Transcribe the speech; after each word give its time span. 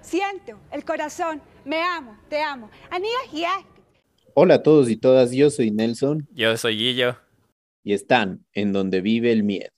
Siento 0.00 0.60
el 0.70 0.84
corazón, 0.84 1.40
me 1.64 1.82
amo, 1.82 2.18
te 2.28 2.42
amo. 2.42 2.70
Hola 4.34 4.54
a 4.54 4.62
todos 4.62 4.90
y 4.90 4.96
todas, 4.96 5.32
yo 5.32 5.50
soy 5.50 5.70
Nelson. 5.70 6.28
Yo 6.32 6.56
soy 6.56 6.76
Guillo. 6.76 7.16
Y 7.84 7.94
están 7.94 8.44
en 8.52 8.72
donde 8.72 9.00
vive 9.00 9.32
el 9.32 9.42
miedo. 9.42 9.70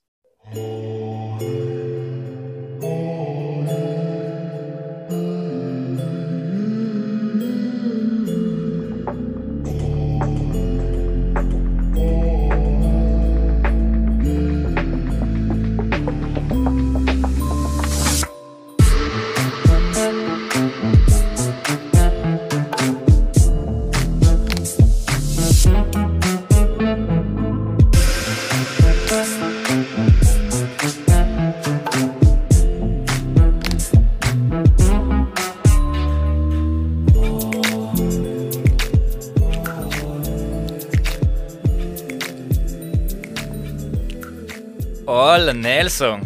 Nelson. 45.61 46.21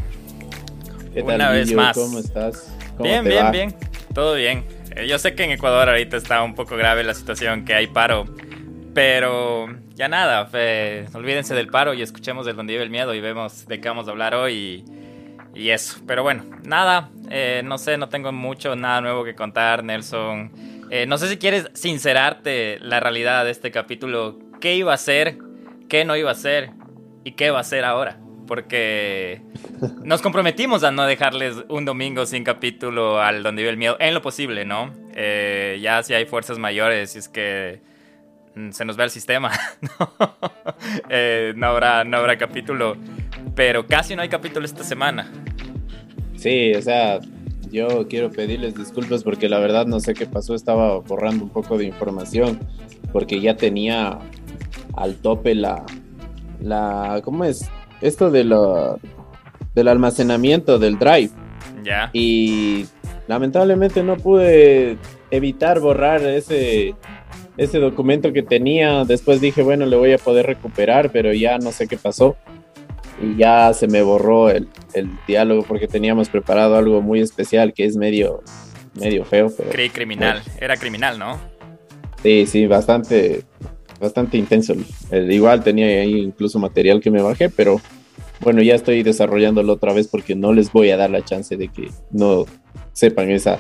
¿Qué 1.15 1.23
tal, 1.23 1.35
Una 1.37 1.51
vez 1.51 1.67
Guillo? 1.69 1.77
más. 1.81 1.97
¿Cómo 1.97 2.19
estás? 2.19 2.75
¿Cómo 2.97 3.09
bien, 3.09 3.25
te 3.25 3.31
bien, 3.31 3.45
va? 3.45 3.51
bien. 3.51 3.75
Todo 4.15 4.35
bien. 4.35 4.65
Eh, 4.97 5.07
Yo 5.09 5.19
sé 5.19 5.35
que 5.35 5.45
en 5.45 5.51
Ecuador 5.53 5.89
ahorita 5.89 6.17
está 6.17 6.43
un 6.43 6.55
poco 6.55 6.77
grave 6.77 7.05
la 7.05 7.15
situación, 7.15 7.65
que 7.65 7.75
hay 7.75 7.87
paro. 7.87 8.27
Pero 8.95 9.67
ya 9.95 10.09
nada, 10.09 10.47
fe- 10.47 11.07
olvídense 11.15 11.55
del 11.55 11.69
paro 11.69 11.95
y 11.95 12.03
escuchemos 12.03 12.47
del 12.47 12.57
donde 12.57 12.73
vive 12.73 12.85
el 12.85 12.91
miedo 12.91 13.15
y 13.15 13.21
vemos 13.21 13.67
de 13.67 13.81
qué 13.81 13.89
vamos 13.89 14.09
a 14.09 14.11
hablar 14.11 14.35
hoy 14.35 14.85
y, 15.55 15.61
y 15.61 15.71
eso. 15.71 16.01
Pero 16.07 16.23
bueno, 16.23 16.45
nada, 16.65 17.11
eh, 17.31 17.63
no 17.65 17.79
sé, 17.79 17.97
no 17.97 18.09
tengo 18.09 18.33
mucho, 18.33 18.75
nada 18.77 19.01
nuevo 19.01 19.25
que 19.25 19.35
contar, 19.35 19.85
Nelson. 19.85 20.51
Eh, 20.91 21.07
no 21.07 21.19
sé 21.19 21.29
si 21.29 21.37
quieres 21.37 21.69
sincerarte 21.75 22.79
la 22.81 22.99
realidad 22.99 23.45
de 23.45 23.51
este 23.51 23.71
capítulo. 23.71 24.39
¿Qué 24.61 24.75
iba 24.75 24.93
a 24.95 24.97
ser? 24.97 25.39
¿Qué 25.89 26.05
no 26.05 26.17
iba 26.17 26.31
a 26.31 26.35
ser? 26.35 26.71
¿Y 27.25 27.33
qué 27.33 27.51
va 27.51 27.61
a 27.61 27.65
ser 27.65 27.85
ahora? 27.85 28.19
Porque 28.49 29.43
nos 30.03 30.23
comprometimos 30.23 30.83
a 30.83 30.91
no 30.91 31.05
dejarles 31.05 31.55
un 31.69 31.85
domingo 31.85 32.27
sin 32.27 32.43
capítulo 32.43 33.21
al 33.21 33.43
donde 33.43 33.63
vive 33.63 33.71
el 33.71 33.77
miedo, 33.77 33.97
en 34.01 34.15
lo 34.15 34.23
posible, 34.23 34.65
¿no? 34.65 34.91
Eh, 35.15 35.79
ya 35.81 36.03
si 36.03 36.15
hay 36.15 36.25
fuerzas 36.25 36.59
mayores, 36.59 37.13
si 37.13 37.19
es 37.19 37.29
que 37.29 37.81
mm, 38.57 38.71
se 38.71 38.85
nos 38.85 38.99
va 38.99 39.05
el 39.05 39.11
sistema, 39.11 39.53
¿no? 39.83 40.37
Eh, 41.11 41.53
no, 41.57 41.67
habrá, 41.67 42.05
no 42.05 42.17
habrá 42.17 42.39
capítulo, 42.39 42.97
pero 43.55 43.87
casi 43.87 44.17
no 44.17 44.23
hay 44.23 44.29
capítulo 44.29 44.65
esta 44.65 44.83
semana. 44.83 45.31
Sí, 46.37 46.73
o 46.75 46.81
sea, 46.81 47.21
yo 47.71 48.09
quiero 48.09 48.31
pedirles 48.31 48.75
disculpas 48.75 49.23
porque 49.23 49.49
la 49.49 49.59
verdad 49.59 49.87
no 49.87 50.01
sé 50.01 50.15
qué 50.15 50.27
pasó, 50.27 50.55
estaba 50.55 50.99
borrando 51.01 51.45
un 51.45 51.51
poco 51.51 51.77
de 51.77 51.85
información 51.85 52.59
porque 53.13 53.41
ya 53.41 53.57
tenía 53.57 54.19
al 54.97 55.17
tope 55.17 55.55
la, 55.55 55.85
la, 56.61 57.21
¿cómo 57.25 57.45
es? 57.45 57.71
Esto 58.01 58.31
de 58.31 58.45
lo, 58.45 58.99
del 59.75 59.89
almacenamiento 59.89 60.79
del 60.79 60.99
drive 60.99 61.31
Ya. 61.85 62.11
y 62.13 62.87
lamentablemente 63.27 64.03
no 64.03 64.17
pude 64.17 64.97
evitar 65.31 65.81
borrar 65.81 66.23
ese, 66.23 66.95
ese 67.57 67.79
documento 67.79 68.33
que 68.33 68.43
tenía. 68.43 69.05
Después 69.05 69.41
dije, 69.41 69.63
bueno, 69.63 69.87
le 69.87 69.97
voy 69.97 70.13
a 70.13 70.19
poder 70.19 70.47
recuperar, 70.47 71.11
pero 71.13 71.33
ya 71.33 71.59
no 71.59 71.73
sé 71.73 71.87
qué 71.87 71.97
pasó. 71.97 72.37
Y 73.21 73.37
ya 73.37 73.73
se 73.75 73.89
me 73.89 74.01
borró 74.03 74.49
el, 74.49 74.69
el 74.95 75.11
diálogo 75.27 75.65
porque 75.65 75.89
teníamos 75.89 76.29
preparado 76.29 76.77
algo 76.77 77.03
muy 77.03 77.21
especial 77.21 77.73
que 77.73 77.85
es 77.85 77.97
medio, 77.97 78.43
medio 78.95 79.25
feo. 79.25 79.51
Pero 79.57 79.71
Creí 79.71 79.91
criminal. 79.91 80.41
Era 80.61 80.77
criminal, 80.77 81.19
¿no? 81.19 81.39
sí, 82.23 82.47
sí, 82.47 82.67
bastante, 82.67 83.43
bastante 83.99 84.37
intenso. 84.39 84.75
El- 85.11 85.31
igual 85.33 85.63
tenía 85.63 85.87
ahí 85.87 86.19
incluso 86.21 86.59
material 86.59 87.01
que 87.01 87.11
me 87.11 87.23
bajé, 87.23 87.49
pero 87.49 87.81
bueno, 88.41 88.63
ya 88.63 88.75
estoy 88.75 89.03
desarrollándolo 89.03 89.73
otra 89.75 89.93
vez 89.93 90.09
porque 90.09 90.35
no 90.35 90.53
les 90.53 90.73
voy 90.73 90.91
a 90.91 90.97
dar 90.97 91.11
la 91.11 91.25
chance 91.25 91.57
de 91.57 91.69
que 91.69 91.89
no 92.11 92.47
sepan 92.93 93.31
esa 93.31 93.59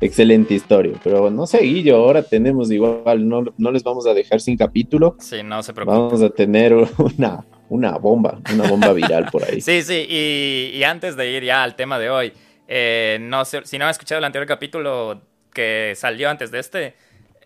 excelente 0.00 0.54
historia. 0.54 0.94
Pero 1.02 1.30
no 1.30 1.46
sé, 1.46 1.58
Guillo, 1.58 1.96
ahora 1.96 2.22
tenemos 2.22 2.70
igual, 2.70 3.28
no, 3.28 3.44
no 3.56 3.70
les 3.70 3.82
vamos 3.82 4.06
a 4.06 4.14
dejar 4.14 4.40
sin 4.40 4.56
capítulo. 4.56 5.16
Sí, 5.20 5.42
no 5.44 5.62
se 5.62 5.72
preocupe. 5.72 5.96
Vamos 5.96 6.22
a 6.22 6.30
tener 6.30 6.74
una, 6.74 7.44
una 7.68 7.92
bomba, 7.98 8.38
una 8.52 8.68
bomba 8.68 8.92
viral 8.92 9.26
por 9.30 9.44
ahí. 9.44 9.60
Sí, 9.60 9.82
sí, 9.82 10.06
y, 10.08 10.76
y 10.76 10.82
antes 10.84 11.16
de 11.16 11.30
ir 11.30 11.44
ya 11.44 11.62
al 11.62 11.76
tema 11.76 11.98
de 11.98 12.10
hoy, 12.10 12.32
eh, 12.68 13.18
no 13.20 13.44
sé, 13.44 13.60
si 13.64 13.78
no 13.78 13.84
han 13.84 13.90
escuchado 13.92 14.18
el 14.18 14.24
anterior 14.24 14.46
capítulo 14.48 15.22
que 15.54 15.94
salió 15.96 16.28
antes 16.28 16.50
de 16.50 16.58
este, 16.58 16.94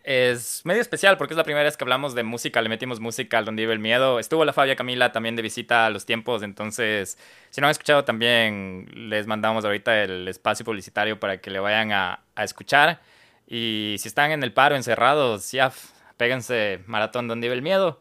es 0.02 0.62
medio 0.64 0.80
especial 0.80 1.16
porque 1.16 1.34
es 1.34 1.38
la 1.38 1.44
primera 1.44 1.64
vez 1.64 1.76
que 1.76 1.84
hablamos 1.84 2.14
de 2.14 2.22
música, 2.22 2.62
le 2.62 2.68
metimos 2.68 3.00
música 3.00 3.38
al 3.38 3.44
donde 3.44 3.62
vive 3.62 3.72
el 3.72 3.78
miedo. 3.78 4.18
Estuvo 4.18 4.44
la 4.44 4.52
Fabia 4.52 4.76
Camila 4.76 5.12
también 5.12 5.36
de 5.36 5.42
visita 5.42 5.86
a 5.86 5.90
los 5.90 6.06
tiempos, 6.06 6.42
entonces, 6.42 7.18
si 7.50 7.60
no 7.60 7.66
han 7.66 7.72
escuchado 7.72 8.04
también, 8.04 8.88
les 8.94 9.26
mandamos 9.26 9.64
ahorita 9.64 10.02
el 10.04 10.28
espacio 10.28 10.64
publicitario 10.64 11.20
para 11.20 11.40
que 11.40 11.50
le 11.50 11.58
vayan 11.60 11.92
a, 11.92 12.22
escuchar. 12.36 13.00
Y 13.46 13.96
si 13.98 14.08
están 14.08 14.30
en 14.30 14.42
el 14.42 14.52
paro 14.52 14.76
encerrados, 14.76 15.52
ya, 15.52 15.72
péguense 16.16 16.80
maratón 16.86 17.28
donde 17.28 17.48
vive 17.48 17.56
el 17.56 17.62
miedo. 17.62 18.00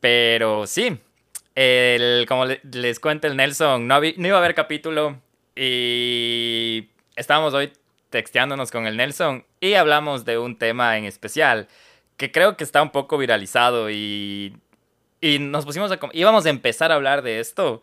Pero 0.00 0.66
sí, 0.66 0.98
el, 1.54 2.24
como 2.28 2.46
le- 2.46 2.60
les 2.64 2.98
cuenta 3.00 3.28
el 3.28 3.36
Nelson, 3.36 3.86
no, 3.86 4.00
no 4.00 4.26
iba 4.26 4.36
a 4.36 4.38
haber 4.40 4.54
capítulo 4.54 5.20
y 5.54 6.88
estábamos 7.16 7.54
hoy 7.54 7.72
texteándonos 8.12 8.70
con 8.70 8.86
el 8.86 8.96
Nelson 8.96 9.44
y 9.58 9.74
hablamos 9.74 10.24
de 10.24 10.38
un 10.38 10.56
tema 10.56 10.96
en 10.96 11.04
especial 11.04 11.66
que 12.16 12.30
creo 12.30 12.56
que 12.56 12.62
está 12.62 12.80
un 12.80 12.90
poco 12.90 13.18
viralizado 13.18 13.90
y, 13.90 14.56
y 15.20 15.40
nos 15.40 15.64
pusimos 15.64 15.90
a... 15.90 15.98
íbamos 16.12 16.46
a 16.46 16.50
empezar 16.50 16.92
a 16.92 16.94
hablar 16.94 17.22
de 17.22 17.40
esto 17.40 17.80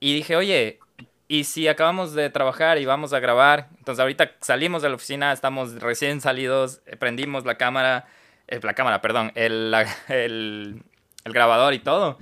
y 0.00 0.14
dije, 0.14 0.34
oye, 0.34 0.80
¿y 1.28 1.44
si 1.44 1.68
acabamos 1.68 2.14
de 2.14 2.30
trabajar 2.30 2.78
y 2.78 2.86
vamos 2.86 3.12
a 3.12 3.20
grabar? 3.20 3.68
Entonces 3.78 4.00
ahorita 4.00 4.32
salimos 4.40 4.82
de 4.82 4.88
la 4.88 4.96
oficina, 4.96 5.32
estamos 5.32 5.80
recién 5.80 6.20
salidos, 6.20 6.80
eh, 6.86 6.96
prendimos 6.96 7.44
la 7.44 7.56
cámara, 7.56 8.06
eh, 8.48 8.58
la 8.62 8.74
cámara, 8.74 9.00
perdón, 9.00 9.30
el, 9.36 9.72
el, 10.08 10.82
el 11.24 11.32
grabador 11.32 11.74
y 11.74 11.78
todo, 11.78 12.18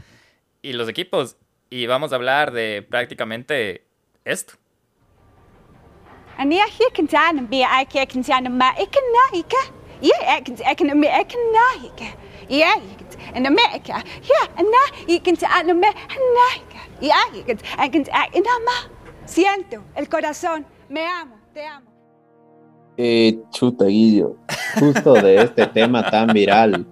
y 0.61 0.73
los 0.75 0.89
equipos, 0.89 1.37
y 1.71 1.87
vamos 1.87 2.13
a 2.13 2.17
hablar 2.17 2.51
de 2.51 2.85
prácticamente 2.87 3.87
esto. 4.25 4.55
Ik 6.39 6.49
kan 8.91 9.07
naïke. 9.13 9.61
Ja, 10.01 10.37
ik 10.37 10.45
kan 10.45 10.55
ik 10.71 10.77
kan 10.77 10.99
me 10.99 11.07
ik 11.07 11.27
kan 11.29 11.41
naïke. 11.53 12.05
Ja, 12.49 12.77
in 13.35 13.47
Amerika. 13.47 14.03
Ja, 14.21 14.47
en 14.55 14.65
na 14.65 15.15
ik 15.15 15.23
kan 15.23 15.37
zijn, 15.37 15.67
me 15.67 15.93
naïke. 16.35 16.79
Ja, 16.99 17.27
ik 17.33 17.47
kan 17.47 17.85
ik 17.85 17.91
kan 17.93 18.01
ik 18.33 18.45
maar 18.65 18.95
siento 19.27 19.83
el 19.95 20.07
corazón, 20.07 20.65
me 20.89 21.01
amo, 21.01 21.37
te 21.53 21.61
amo. 21.61 21.91
Eh, 22.97 23.37
chuta, 23.51 23.85
Guillo. 23.85 24.37
Justo 24.79 25.15
de 25.15 25.37
este 25.37 25.67
tema 25.67 26.09
tan 26.11 26.29
viral, 26.33 26.87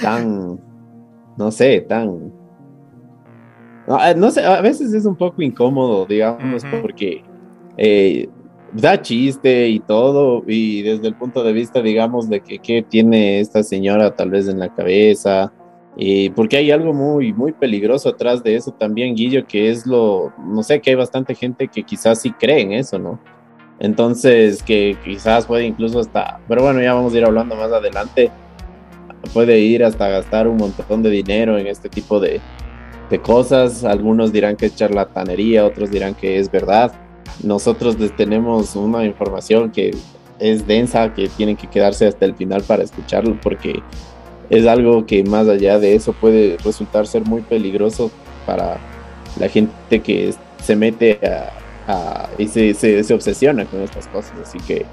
tan, 0.00 0.60
no 1.36 1.50
sé, 1.50 1.80
tan... 1.80 2.32
No, 3.86 3.98
eh, 4.04 4.14
no 4.14 4.30
sé, 4.30 4.44
a 4.44 4.60
veces 4.60 4.92
es 4.92 5.06
un 5.06 5.16
poco 5.16 5.42
incómodo, 5.42 6.06
digamos, 6.06 6.62
porque 6.82 7.24
eh, 7.76 8.28
da 8.72 9.00
chiste 9.00 9.68
y 9.68 9.80
todo, 9.80 10.42
y 10.46 10.82
desde 10.82 11.08
el 11.08 11.14
punto 11.14 11.42
de 11.42 11.52
vista, 11.52 11.82
digamos, 11.82 12.28
de 12.28 12.40
que 12.40 12.58
qué 12.58 12.82
tiene 12.82 13.40
esta 13.40 13.62
señora 13.62 14.14
tal 14.14 14.30
vez 14.30 14.48
en 14.48 14.58
la 14.58 14.74
cabeza, 14.74 15.52
y 15.96 16.30
porque 16.30 16.58
hay 16.58 16.70
algo 16.70 16.92
muy, 16.92 17.32
muy 17.32 17.52
peligroso 17.52 18.10
atrás 18.10 18.42
de 18.42 18.54
eso 18.54 18.70
también, 18.72 19.14
Guillo, 19.14 19.46
que 19.46 19.70
es 19.70 19.86
lo, 19.86 20.32
no 20.38 20.62
sé, 20.62 20.80
que 20.80 20.90
hay 20.90 20.96
bastante 20.96 21.34
gente 21.34 21.68
que 21.68 21.82
quizás 21.82 22.20
sí 22.20 22.30
cree 22.32 22.60
en 22.60 22.72
eso, 22.72 22.98
¿no? 22.98 23.18
Entonces, 23.80 24.62
que 24.62 24.96
quizás 25.04 25.46
puede 25.46 25.64
incluso 25.64 26.00
hasta, 26.00 26.40
pero 26.48 26.62
bueno, 26.62 26.80
ya 26.80 26.94
vamos 26.94 27.14
a 27.14 27.18
ir 27.18 27.24
hablando 27.24 27.56
más 27.56 27.72
adelante, 27.72 28.30
puede 29.32 29.58
ir 29.60 29.84
hasta 29.84 30.08
gastar 30.08 30.48
un 30.48 30.56
montón 30.56 31.02
de 31.02 31.10
dinero 31.10 31.58
en 31.58 31.66
este 31.66 31.88
tipo 31.88 32.20
de, 32.20 32.40
de 33.10 33.18
cosas. 33.20 33.84
Algunos 33.84 34.32
dirán 34.32 34.56
que 34.56 34.66
es 34.66 34.76
charlatanería, 34.76 35.64
otros 35.64 35.90
dirán 35.90 36.14
que 36.14 36.38
es 36.38 36.50
verdad. 36.50 36.92
Nosotros 37.42 37.98
les 37.98 38.14
tenemos 38.16 38.76
una 38.76 39.04
información 39.04 39.70
que 39.70 39.96
es 40.38 40.66
densa, 40.66 41.14
que 41.14 41.28
tienen 41.28 41.56
que 41.56 41.66
quedarse 41.66 42.06
hasta 42.06 42.24
el 42.24 42.34
final 42.34 42.62
para 42.62 42.82
escucharlo, 42.82 43.38
porque 43.40 43.82
es 44.50 44.66
algo 44.66 45.06
que 45.06 45.24
más 45.24 45.48
allá 45.48 45.78
de 45.78 45.94
eso 45.94 46.12
puede 46.12 46.56
resultar 46.64 47.06
ser 47.06 47.24
muy 47.24 47.42
peligroso 47.42 48.10
para 48.46 48.78
la 49.38 49.48
gente 49.48 50.00
que 50.00 50.34
se 50.62 50.76
mete 50.76 51.18
a, 51.86 52.28
y 52.38 52.48
se, 52.48 52.74
se, 52.74 53.14
obsesiona 53.14 53.64
con 53.64 53.80
estas 53.82 54.06
cosas. 54.08 54.34
Así 54.42 54.58
que 54.58 54.84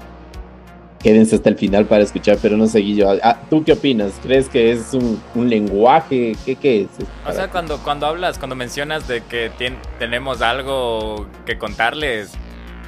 quédense 1.06 1.36
hasta 1.36 1.50
el 1.50 1.56
final 1.56 1.86
para 1.86 2.02
escuchar, 2.02 2.36
pero 2.42 2.56
no 2.56 2.66
sé, 2.66 2.84
yo. 2.84 3.16
Ah, 3.22 3.38
¿Tú 3.48 3.62
qué 3.62 3.74
opinas? 3.74 4.14
¿Crees 4.24 4.48
que 4.48 4.72
es 4.72 4.92
un, 4.92 5.48
lenguaje? 5.48 6.36
¿Qué, 6.44 6.56
¿Qué, 6.56 6.82
es? 6.82 6.88
O 7.24 7.32
sea, 7.32 7.48
cuando, 7.48 7.78
cuando 7.78 8.06
hablas, 8.06 8.38
cuando 8.40 8.56
mencionas 8.56 9.06
de 9.06 9.22
que 9.22 9.52
tenemos 10.00 10.42
algo 10.42 11.28
que 11.46 11.58
contarles, 11.58 12.32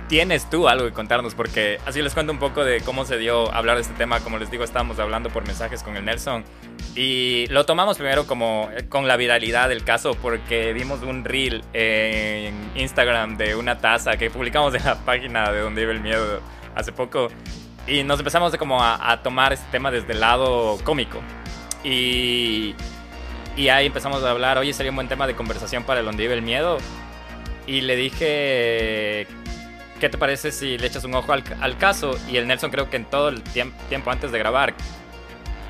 tienes 0.08 0.50
tú 0.50 0.66
algo 0.66 0.86
que 0.86 0.92
contarnos, 0.92 1.36
porque 1.36 1.78
así 1.86 2.02
les 2.02 2.12
cuento 2.12 2.32
un 2.32 2.40
poco 2.40 2.64
de 2.64 2.80
cómo 2.80 3.04
se 3.04 3.18
dio 3.18 3.54
hablar 3.54 3.76
de 3.76 3.82
este 3.82 3.94
tema. 3.94 4.18
Como 4.18 4.38
les 4.38 4.50
digo, 4.50 4.64
estábamos 4.64 4.98
hablando 4.98 5.30
por 5.30 5.46
mensajes 5.46 5.84
con 5.84 5.96
el 5.96 6.04
Nelson 6.04 6.42
y 6.96 7.46
lo 7.50 7.66
tomamos 7.66 7.98
primero 7.98 8.26
como 8.26 8.68
eh, 8.76 8.88
con 8.88 9.06
la 9.06 9.16
viralidad 9.16 9.68
del 9.68 9.84
caso, 9.84 10.16
porque 10.20 10.72
vimos 10.72 11.02
un 11.02 11.24
reel 11.24 11.62
en 11.72 12.52
Instagram 12.74 13.36
de 13.36 13.54
una 13.54 13.78
taza 13.78 14.16
que 14.16 14.28
publicamos 14.28 14.74
en 14.74 14.84
la 14.84 14.96
página 15.04 15.52
de 15.52 15.60
Donde 15.60 15.82
vive 15.82 15.92
el 15.92 16.00
miedo 16.00 16.40
hace 16.74 16.90
poco 16.90 17.28
y 17.88 18.04
nos 18.04 18.18
empezamos 18.18 18.56
como 18.56 18.82
a, 18.82 19.20
tomar 19.22 19.52
este 19.52 19.66
tema 19.70 19.90
desde 19.90 20.12
el 20.12 20.20
lado 20.20 20.78
cómico. 20.84 21.20
Y, 21.82 22.74
y 23.56 23.68
ahí 23.68 23.86
empezamos 23.86 24.22
a 24.22 24.30
hablar, 24.30 24.58
oye, 24.58 24.72
sería 24.72 24.90
un 24.90 24.96
buen 24.96 25.08
tema 25.08 25.26
de 25.26 25.34
conversación 25.34 25.84
para 25.84 26.00
el 26.00 26.06
Donde 26.06 26.22
vive 26.22 26.34
el 26.34 26.42
miedo. 26.42 26.78
Y 27.66 27.82
le 27.82 27.96
dije 27.96 29.26
¿qué 29.98 30.08
te 30.08 30.18
parece 30.18 30.52
si 30.52 30.78
le 30.78 30.86
echas 30.86 31.04
un 31.04 31.14
ojo 31.14 31.32
al, 31.32 31.78
caso? 31.78 32.18
Y 32.28 32.36
el 32.36 32.46
Nelson 32.46 32.70
creo 32.70 32.88
que 32.88 32.96
en 32.96 33.04
todo 33.04 33.28
el 33.28 33.42
tiempo 33.42 34.10
antes 34.10 34.32
de 34.32 34.38
grabar 34.38 34.74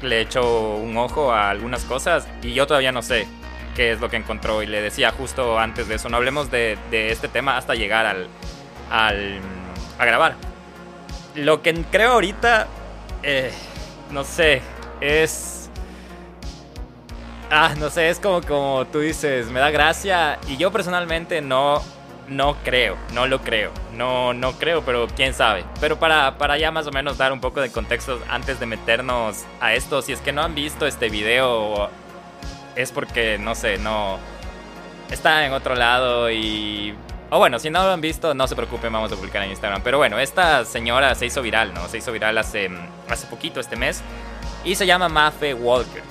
le 0.03 0.21
echó 0.21 0.77
un 0.77 0.97
ojo 0.97 1.33
a 1.33 1.51
algunas 1.51 1.85
cosas 1.85 2.29
y 2.43 2.53
yo 2.53 2.67
todavía 2.67 2.93
no 2.93 3.03
sé 3.03 3.27
qué 3.75 3.93
es 3.93 4.01
lo 4.01 4.09
que 4.09 4.17
encontró 4.17 4.63
y 4.63 4.67
le 4.67 4.81
decía 4.81 5.11
justo 5.11 5.59
antes 5.59 5.89
de 5.89 5.97
eso, 5.97 6.09
no 6.09 6.17
hablemos 6.17 6.51
de, 6.51 6.79
este 6.91 7.29
tema 7.29 7.57
hasta 7.57 7.75
llegar 7.75 8.07
al, 8.07 8.29
al, 8.91 9.41
a 9.99 10.05
grabar. 10.05 10.48
Lo 11.39 11.63
que 11.63 11.73
creo 11.91 12.13
ahorita, 12.13 12.67
eh, 13.23 13.53
no 14.11 14.25
sé, 14.25 14.61
es... 15.01 15.71
Ah, 17.51 17.75
no 17.79 17.89
sé, 17.89 18.11
es 18.11 18.19
como, 18.19 18.43
como 18.43 18.87
tú 18.93 19.01
dices, 19.01 19.47
me 19.47 19.61
da 19.61 19.71
gracia 19.71 20.39
y 20.49 20.57
yo 20.57 20.71
personalmente 20.71 21.41
no 21.41 21.83
no 22.29 22.57
creo, 22.63 22.97
no 23.15 23.27
lo 23.27 23.41
creo. 23.41 23.71
No, 23.95 24.33
no 24.35 24.53
creo, 24.53 24.83
pero 24.83 25.09
quién 25.09 25.35
sabe. 25.35 25.65
Pero 25.81 25.99
para, 25.99 26.39
para 26.39 26.59
ya 26.59 26.71
más 26.71 26.87
o 26.87 26.91
menos 26.91 27.19
dar 27.19 27.33
un 27.33 27.41
poco 27.41 27.61
de 27.61 27.71
contexto 27.71 28.21
antes 28.29 28.61
de 28.61 28.67
meternos 28.67 29.45
a 29.61 29.75
esto, 29.75 30.03
si 30.03 30.13
es 30.13 30.21
que 30.21 30.33
no 30.33 30.43
han 30.43 30.55
visto 30.55 30.87
este 30.87 31.09
video, 31.09 31.89
es 32.77 32.93
porque, 32.93 33.39
no 33.39 33.55
sé, 33.55 33.79
no... 33.79 34.19
Está 35.11 35.47
en 35.47 35.53
otro 35.53 35.75
lado 35.75 36.31
y... 36.31 36.95
O 37.31 37.39
bueno, 37.39 37.59
si 37.59 37.69
no 37.69 37.83
lo 37.83 37.91
han 37.91 38.01
visto, 38.01 38.33
no 38.35 38.47
se 38.47 38.57
preocupen, 38.57 38.93
vamos 38.93 39.13
a 39.13 39.17
publicar 39.17 39.43
en 39.43 39.51
Instagram. 39.51 39.83
Pero 39.83 39.99
bueno, 39.99 40.19
esta 40.19 40.65
señora 40.65 41.15
se 41.15 41.27
hizo 41.27 41.43
viral, 41.43 41.75
¿no? 41.75 41.87
Se 41.89 41.99
hizo 41.99 42.11
viral 42.11 42.39
hace, 42.39 42.71
hace 43.09 43.27
poquito, 43.27 43.61
este 43.61 43.77
mes. 43.77 44.03
Y 44.65 44.75
se 44.77 44.87
llama 44.87 45.09
Mafe 45.09 45.53
Walker. 45.53 46.03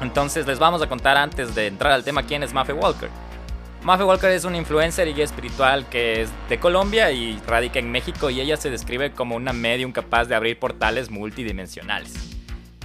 Entonces 0.00 0.46
les 0.46 0.58
vamos 0.58 0.82
a 0.82 0.88
contar 0.88 1.16
antes 1.16 1.54
de 1.54 1.68
entrar 1.68 1.92
al 1.92 2.02
tema 2.02 2.24
quién 2.24 2.42
es 2.42 2.52
Mafe 2.52 2.72
Walker. 2.72 3.08
Mafe 3.82 4.02
Walker 4.02 4.30
es 4.30 4.44
un 4.44 4.56
influencer 4.56 5.06
y 5.08 5.12
guía 5.12 5.24
espiritual 5.24 5.86
que 5.88 6.22
es 6.22 6.30
de 6.48 6.58
Colombia 6.58 7.12
y 7.12 7.38
radica 7.46 7.78
en 7.78 7.92
México 7.92 8.30
y 8.30 8.40
ella 8.40 8.56
se 8.56 8.70
describe 8.70 9.12
como 9.12 9.36
una 9.36 9.52
medium 9.52 9.92
capaz 9.92 10.24
de 10.24 10.34
abrir 10.34 10.58
portales 10.58 11.10
multidimensionales. 11.10 12.14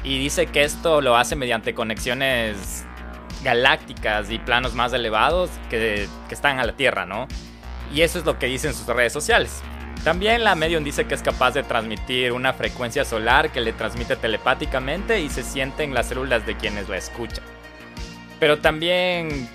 Y 0.04 0.20
dice 0.20 0.48
que 0.48 0.64
esto 0.64 1.02
lo 1.02 1.16
hace 1.18 1.36
mediante 1.36 1.74
conexiones 1.74 2.86
galácticas 3.44 4.30
y 4.32 4.40
planos 4.40 4.74
más 4.74 4.94
elevados 4.94 5.50
que, 5.70 6.08
que 6.28 6.36
están 6.36 6.60
a 6.60 6.66
la 6.66 6.74
Tierra, 6.74 7.06
¿no? 7.06 7.28
Y 7.94 8.02
eso 8.02 8.20
es 8.20 8.26
lo 8.26 8.38
que 8.38 8.48
dice 8.48 8.68
en 8.68 8.74
sus 8.74 8.86
redes 8.88 9.14
sociales. 9.14 9.62
También 10.04 10.44
la 10.44 10.56
medium 10.56 10.84
dice 10.84 11.06
que 11.06 11.16
es 11.16 11.22
capaz 11.22 11.52
de 11.52 11.64
transmitir 11.64 12.32
una 12.32 12.54
frecuencia 12.54 13.04
solar 13.04 13.52
que 13.52 13.60
le 13.60 13.74
transmite 13.74 14.16
telepáticamente 14.16 15.20
y 15.20 15.30
se 15.30 15.44
siente 15.44 15.84
en 15.84 15.94
las 15.94 16.08
células 16.08 16.46
de 16.46 16.56
quienes 16.56 16.88
la 16.88 16.98
escuchan. 16.98 17.44
Pero 18.40 18.60
también 18.60 19.50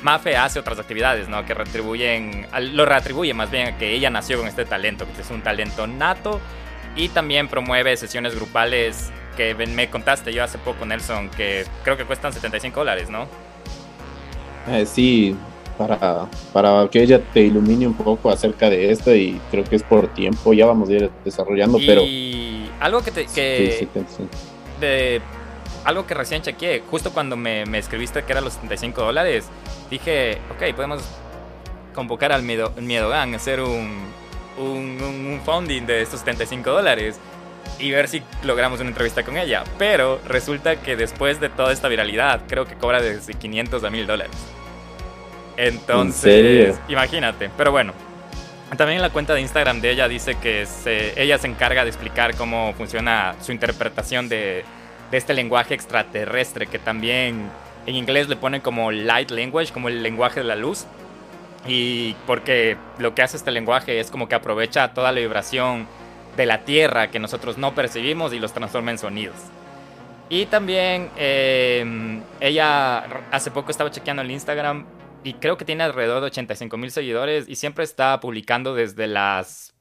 Mafe 0.00 0.36
hace 0.36 0.58
otras 0.58 0.78
actividades, 0.78 1.28
¿no? 1.28 1.44
Que 1.44 1.54
retribuyen, 1.54 2.46
lo 2.72 2.86
retribuye 2.86 3.34
más 3.34 3.50
bien 3.50 3.68
a 3.68 3.78
que 3.78 3.92
ella 3.92 4.10
nació 4.10 4.38
con 4.38 4.46
este 4.46 4.64
talento, 4.64 5.06
que 5.14 5.22
es 5.22 5.30
un 5.30 5.42
talento 5.42 5.86
nato. 5.86 6.40
Y 6.96 7.08
también 7.10 7.48
promueve 7.48 7.96
sesiones 7.96 8.34
grupales 8.34 9.10
que 9.38 9.54
me 9.54 9.88
contaste 9.88 10.32
yo 10.32 10.42
hace 10.42 10.58
poco, 10.58 10.84
Nelson, 10.84 11.28
que 11.30 11.64
creo 11.84 11.96
que 11.96 12.04
cuestan 12.04 12.32
75 12.32 12.80
dólares, 12.80 13.08
¿no? 13.08 13.28
Eh, 14.66 14.84
sí, 14.84 15.36
para, 15.78 16.26
para 16.52 16.88
que 16.90 17.00
ella 17.00 17.22
te 17.32 17.42
ilumine 17.42 17.86
un 17.86 17.94
poco 17.94 18.30
acerca 18.30 18.68
de 18.68 18.90
esto 18.90 19.14
y 19.14 19.40
creo 19.52 19.62
que 19.62 19.76
es 19.76 19.84
por 19.84 20.08
tiempo, 20.08 20.52
ya 20.52 20.66
vamos 20.66 20.88
a 20.88 20.92
ir 20.94 21.10
desarrollando, 21.24 21.78
pero... 21.86 22.02
Y 22.02 22.68
algo 22.80 23.00
que 23.00 23.12
te... 23.12 23.26
Que 23.26 23.86
de, 24.80 25.22
algo 25.84 26.04
que 26.04 26.14
recién 26.14 26.42
chequeé, 26.42 26.82
justo 26.90 27.12
cuando 27.12 27.36
me, 27.36 27.64
me 27.64 27.78
escribiste 27.78 28.24
que 28.24 28.32
eran 28.32 28.42
los 28.42 28.54
75 28.54 29.02
dólares, 29.02 29.46
dije, 29.88 30.38
ok, 30.50 30.74
podemos 30.74 31.00
convocar 31.94 32.32
al 32.32 32.42
Miedo, 32.42 32.72
Miedo 32.80 33.08
Gang, 33.08 33.36
hacer 33.36 33.60
un, 33.60 34.02
un, 34.58 35.00
un, 35.00 35.40
funding 35.44 35.86
de 35.86 36.02
estos 36.02 36.18
75 36.20 36.70
dólares 36.70 37.20
y 37.78 37.90
ver 37.90 38.08
si 38.08 38.22
logramos 38.42 38.80
una 38.80 38.90
entrevista 38.90 39.22
con 39.24 39.36
ella. 39.36 39.64
Pero 39.78 40.20
resulta 40.26 40.76
que 40.76 40.96
después 40.96 41.40
de 41.40 41.48
toda 41.48 41.72
esta 41.72 41.88
viralidad, 41.88 42.42
creo 42.48 42.66
que 42.66 42.74
cobra 42.74 43.00
desde 43.00 43.34
500 43.34 43.84
a 43.84 43.90
1000 43.90 44.06
dólares. 44.06 44.36
Entonces, 45.56 46.78
imagínate. 46.88 47.50
Pero 47.56 47.72
bueno, 47.72 47.92
también 48.76 48.96
en 48.96 49.02
la 49.02 49.10
cuenta 49.10 49.34
de 49.34 49.40
Instagram 49.40 49.80
de 49.80 49.90
ella 49.90 50.08
dice 50.08 50.36
que 50.36 50.66
ella 51.16 51.38
se 51.38 51.46
encarga 51.46 51.84
de 51.84 51.90
explicar 51.90 52.36
cómo 52.36 52.72
funciona 52.74 53.34
su 53.40 53.52
interpretación 53.52 54.28
de, 54.28 54.64
de 55.10 55.16
este 55.16 55.34
lenguaje 55.34 55.74
extraterrestre 55.74 56.66
que 56.66 56.78
también 56.78 57.50
en 57.86 57.94
inglés 57.94 58.28
le 58.28 58.36
ponen 58.36 58.60
como 58.60 58.90
light 58.92 59.30
language, 59.30 59.72
como 59.72 59.88
el 59.88 60.02
lenguaje 60.02 60.40
de 60.40 60.46
la 60.46 60.56
luz. 60.56 60.86
Y 61.66 62.14
porque 62.26 62.76
lo 62.98 63.14
que 63.14 63.22
hace 63.22 63.36
este 63.36 63.50
lenguaje 63.50 63.98
es 64.00 64.10
como 64.10 64.28
que 64.28 64.34
aprovecha 64.34 64.92
toda 64.94 65.10
la 65.12 65.20
vibración 65.20 65.86
de 66.38 66.46
la 66.46 66.64
Tierra 66.64 67.10
que 67.10 67.18
nosotros 67.18 67.58
no 67.58 67.74
percibimos 67.74 68.32
y 68.32 68.38
los 68.38 68.54
transforma 68.54 68.92
en 68.92 68.98
sonidos. 68.98 69.36
Y 70.30 70.46
también 70.46 71.10
em, 71.16 72.22
ella 72.40 72.98
hace 73.30 73.50
poco 73.50 73.70
estaba 73.70 73.90
chequeando 73.90 74.22
el 74.22 74.30
Instagram 74.30 74.86
y 75.24 75.34
creo 75.34 75.58
que 75.58 75.64
tiene 75.64 75.84
alrededor 75.84 76.20
de 76.20 76.26
85 76.28 76.76
mil 76.76 76.90
seguidores 76.90 77.48
y 77.48 77.56
siempre 77.56 77.84
está 77.84 78.20
publicando 78.20 78.74
desde 78.74 79.06
las 79.06 79.74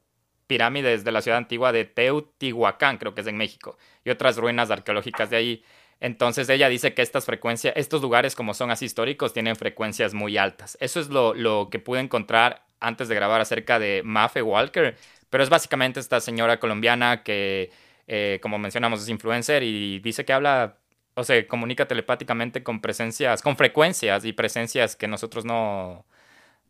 pirámides 0.48 1.04
de 1.04 1.12
la 1.12 1.22
ciudad 1.22 1.38
antigua 1.38 1.72
de 1.72 1.86
Teotihuacán, 1.86 2.98
creo 2.98 3.14
que 3.14 3.22
es 3.22 3.28
en 3.28 3.38
México, 3.38 3.78
y 4.04 4.10
otras 4.10 4.38
ruinas 4.38 4.72
arqueológicas 4.72 5.30
de 5.30 5.38
ahí. 5.38 5.64
Entonces 6.00 6.48
ella 6.50 6.70
dice 6.70 6.94
que 6.94 7.02
estas 7.02 7.26
frecuencias, 7.26 7.74
estos 7.76 8.02
lugares 8.02 8.36
como 8.36 8.54
son 8.54 8.72
así 8.72 8.86
históricos 8.86 9.34
tienen 9.34 9.56
frecuencias 9.56 10.14
muy 10.14 10.38
altas. 10.38 10.78
Eso 10.80 11.00
es 11.00 11.10
lo, 11.10 11.70
que 11.70 11.80
pude 11.80 12.00
encontrar 12.00 12.66
antes 12.80 13.08
de 13.08 13.16
grabar 13.16 13.42
acerca 13.42 13.80
de 13.80 14.02
Mafe 14.06 14.42
Walker, 14.42 14.96
pero 15.30 15.44
es 15.44 15.50
básicamente 15.50 16.00
esta 16.00 16.20
señora 16.20 16.60
colombiana 16.60 17.24
que, 17.24 17.72
eh, 18.08 18.40
como 18.42 18.58
mencionamos, 18.58 19.02
es 19.02 19.10
influencer 19.10 19.64
y 19.64 20.00
dice 20.00 20.26
que 20.26 20.34
habla 20.34 20.78
o 21.16 21.24
se 21.24 21.48
comunica 21.48 21.88
telepáticamente 21.88 22.64
con 22.64 22.80
presencias, 22.80 23.42
con 23.42 23.58
frecuencias 23.58 24.24
y 24.24 24.34
presencias 24.34 24.96
que 24.96 25.08
nosotros 25.08 25.46
no, 25.46 26.06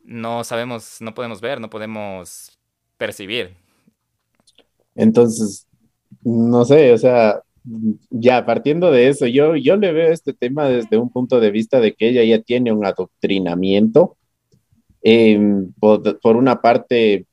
no 0.04 0.44
sabemos, 0.44 1.02
no 1.02 1.14
podemos 1.14 1.42
ver, 1.42 1.60
no 1.60 1.70
podemos 1.70 2.58
percibir. 2.98 3.56
Entonces, 4.96 5.68
no 6.24 6.66
sé, 6.66 6.94
o 6.94 6.98
sea, 6.98 7.42
ya 8.10 8.46
partiendo 8.46 8.92
de 8.92 9.10
eso, 9.10 9.28
yo, 9.28 9.56
yo 9.56 9.76
le 9.76 9.92
veo 9.92 10.12
este 10.12 10.34
tema 10.34 10.70
desde 10.70 10.98
un 10.98 11.10
punto 11.10 11.40
de 11.40 11.52
vista 11.52 11.80
de 11.80 11.94
que 11.94 12.10
ella 12.10 12.24
ya 12.24 12.42
tiene 12.42 12.72
un 12.72 12.86
adoctrinamiento. 12.86 14.18
Em, 15.04 15.72
por, 15.74 16.36
una 16.36 16.62
parte, 16.62 17.27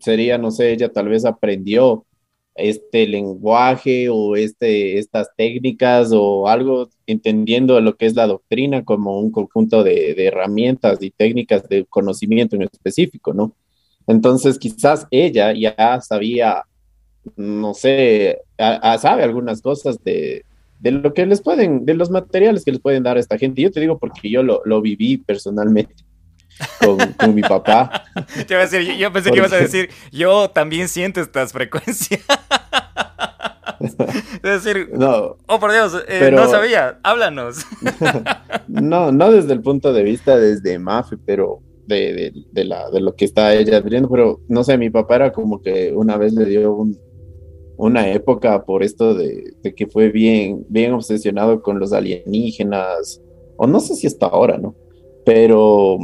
sería, 0.00 0.38
no 0.38 0.50
sé, 0.50 0.72
ella 0.72 0.90
tal 0.92 1.08
vez 1.08 1.24
aprendió 1.24 2.04
este 2.54 3.06
lenguaje 3.06 4.08
o 4.10 4.36
este, 4.36 4.98
estas 4.98 5.30
técnicas 5.36 6.10
o 6.12 6.48
algo, 6.48 6.88
entendiendo 7.06 7.80
lo 7.80 7.96
que 7.96 8.06
es 8.06 8.14
la 8.14 8.26
doctrina 8.26 8.84
como 8.84 9.18
un 9.20 9.30
conjunto 9.30 9.84
de, 9.84 10.14
de 10.14 10.26
herramientas 10.26 10.98
y 11.02 11.10
técnicas 11.10 11.68
de 11.68 11.84
conocimiento 11.86 12.56
en 12.56 12.62
específico, 12.62 13.32
¿no? 13.32 13.54
Entonces, 14.06 14.58
quizás 14.58 15.06
ella 15.10 15.52
ya 15.52 16.00
sabía 16.00 16.64
no 17.36 17.74
sé, 17.74 18.38
sabe 18.58 19.22
algunas 19.22 19.62
cosas 19.62 20.02
de, 20.02 20.44
lo 20.82 21.12
que 21.12 21.26
les 21.26 21.42
pueden, 21.42 21.84
de 21.84 21.94
los 21.94 22.10
materiales 22.10 22.64
que 22.64 22.72
les 22.72 22.80
pueden 22.80 23.02
dar 23.02 23.16
a 23.16 23.20
esta 23.20 23.38
gente. 23.38 23.62
Yo 23.62 23.70
te 23.70 23.80
digo 23.80 23.98
porque 23.98 24.30
yo 24.30 24.42
lo, 24.42 24.82
viví 24.82 25.18
personalmente. 25.18 25.94
Con, 27.18 27.34
mi 27.34 27.42
papá. 27.42 28.04
yo 28.48 29.12
pensé 29.12 29.30
que 29.30 29.36
ibas 29.38 29.52
a 29.52 29.56
decir, 29.56 29.90
yo 30.12 30.50
también 30.50 30.88
siento 30.88 31.20
estas 31.20 31.52
frecuencias. 31.52 32.20
es 33.80 34.64
decir, 34.64 34.90
No, 34.92 35.36
oh 35.46 35.58
por 35.58 35.72
Dios, 35.72 35.94
eh, 36.08 36.16
Pero- 36.20 36.36
no 36.38 36.48
sabía, 36.48 36.98
háblanos. 37.02 37.64
no, 38.68 39.12
no 39.12 39.30
desde 39.32 39.52
el 39.52 39.62
punto 39.62 39.92
de 39.92 40.02
vista 40.02 40.36
desde 40.38 40.78
Mafe, 40.78 41.16
pero 41.24 41.60
de, 41.86 42.12
de, 42.12 42.32
de 42.52 42.64
la, 42.64 42.90
de 42.90 43.00
lo 43.00 43.14
que 43.16 43.24
está 43.24 43.54
ella 43.54 43.78
adquiriendo, 43.78 44.08
pero 44.08 44.40
no 44.48 44.62
sé, 44.64 44.76
mi 44.78 44.90
papá 44.90 45.16
era 45.16 45.32
como 45.32 45.60
que 45.60 45.92
una 45.94 46.16
vez 46.16 46.32
le 46.34 46.44
dio 46.44 46.72
un- 46.74 46.98
una 47.76 48.06
época 48.12 48.62
por 48.64 48.82
esto 48.82 49.14
de, 49.14 49.54
de 49.62 49.74
que 49.74 49.86
fue 49.86 50.10
bien, 50.10 50.66
bien 50.68 50.92
obsesionado 50.92 51.62
con 51.62 51.78
los 51.80 51.94
alienígenas, 51.94 53.22
o 53.56 53.66
no 53.66 53.80
sé 53.80 53.94
si 53.96 54.06
hasta 54.06 54.26
ahora, 54.26 54.58
¿no? 54.58 54.74
Pero 55.24 55.98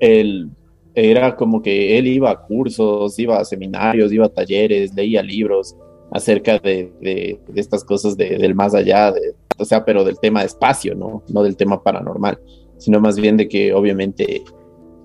él 0.00 0.50
era 0.94 1.36
como 1.36 1.62
que 1.62 1.96
él 1.98 2.06
iba 2.08 2.30
a 2.30 2.40
cursos, 2.42 3.18
iba 3.18 3.38
a 3.38 3.44
seminarios, 3.44 4.12
iba 4.12 4.26
a 4.26 4.30
talleres, 4.30 4.94
leía 4.94 5.22
libros 5.22 5.76
acerca 6.10 6.58
de, 6.58 6.90
de- 7.00 7.38
de 7.48 7.60
estas 7.60 7.84
cosas 7.84 8.16
de- 8.16 8.38
del 8.38 8.54
más 8.54 8.74
allá, 8.74 9.12
o 9.58 9.64
sea, 9.64 9.84
pero 9.84 10.04
del 10.04 10.18
tema 10.18 10.40
de 10.40 10.46
espacio, 10.46 10.94
¿no? 10.94 11.22
No 11.32 11.42
del 11.42 11.56
tema 11.56 11.82
paranormal, 11.82 12.38
sino 12.78 13.00
más 13.00 13.16
bien 13.18 13.36
de 13.36 13.48
que 13.48 13.72
obviamente 13.74 14.42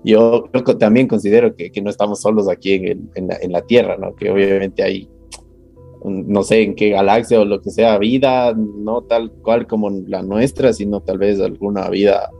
yo, 0.04 0.44
también 0.78 1.06
considero 1.08 1.54
que, 1.56 1.70
que 1.72 1.80
no 1.80 1.88
estamos 1.90 2.20
solos 2.20 2.48
aquí 2.48 2.74
en, 2.74 3.10
la, 3.26 3.36
en 3.40 3.52
la 3.52 3.62
Tierra, 3.62 3.96
¿no? 3.96 4.14
Que 4.14 4.30
obviamente 4.30 4.82
hay, 4.82 5.08
no 6.04 6.42
sé 6.42 6.62
en 6.62 6.74
qué 6.74 6.90
galaxia 6.90 7.40
o 7.40 7.44
lo 7.46 7.62
que 7.62 7.70
sea, 7.70 7.96
vida, 7.98 8.54
no 8.54 9.02
tal 9.02 9.30
cual 9.32 9.66
como 9.66 9.88
la 9.90 10.22
nuestra, 10.22 10.72
sino 10.74 11.00
tal 11.00 11.16
vez 11.18 11.40
alguna 11.40 11.88
vida 11.88 12.30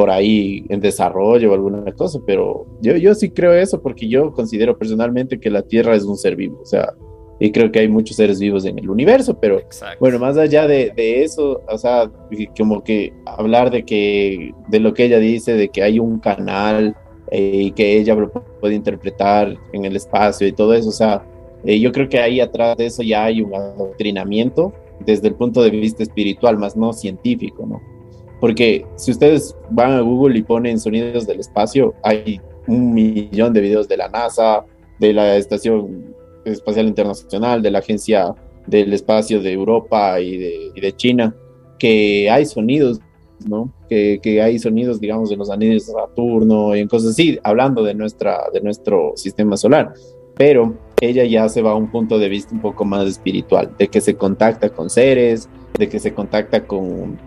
por 0.00 0.10
ahí 0.10 0.64
en 0.70 0.80
desarrollo 0.80 1.50
o 1.50 1.54
alguna 1.54 1.92
cosa, 1.92 2.18
pero 2.24 2.64
yo, 2.80 2.96
yo 2.96 3.14
sí 3.14 3.28
creo 3.28 3.52
eso 3.52 3.82
porque 3.82 4.08
yo 4.08 4.32
considero 4.32 4.78
personalmente 4.78 5.38
que 5.38 5.50
la 5.50 5.60
Tierra 5.60 5.94
es 5.94 6.04
un 6.04 6.16
ser 6.16 6.36
vivo, 6.36 6.58
o 6.62 6.64
sea, 6.64 6.94
y 7.38 7.52
creo 7.52 7.70
que 7.70 7.80
hay 7.80 7.88
muchos 7.88 8.16
seres 8.16 8.40
vivos 8.40 8.64
en 8.64 8.78
el 8.78 8.88
universo, 8.88 9.38
pero 9.38 9.58
Exacto. 9.58 9.98
bueno, 10.00 10.18
más 10.18 10.38
allá 10.38 10.66
de, 10.66 10.90
de 10.96 11.22
eso, 11.22 11.60
o 11.68 11.76
sea, 11.76 12.10
como 12.56 12.82
que 12.82 13.12
hablar 13.26 13.70
de 13.70 13.84
que, 13.84 14.54
de 14.68 14.80
lo 14.80 14.94
que 14.94 15.04
ella 15.04 15.18
dice, 15.18 15.52
de 15.52 15.68
que 15.68 15.82
hay 15.82 15.98
un 15.98 16.18
canal 16.18 16.96
eh, 17.30 17.64
y 17.64 17.72
que 17.72 17.98
ella 17.98 18.14
lo 18.14 18.30
puede 18.30 18.76
interpretar 18.76 19.54
en 19.74 19.84
el 19.84 19.96
espacio 19.96 20.46
y 20.46 20.52
todo 20.52 20.72
eso, 20.72 20.88
o 20.88 20.92
sea, 20.92 21.22
eh, 21.66 21.78
yo 21.78 21.92
creo 21.92 22.08
que 22.08 22.20
ahí 22.20 22.40
atrás 22.40 22.74
de 22.78 22.86
eso 22.86 23.02
ya 23.02 23.24
hay 23.24 23.42
un 23.42 23.54
adoctrinamiento 23.54 24.72
desde 25.00 25.28
el 25.28 25.34
punto 25.34 25.62
de 25.62 25.68
vista 25.68 26.02
espiritual, 26.02 26.56
más 26.56 26.74
no 26.74 26.94
científico, 26.94 27.66
¿no? 27.66 27.99
Porque 28.40 28.86
si 28.96 29.10
ustedes 29.10 29.54
van 29.70 29.92
a 29.92 30.00
Google 30.00 30.38
y 30.38 30.42
ponen 30.42 30.80
sonidos 30.80 31.26
del 31.26 31.40
espacio, 31.40 31.94
hay 32.02 32.40
un 32.66 32.94
millón 32.94 33.52
de 33.52 33.60
videos 33.60 33.86
de 33.86 33.96
la 33.96 34.08
NASA, 34.08 34.64
de 34.98 35.12
la 35.12 35.36
Estación 35.36 36.14
Espacial 36.44 36.86
Internacional, 36.86 37.62
de 37.62 37.70
la 37.70 37.80
Agencia 37.80 38.34
del 38.66 38.92
Espacio 38.92 39.42
de 39.42 39.52
Europa 39.52 40.20
y 40.20 40.36
de, 40.36 40.70
y 40.74 40.80
de 40.80 40.96
China, 40.96 41.34
que 41.78 42.30
hay 42.30 42.46
sonidos, 42.46 43.00
¿no? 43.46 43.72
Que, 43.88 44.20
que 44.22 44.40
hay 44.40 44.58
sonidos, 44.58 45.00
digamos, 45.00 45.30
en 45.32 45.38
los 45.38 45.50
anillos 45.50 45.86
de 45.86 45.92
Saturno 45.92 46.76
y 46.76 46.80
en 46.80 46.88
cosas 46.88 47.10
así, 47.10 47.38
hablando 47.42 47.82
de, 47.82 47.94
nuestra, 47.94 48.44
de 48.52 48.60
nuestro 48.60 49.12
sistema 49.16 49.56
solar. 49.56 49.92
Pero 50.36 50.74
ella 51.00 51.24
ya 51.24 51.48
se 51.48 51.62
va 51.62 51.72
a 51.72 51.74
un 51.74 51.90
punto 51.90 52.18
de 52.18 52.28
vista 52.28 52.54
un 52.54 52.60
poco 52.60 52.84
más 52.84 53.06
espiritual, 53.06 53.74
de 53.78 53.88
que 53.88 54.00
se 54.00 54.14
contacta 54.14 54.68
con 54.70 54.88
seres, 54.88 55.48
de 55.78 55.88
que 55.88 55.98
se 55.98 56.14
contacta 56.14 56.66
con, 56.66 57.18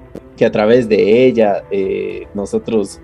que 0.44 0.48
a 0.48 0.52
través 0.52 0.90
de 0.90 1.26
ella 1.26 1.64
eh, 1.72 2.28
nosotros 2.34 3.00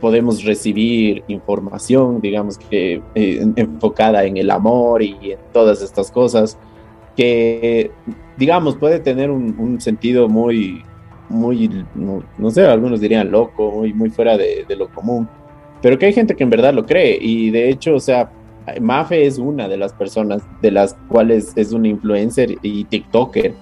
podemos 0.00 0.42
recibir 0.42 1.22
información, 1.28 2.20
digamos 2.20 2.58
que 2.58 3.00
eh, 3.14 3.52
enfocada 3.54 4.24
en 4.24 4.36
el 4.36 4.50
amor 4.50 5.00
y 5.00 5.14
en 5.30 5.38
todas 5.52 5.82
estas 5.82 6.10
cosas, 6.10 6.58
que 7.16 7.92
digamos 8.36 8.74
puede 8.74 8.98
tener 8.98 9.30
un, 9.30 9.80
sentido 9.80 10.28
muy, 10.28 10.82
muy, 11.28 11.84
no, 11.94 12.50
sé, 12.50 12.66
algunos 12.66 13.00
dirían 13.00 13.30
loco, 13.30 13.70
muy, 13.70 13.92
muy 13.92 14.10
fuera 14.10 14.36
de, 14.36 14.64
de, 14.66 14.74
lo 14.74 14.88
común, 14.88 15.28
pero 15.80 15.96
que 15.96 16.06
hay 16.06 16.12
gente 16.12 16.34
que 16.34 16.42
en 16.42 16.50
verdad 16.50 16.74
lo 16.74 16.86
cree 16.86 17.16
y 17.20 17.50
de 17.50 17.68
hecho, 17.68 17.94
o 17.94 18.00
sea, 18.00 18.32
Mafe 18.80 19.28
es 19.28 19.38
una 19.38 19.68
de 19.68 19.76
las 19.76 19.92
personas 19.92 20.42
de 20.60 20.72
las 20.72 20.94
cuales 21.06 21.52
es 21.54 21.70
una 21.72 21.86
influencer 21.86 22.56
y 22.62 22.82
TikToker, 22.82 23.54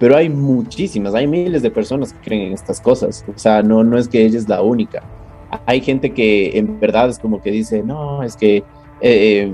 pero 0.00 0.16
hay 0.16 0.30
muchísimas, 0.30 1.14
hay 1.14 1.26
miles 1.26 1.60
de 1.62 1.70
personas 1.70 2.14
que 2.14 2.20
creen 2.20 2.42
en 2.48 2.52
estas 2.54 2.80
cosas, 2.80 3.22
o 3.32 3.38
sea, 3.38 3.62
no, 3.62 3.84
no 3.84 3.98
es 3.98 4.08
que 4.08 4.24
ella 4.24 4.38
es 4.38 4.48
la 4.48 4.62
única. 4.62 5.02
Hay 5.66 5.82
gente 5.82 6.10
que 6.10 6.56
en 6.58 6.80
verdad 6.80 7.10
es 7.10 7.18
como 7.18 7.42
que 7.42 7.50
dice, 7.50 7.82
no, 7.82 8.22
es 8.22 8.34
que 8.34 8.64
eh, 9.02 9.52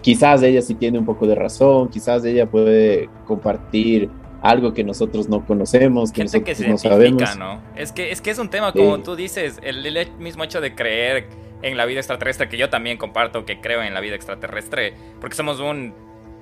quizás 0.00 0.42
ella 0.42 0.62
sí 0.62 0.74
tiene 0.74 0.98
un 0.98 1.04
poco 1.04 1.26
de 1.26 1.34
razón, 1.34 1.88
quizás 1.88 2.24
ella 2.24 2.46
puede 2.46 3.10
compartir 3.26 4.08
algo 4.40 4.72
que 4.72 4.84
nosotros 4.84 5.28
no 5.28 5.44
conocemos, 5.44 6.12
que 6.12 6.22
Gente 6.22 6.38
nosotros 6.38 6.56
que 6.56 6.64
se 6.64 6.70
no 6.70 6.78
sabemos. 6.78 7.36
¿no? 7.36 7.60
Es 7.76 7.92
que, 7.92 8.10
es 8.10 8.22
que 8.22 8.30
es 8.30 8.38
un 8.38 8.48
tema, 8.48 8.72
como 8.72 8.96
Sí. 8.96 9.02
tú 9.02 9.16
dices, 9.16 9.58
el, 9.62 9.84
el 9.84 10.12
mismo 10.18 10.44
hecho 10.44 10.62
de 10.62 10.74
creer 10.74 11.26
en 11.60 11.76
la 11.76 11.84
vida 11.84 11.98
extraterrestre, 11.98 12.48
que 12.48 12.56
yo 12.56 12.70
también 12.70 12.96
comparto 12.96 13.44
que 13.44 13.60
creo 13.60 13.82
en 13.82 13.92
la 13.92 14.00
vida 14.00 14.14
extraterrestre, 14.14 14.94
porque 15.20 15.36
somos 15.36 15.60
un, 15.60 15.92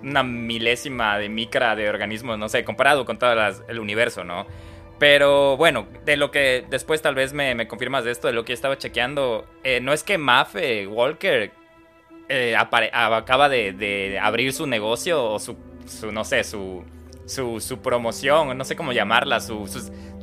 una 0.02 0.22
milésima 0.22 1.18
de 1.18 1.28
micra 1.28 1.76
de 1.76 1.88
organismos, 1.88 2.38
no 2.38 2.48
sé, 2.48 2.64
comparado 2.64 3.04
con 3.04 3.18
todo 3.18 3.34
el 3.68 3.78
universo, 3.78 4.24
¿no? 4.24 4.46
Pero 4.98 5.56
bueno, 5.56 5.86
de 6.04 6.16
lo 6.16 6.30
que 6.30 6.64
después 6.70 7.02
tal 7.02 7.14
vez 7.14 7.32
me, 7.32 7.54
me 7.54 7.68
confirmas 7.68 8.04
de 8.04 8.12
esto, 8.12 8.28
de 8.28 8.32
lo 8.32 8.44
que 8.44 8.52
estaba 8.52 8.78
chequeando, 8.78 9.46
eh, 9.62 9.80
no 9.80 9.92
es 9.92 10.02
que 10.02 10.16
Mafe 10.16 10.86
Walker 10.86 11.52
eh, 12.28 12.56
acaba 12.56 13.48
de, 13.48 14.18
abrir 14.20 14.52
su 14.52 14.66
negocio 14.66 15.22
o 15.24 15.38
su, 15.38 15.56
su 15.86 16.10
no 16.12 16.24
sé, 16.24 16.44
su, 16.44 16.82
su, 17.26 17.78
promoción, 17.82 18.56
no 18.56 18.64
sé 18.64 18.74
cómo 18.74 18.92
llamarla, 18.92 19.40
su, 19.40 19.68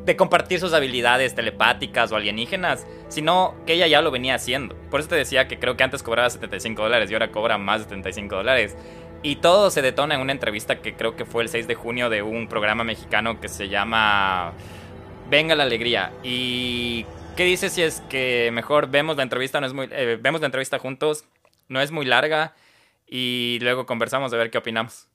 de 0.03 0.15
compartir 0.17 0.59
sus 0.59 0.73
habilidades 0.73 1.33
telepáticas 1.33 2.11
o 2.11 2.15
alienígenas, 2.15 2.85
sino 3.07 3.55
que 3.65 3.73
ella 3.73 3.87
ya 3.87 4.01
lo 4.01 4.11
venía 4.11 4.35
haciendo. 4.35 4.75
Por 4.89 4.99
eso 4.99 5.09
te 5.09 5.15
decía 5.15 5.47
que 5.47 5.59
creo 5.59 5.77
que 5.77 5.83
antes 5.83 6.03
cobraba 6.03 6.29
75 6.29 6.81
dólares 6.81 7.09
y 7.09 7.13
ahora 7.13 7.31
cobra 7.31 7.57
más 7.57 7.79
de 7.79 7.83
75 7.85 8.35
dólares. 8.35 8.75
Y 9.23 9.37
todo 9.37 9.71
se 9.71 9.81
detona 9.81 10.15
en 10.15 10.21
una 10.21 10.33
entrevista 10.33 10.81
que 10.81 10.95
creo 10.95 11.15
que 11.15 11.23
fue 11.23 11.43
el 11.43 11.49
6 11.49 11.65
de 11.65 11.75
junio 11.75 12.09
de 12.09 12.21
un 12.21 12.49
programa 12.49 12.83
mexicano 12.83 13.39
que 13.39 13.47
se 13.47 13.69
llama 13.69 14.51
Venga 15.29 15.55
la 15.55 15.63
Alegría. 15.63 16.11
¿Y 16.23 17.05
qué 17.37 17.45
dices 17.45 17.71
si 17.71 17.81
es 17.83 18.01
que 18.09 18.49
mejor 18.51 18.87
vemos 18.87 19.15
la 19.15 19.23
entrevista, 19.23 19.61
no 19.61 19.67
es 19.67 19.73
muy, 19.73 19.87
eh, 19.91 20.19
vemos 20.21 20.41
la 20.41 20.47
entrevista 20.47 20.77
juntos, 20.77 21.23
no 21.69 21.79
es 21.79 21.91
muy 21.91 22.05
larga 22.05 22.53
y 23.07 23.59
luego 23.61 23.85
conversamos 23.85 24.33
a 24.33 24.35
ver 24.35 24.51
qué 24.51 24.57
opinamos? 24.57 25.07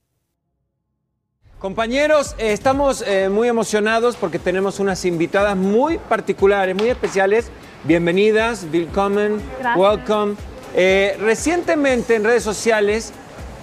Compañeros, 1.58 2.34
eh, 2.38 2.52
estamos 2.52 3.02
eh, 3.02 3.28
muy 3.28 3.48
emocionados 3.48 4.16
porque 4.16 4.38
tenemos 4.38 4.78
unas 4.78 5.04
invitadas 5.04 5.56
muy 5.56 5.98
particulares, 5.98 6.74
muy 6.74 6.88
especiales. 6.88 7.50
Bienvenidas, 7.84 8.64
willkommen, 8.72 9.42
Gracias. 9.58 9.76
welcome. 9.76 10.36
Eh, 10.74 11.16
recientemente 11.20 12.14
en 12.14 12.24
redes 12.24 12.44
sociales 12.44 13.12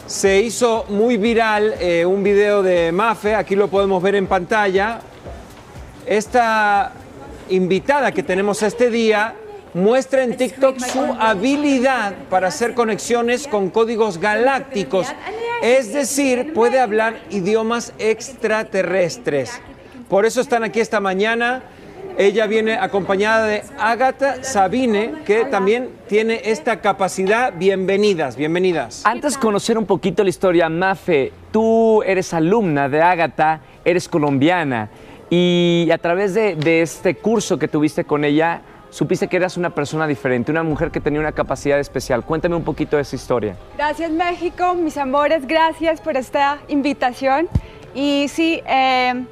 se 0.08 0.40
hizo 0.42 0.86
muy 0.90 1.18
viral 1.18 1.76
eh, 1.80 2.06
un 2.06 2.24
video 2.24 2.62
de 2.62 2.92
Mafe, 2.92 3.36
aquí 3.36 3.56
lo 3.56 3.68
podemos 3.70 4.02
ver 4.04 4.16
en 4.16 4.28
pantalla. 4.28 5.00
Esta 6.06 6.94
invitada 7.50 8.12
que 8.12 8.22
tenemos 8.22 8.62
este 8.62 8.90
día 8.90 9.36
muestra 9.74 10.24
en 10.24 10.38
TikTok 10.38 10.80
su 10.80 11.02
habilidad 11.20 12.14
para 12.30 12.48
hacer 12.48 12.76
conexiones 12.76 13.48
con 13.48 13.70
códigos 13.70 14.20
galácticos, 14.20 15.08
es 15.62 15.92
decir, 15.92 16.54
puede 16.54 16.80
hablar 16.80 17.20
idiomas 17.32 17.92
extraterrestres. 17.98 19.60
Por 20.08 20.26
eso 20.26 20.40
están 20.40 20.64
aquí 20.64 20.80
esta 20.80 21.00
mañana. 21.00 21.64
Ella 22.18 22.48
viene 22.48 22.76
acompañada 22.76 23.46
de 23.46 23.64
Agatha 23.78 24.42
Sabine, 24.42 25.16
que 25.26 25.44
también 25.44 25.90
tiene 26.08 26.40
esta 26.46 26.80
capacidad. 26.80 27.54
Bienvenidas, 27.54 28.38
bienvenidas. 28.38 29.06
Antes 29.06 29.34
de 29.34 29.40
conocer 29.42 29.78
un 29.78 29.86
poquito 29.86 30.24
la 30.24 30.30
historia, 30.30 30.70
Mafe, 30.70 31.34
tú 31.52 32.02
eres 32.04 32.34
alumna 32.34 32.88
de 32.88 33.02
Ágata, 33.02 33.60
eres 33.84 34.08
colombiana 34.08 34.90
y 35.30 35.90
a 35.92 35.98
través 35.98 36.34
de, 36.34 36.56
de 36.56 36.82
este 36.82 37.16
curso 37.16 37.60
que 37.60 37.68
tuviste 37.68 38.06
con 38.06 38.24
ella, 38.24 38.62
supiste 38.92 39.28
que 39.28 39.36
eras 39.36 39.58
una 39.58 39.72
persona 39.72 40.08
diferente, 40.08 40.52
una 40.52 40.64
mujer 40.64 40.92
que 40.92 41.02
tenía 41.02 41.20
una 41.20 41.34
capacidad 41.34 41.78
especial. 41.80 42.24
Cuéntame 42.24 42.56
un 42.56 42.64
poquito 42.64 42.96
de 42.96 43.02
esa 43.02 43.18
historia. 43.18 43.58
Gracias 43.76 44.10
México, 44.10 44.74
mis 44.74 44.98
amores, 44.98 45.46
gracias 45.46 46.00
por 46.00 46.16
esta 46.16 46.60
invitación. 46.70 47.50
Y 47.94 48.28
sí, 48.30 48.62
eh, 48.68 49.26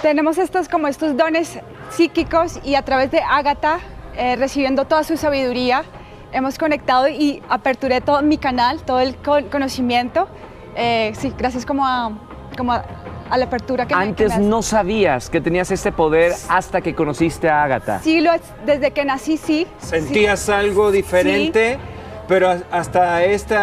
tenemos 0.00 0.38
estos 0.38 0.68
como 0.68 0.88
estos 0.88 1.16
dones 1.16 1.58
psíquicos 1.90 2.58
y 2.64 2.74
a 2.74 2.82
través 2.82 3.10
de 3.10 3.20
Ágata, 3.20 3.80
eh, 4.16 4.36
recibiendo 4.36 4.84
toda 4.86 5.04
su 5.04 5.16
sabiduría, 5.16 5.84
hemos 6.32 6.58
conectado 6.58 7.08
y 7.08 7.42
aperturé 7.48 8.00
todo 8.00 8.22
mi 8.22 8.38
canal, 8.38 8.82
todo 8.82 9.00
el 9.00 9.16
con- 9.16 9.44
conocimiento. 9.48 10.28
Eh, 10.74 11.12
sí, 11.18 11.32
gracias 11.36 11.66
como 11.66 11.86
a, 11.86 12.10
como 12.56 12.72
a, 12.72 12.84
a 13.30 13.36
la 13.36 13.44
apertura 13.44 13.86
que 13.86 13.94
me- 13.94 14.02
que 14.14 14.24
Antes 14.24 14.38
me 14.38 14.44
no 14.46 14.62
sabías 14.62 15.28
que 15.28 15.40
tenías 15.40 15.70
este 15.70 15.92
poder 15.92 16.32
hasta 16.48 16.80
que 16.80 16.94
conociste 16.94 17.48
a 17.50 17.62
Ágata. 17.62 18.00
Sí, 18.02 18.20
lo, 18.20 18.30
desde 18.64 18.90
que 18.92 19.04
nací, 19.04 19.36
sí. 19.36 19.66
Sentías 19.78 20.48
algo 20.48 20.90
diferente, 20.90 21.78
pero 22.28 22.50
a- 22.50 22.58
hasta 22.70 23.22
este 23.24 23.54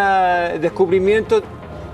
descubrimiento 0.60 1.42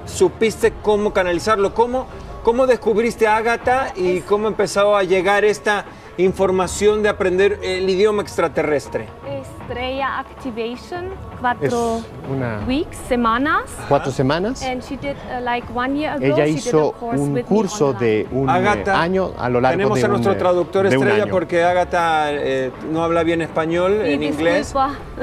supiste 0.05 0.73
cómo 0.83 1.13
canalizarlo? 1.13 1.73
¿Cómo, 1.73 2.05
cómo 2.45 2.67
descubriste 2.67 3.25
a 3.25 3.37
Agatha 3.37 3.91
y 3.95 4.19
cómo 4.19 4.47
empezó 4.47 4.95
a 4.95 5.01
llegar 5.03 5.43
esta 5.43 5.83
información 6.17 7.01
de 7.01 7.09
aprender 7.09 7.59
el 7.63 7.89
idioma 7.89 8.21
extraterrestre? 8.21 9.07
Estrella 9.27 10.19
Activation, 10.19 11.05
Es 11.05 11.39
cuatro 11.41 12.01
una 12.31 12.63
weeks, 12.67 12.97
semanas. 13.09 13.63
cuatro 13.89 14.11
semanas. 14.11 14.61
And 14.61 14.83
she 14.83 14.95
did 14.95 15.15
uh, 15.27 15.41
like 15.43 15.65
one 15.73 15.97
year 15.97 16.13
ago. 16.13 16.23
Ella 16.23 16.45
she 16.45 16.53
did 16.53 16.65
a 16.65 16.67
hizo 16.69 16.91
course 16.91 17.19
un 17.19 17.41
curso 17.41 17.93
de 17.93 18.27
un 18.31 18.47
eh, 18.47 18.51
Agatha, 18.51 19.01
año 19.01 19.31
a 19.39 19.49
lo 19.49 19.59
largo 19.59 19.77
Tenemos 19.77 19.97
de 19.99 20.05
a 20.05 20.07
nuestro 20.09 20.31
un, 20.33 20.37
eh, 20.37 20.39
traductor 20.39 20.85
un 20.85 20.93
estrella 20.93 21.23
año. 21.23 21.31
porque 21.31 21.63
Agatha 21.63 22.31
eh, 22.31 22.71
no 22.91 23.03
habla 23.03 23.23
bien 23.23 23.41
español 23.41 24.01
Sí, 24.05 24.11
en 24.13 24.21
inglés. 24.21 24.71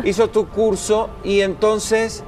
Hizo 0.02 0.28
tu 0.28 0.48
curso 0.48 1.08
y 1.22 1.40
entonces 1.42 2.24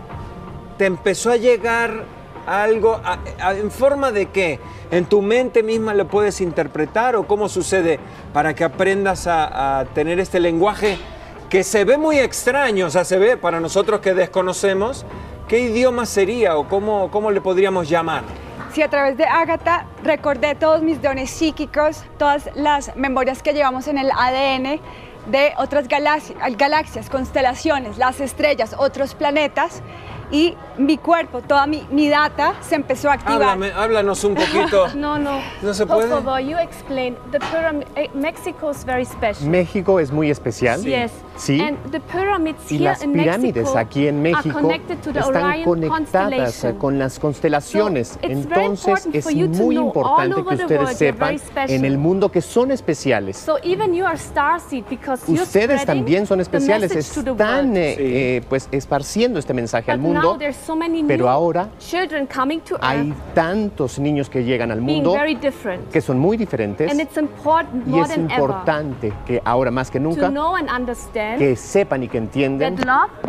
te 0.79 0.87
empezó 0.87 1.33
a 1.33 1.37
llegar 1.37 2.05
algo 2.47 3.01
en 3.41 3.71
forma 3.71 4.13
de 4.13 4.27
qué? 4.27 4.61
¿En 4.91 5.07
tu 5.07 5.23
mente 5.23 5.63
misma 5.63 5.95
lo 5.95 6.07
puedes 6.09 6.41
interpretar 6.41 7.17
o 7.17 7.27
cómo 7.27 7.49
sucede 7.49 7.99
para 8.33 8.55
que 8.55 8.65
aprendas 8.65 9.27
a, 9.27 9.81
a 9.81 9.85
tener 9.87 10.21
este 10.21 10.41
lenguaje 10.41 10.99
que 11.49 11.63
se 11.65 11.85
ve 11.85 11.97
muy 11.97 12.19
extraño, 12.19 12.87
o 12.87 12.91
sea, 12.91 13.05
se 13.05 13.19
ve 13.19 13.37
para 13.37 13.61
nosotros 13.61 14.01
que 14.01 14.15
desconocemos? 14.15 15.05
¿Qué 15.49 15.61
idioma 15.61 16.07
sería 16.07 16.57
o 16.57 16.67
cómo, 16.69 17.11
cómo 17.11 17.31
le 17.31 17.41
podríamos 17.41 17.89
llamar? 17.89 18.25
Si 18.73 18.83
a 18.83 18.89
través 18.89 19.17
de 19.17 19.25
Ágata 19.25 19.87
recordé 20.03 20.55
todos 20.55 20.83
mis 20.83 21.01
dones 21.01 21.31
psíquicos, 21.31 22.03
todas 22.19 22.51
las 22.57 22.97
memorias 22.97 23.43
que 23.43 23.53
llevamos 23.53 23.87
en 23.87 23.99
el 23.99 24.11
ADN 24.11 24.81
de 25.27 25.53
otras 25.59 25.87
galaxias, 25.87 26.37
galaxias 26.57 27.09
constelaciones, 27.09 27.99
las 27.99 28.21
estrellas, 28.21 28.75
otros 28.77 29.15
planetas, 29.15 29.83
y 30.35 30.57
mi 30.79 30.99
cuerpo, 30.99 31.43
toda 31.43 31.65
mi, 31.69 31.87
mi 31.93 32.09
data 32.09 32.55
se 32.61 32.75
empezó 32.75 33.09
a 33.09 33.13
activar. 33.13 33.51
Háblame, 33.51 33.71
háblanos 33.71 34.25
un 34.25 34.35
poquito. 34.35 34.89
No, 34.97 35.17
no. 35.19 35.39
¿No 35.63 35.75
se 35.75 35.87
Por 35.87 35.97
puede? 35.97 36.09
favor, 36.09 36.41
you 36.41 36.57
explain. 36.59 37.17
The 37.31 37.39
pyramid, 37.39 37.87
eh, 37.95 38.11
Mexico 38.15 38.71
is 38.71 38.85
very 38.85 39.05
special. 39.05 39.49
México 39.49 40.01
es 40.01 40.11
muy 40.11 40.31
especial. 40.31 40.83
Yes. 40.83 41.13
Sí. 41.37 41.61
And 41.61 41.79
the 41.91 42.01
pyramids 42.01 42.71
Y 42.71 42.77
here 42.79 42.85
las 42.91 43.03
in 43.03 43.13
pirámides 43.13 43.65
Mexico 43.65 43.79
aquí 43.79 44.09
en 44.09 44.17
are 44.17 44.31
México 44.33 44.61
connected 44.61 44.99
to 45.03 45.13
the 45.13 45.21
están 45.21 45.45
Orion 45.45 45.65
conectadas 45.65 46.65
eh, 46.65 46.75
con 46.79 46.99
las 46.99 47.19
constelaciones. 47.19 48.09
So, 48.09 48.19
it's 48.23 48.49
very 48.49 48.67
Entonces 48.67 49.07
important 49.07 49.15
es 49.15 49.61
muy 49.61 49.77
importante 49.77 50.43
que 50.45 50.55
ustedes 50.55 50.81
world 50.81 50.97
sepan 50.97 51.37
en 51.69 51.85
el 51.85 51.99
mundo 51.99 52.31
que 52.31 52.41
son 52.41 52.71
especiales. 52.71 53.37
So 53.37 53.59
even 53.63 53.95
you 53.95 54.05
are 54.05 54.19
starseed 54.19 54.85
because 54.89 55.23
you're 55.27 55.43
Ustedes 55.43 55.85
también 55.85 56.27
son 56.27 56.41
especiales, 56.41 56.93
están 56.97 57.77
eh, 57.77 57.95
Sí. 57.97 58.03
eh, 58.05 58.43
pues 58.49 58.69
esparciendo 58.73 59.39
este 59.39 59.55
mensaje 59.55 59.91
al 59.91 59.99
But 59.99 60.09
now 60.09 60.15
mundo, 60.15 60.24
there's 60.39 60.57
so 60.57 60.75
many 60.75 61.05
pero 61.05 61.25
new 61.25 61.29
ahora 61.29 61.69
children 61.79 62.27
coming 62.27 62.61
to 62.61 62.77
hay 62.81 63.13
tantos 63.35 63.99
niños 63.99 64.29
que 64.29 64.43
llegan 64.45 64.71
al 64.71 64.81
mundo 64.81 65.13
very 65.13 65.35
different. 65.35 65.91
que 65.91 66.01
son 66.01 66.19
muy 66.19 66.37
diferentes 66.37 66.91
And 66.91 67.01
it's 67.01 67.17
important 67.17 67.87
y 67.87 68.01
es 68.01 68.17
importante 68.17 69.13
que 69.27 69.41
ahora 69.45 69.71
más 69.71 69.91
que 69.91 70.01
nunca 70.01 70.33
que 71.39 71.57
sepan 71.57 72.03
y 72.03 72.09
que 72.09 72.19
entiendan 72.19 72.77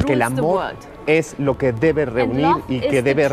que 0.05 0.13
el 0.13 0.21
amor 0.21 0.43
world. 0.43 0.77
es 1.05 1.35
lo 1.39 1.57
que 1.57 1.71
debe 1.71 2.05
reunir 2.05 2.55
y 2.67 2.79
que 2.79 3.01
the 3.01 3.13
debe 3.13 3.29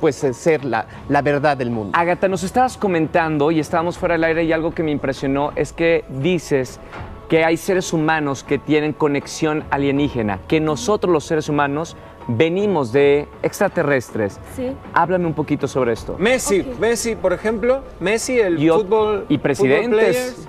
pues 0.00 0.16
ser 0.16 0.64
la, 0.64 0.86
la 1.08 1.22
verdad 1.22 1.56
del 1.56 1.70
mundo. 1.70 1.96
Agatha, 1.98 2.28
nos 2.28 2.42
estabas 2.42 2.76
comentando 2.76 3.50
y 3.50 3.60
estábamos 3.60 3.98
fuera 3.98 4.14
del 4.14 4.24
aire 4.24 4.44
y 4.44 4.52
algo 4.52 4.72
que 4.72 4.82
me 4.82 4.90
impresionó 4.90 5.52
es 5.56 5.72
que 5.72 6.04
dices 6.08 6.80
que 7.28 7.44
hay 7.44 7.56
seres 7.56 7.92
humanos 7.92 8.42
que 8.42 8.58
tienen 8.58 8.92
conexión 8.92 9.64
alienígena, 9.70 10.40
que 10.48 10.60
nosotros 10.60 11.12
los 11.12 11.24
seres 11.24 11.48
humanos 11.48 11.96
venimos 12.36 12.92
de 12.92 13.28
extraterrestres. 13.42 14.38
Sí. 14.56 14.72
Háblame 14.92 15.26
un 15.26 15.34
poquito 15.34 15.66
sobre 15.68 15.92
esto. 15.92 16.16
Messi. 16.18 16.66
Messi, 16.78 17.16
por 17.16 17.32
ejemplo, 17.32 17.82
Messi, 18.00 18.38
el 18.38 18.62
Y 18.62 18.68
fútbol 18.68 19.26
y 19.28 19.38
presidentes. 19.38 20.46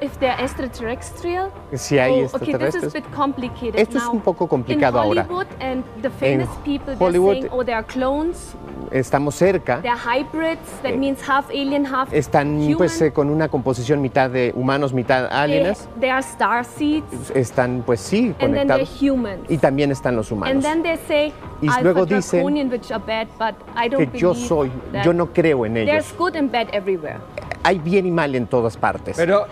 If 0.00 0.18
they're 0.18 0.36
extraterrestrial, 0.38 1.50
Si 1.74 1.98
hay 1.98 2.10
oh, 2.10 2.26
okay, 2.36 2.52
this 2.52 2.74
is 2.74 2.82
extraterrestres. 2.84 2.94
a 2.94 3.00
bit 3.00 3.10
complicated 3.14 3.80
Esto 3.80 3.98
es 3.98 4.04
un 4.06 4.20
poco 4.20 4.46
complicado 4.46 4.98
ahora. 5.00 5.24
Hollywood 5.24 5.46
and 5.60 5.84
the 6.02 6.10
famous 6.10 6.48
people, 6.64 6.94
Hollywood- 6.98 7.32
saying, 7.40 7.48
oh, 7.50 7.64
they 7.64 7.74
are 7.74 7.84
clones, 7.86 8.54
Estamos 8.92 9.34
cerca, 9.34 9.80
they're 9.82 9.96
hybrids, 9.96 10.60
that 10.82 10.92
Eh, 10.92 10.96
means 10.96 11.20
half 11.26 11.48
alien, 11.50 11.84
half 11.86 12.12
están 12.12 12.60
human. 12.60 12.76
pues 12.78 13.00
eh, 13.02 13.12
con 13.12 13.30
una 13.30 13.48
composición 13.48 14.00
mitad 14.00 14.30
de 14.30 14.52
humanos, 14.54 14.92
mitad 14.92 15.28
they, 15.28 15.38
alienes. 15.38 15.88
they 15.98 16.10
are 16.10 16.20
star 16.20 16.64
seeds, 16.64 17.30
Están 17.34 17.82
pues 17.84 18.00
sí 18.00 18.26
and 18.38 18.54
then 18.54 18.68
they're 18.68 18.84
conectados 18.84 19.02
humans. 19.02 19.40
y 19.50 19.56
también 19.58 19.90
están 19.90 20.14
los 20.14 20.30
And 20.30 20.38
humanos. 20.38 20.62
then 20.62 20.82
they 20.82 20.96
say 21.08 21.32
Y 21.62 21.68
luego 21.82 22.04
dicen 22.06 22.40
draconian, 22.40 22.70
which 22.70 22.92
are 22.92 23.02
bad, 23.04 23.26
but 23.38 23.54
I 23.76 23.88
don't 23.88 24.10
Que 24.12 24.18
yo 24.18 24.34
soy, 24.34 24.70
yo 25.04 25.12
no 25.12 25.32
creo 25.32 25.64
en 25.66 25.78
ellos. 25.78 25.90
There's 25.90 26.12
good 26.16 26.36
and 26.36 26.52
bad 26.52 26.68
everywhere. 26.72 27.18
Hay 27.64 27.78
bien 27.80 28.06
y 28.06 28.10
mal 28.12 28.34
en 28.36 28.46
todas 28.46 28.76
partes. 28.76 29.16
Pero 29.16 29.46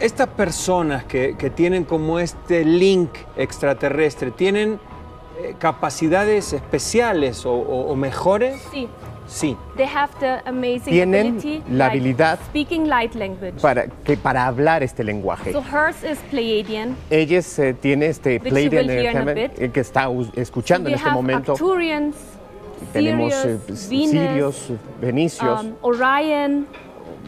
estas 0.00 0.28
personas 0.28 1.04
que, 1.04 1.36
que 1.36 1.50
tienen 1.50 1.84
como 1.84 2.18
este 2.18 2.64
link 2.64 3.10
extraterrestre, 3.36 4.30
¿tienen 4.30 4.78
eh, 5.40 5.54
capacidades 5.58 6.52
especiales 6.52 7.44
o, 7.46 7.52
o- 7.52 7.90
o 7.92 7.96
mejores? 7.96 8.60
Sí, 8.72 8.88
Sí. 9.26 9.56
they 9.76 9.86
have 9.86 10.12
the 10.20 10.40
amazing 10.46 10.92
Tienen 10.92 11.26
ability, 11.38 11.62
la 11.70 11.86
like 11.86 11.90
habilidad 11.98 12.38
speaking 12.50 12.86
light 12.88 13.14
language. 13.14 13.54
para, 13.62 13.86
que 13.88 14.18
para 14.18 14.46
hablar 14.46 14.82
este 14.82 15.02
lenguaje. 15.02 15.50
So 15.50 15.62
hers 15.62 15.96
is 16.04 16.18
Pleiadian. 16.30 16.94
Ella 17.08 17.40
eh, 17.56 17.74
tiene 17.80 18.06
este 18.08 18.38
Pleiadian 18.38 19.28
eh, 19.38 19.70
que 19.72 19.80
está 19.80 20.08
escuchando 20.36 20.90
en 20.90 20.96
este 20.96 21.10
momento. 21.10 21.52
Arcturians, 21.52 22.14
Tenemos 22.92 23.32
Sirius, 23.32 23.46
eh, 23.46 23.60
Venus, 23.66 24.10
Sirios, 24.10 24.72
Venicios, 25.00 25.64
um, 25.64 25.72
Orion, 25.80 26.66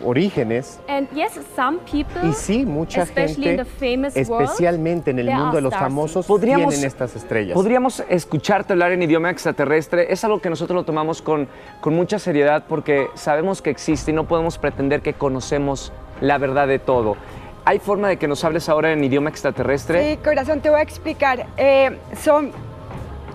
Orígenes. 0.04 0.78
and 0.88 1.08
yes, 1.12 1.32
some 1.54 1.78
people, 1.90 2.28
Y 2.28 2.32
sí, 2.32 2.64
mucha 2.66 3.02
especially 3.02 3.48
in 3.50 3.56
gente, 3.58 3.64
the 3.64 3.70
famous 4.14 4.28
world, 4.28 4.44
especialmente 4.44 5.10
en 5.10 5.18
el 5.18 5.30
mundo 5.30 5.56
de 5.56 5.62
los 5.62 5.74
famosos, 5.74 6.26
Podríamos- 6.26 6.70
tienen 6.70 6.86
estas 6.86 7.16
estrellas. 7.16 7.54
Podríamos 7.54 8.02
escucharte 8.08 8.72
hablar 8.72 8.92
en 8.92 9.02
idioma 9.02 9.30
extraterrestre. 9.30 10.12
Es 10.12 10.22
algo 10.24 10.40
que 10.40 10.50
nosotros 10.50 10.74
lo 10.74 10.84
tomamos 10.84 11.22
con, 11.22 11.48
con 11.80 11.94
mucha 11.94 12.18
seriedad 12.18 12.64
porque 12.68 13.08
sabemos 13.14 13.62
que 13.62 13.70
existe 13.70 14.10
y 14.10 14.14
no 14.14 14.24
podemos 14.28 14.58
pretender 14.58 15.00
que 15.02 15.14
conocemos 15.14 15.92
la 16.20 16.38
verdad 16.38 16.68
de 16.68 16.78
todo. 16.78 17.16
¿Hay 17.64 17.78
forma 17.80 18.08
de 18.08 18.16
que 18.16 18.28
nos 18.28 18.44
hables 18.44 18.68
ahora 18.68 18.92
en 18.92 19.02
idioma 19.02 19.28
extraterrestre? 19.30 20.12
Sí, 20.12 20.18
corazón, 20.22 20.60
te 20.60 20.70
voy 20.70 20.78
a 20.78 20.82
explicar. 20.82 21.46
Eh, 21.56 21.98
son 22.22 22.52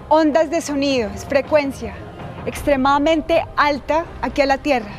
ondas 0.09 0.49
de 0.49 0.61
sonido, 0.61 1.09
es 1.13 1.25
frecuencia 1.25 1.93
extremadamente 2.45 3.43
alta 3.55 4.05
aquí 4.21 4.41
a 4.41 4.45
la 4.45 4.57
Tierra. 4.57 4.91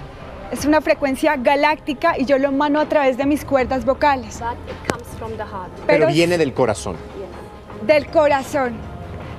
Es 0.53 0.67
una 0.67 0.83
frecuencia 0.83 1.37
galáctica 1.37 2.19
y 2.19 2.27
yo 2.27 2.37
lo 2.38 2.49
emano 2.49 2.79
a 2.79 2.87
través 2.87 3.17
de 3.17 3.25
mis 3.25 3.43
cuerdas 3.45 3.87
vocales, 3.87 4.38
pero 5.19 5.77
pero 5.87 6.07
viene 6.09 6.37
del 6.37 6.53
corazón. 6.53 6.97
del 7.87 8.07
corazón. 8.09 8.75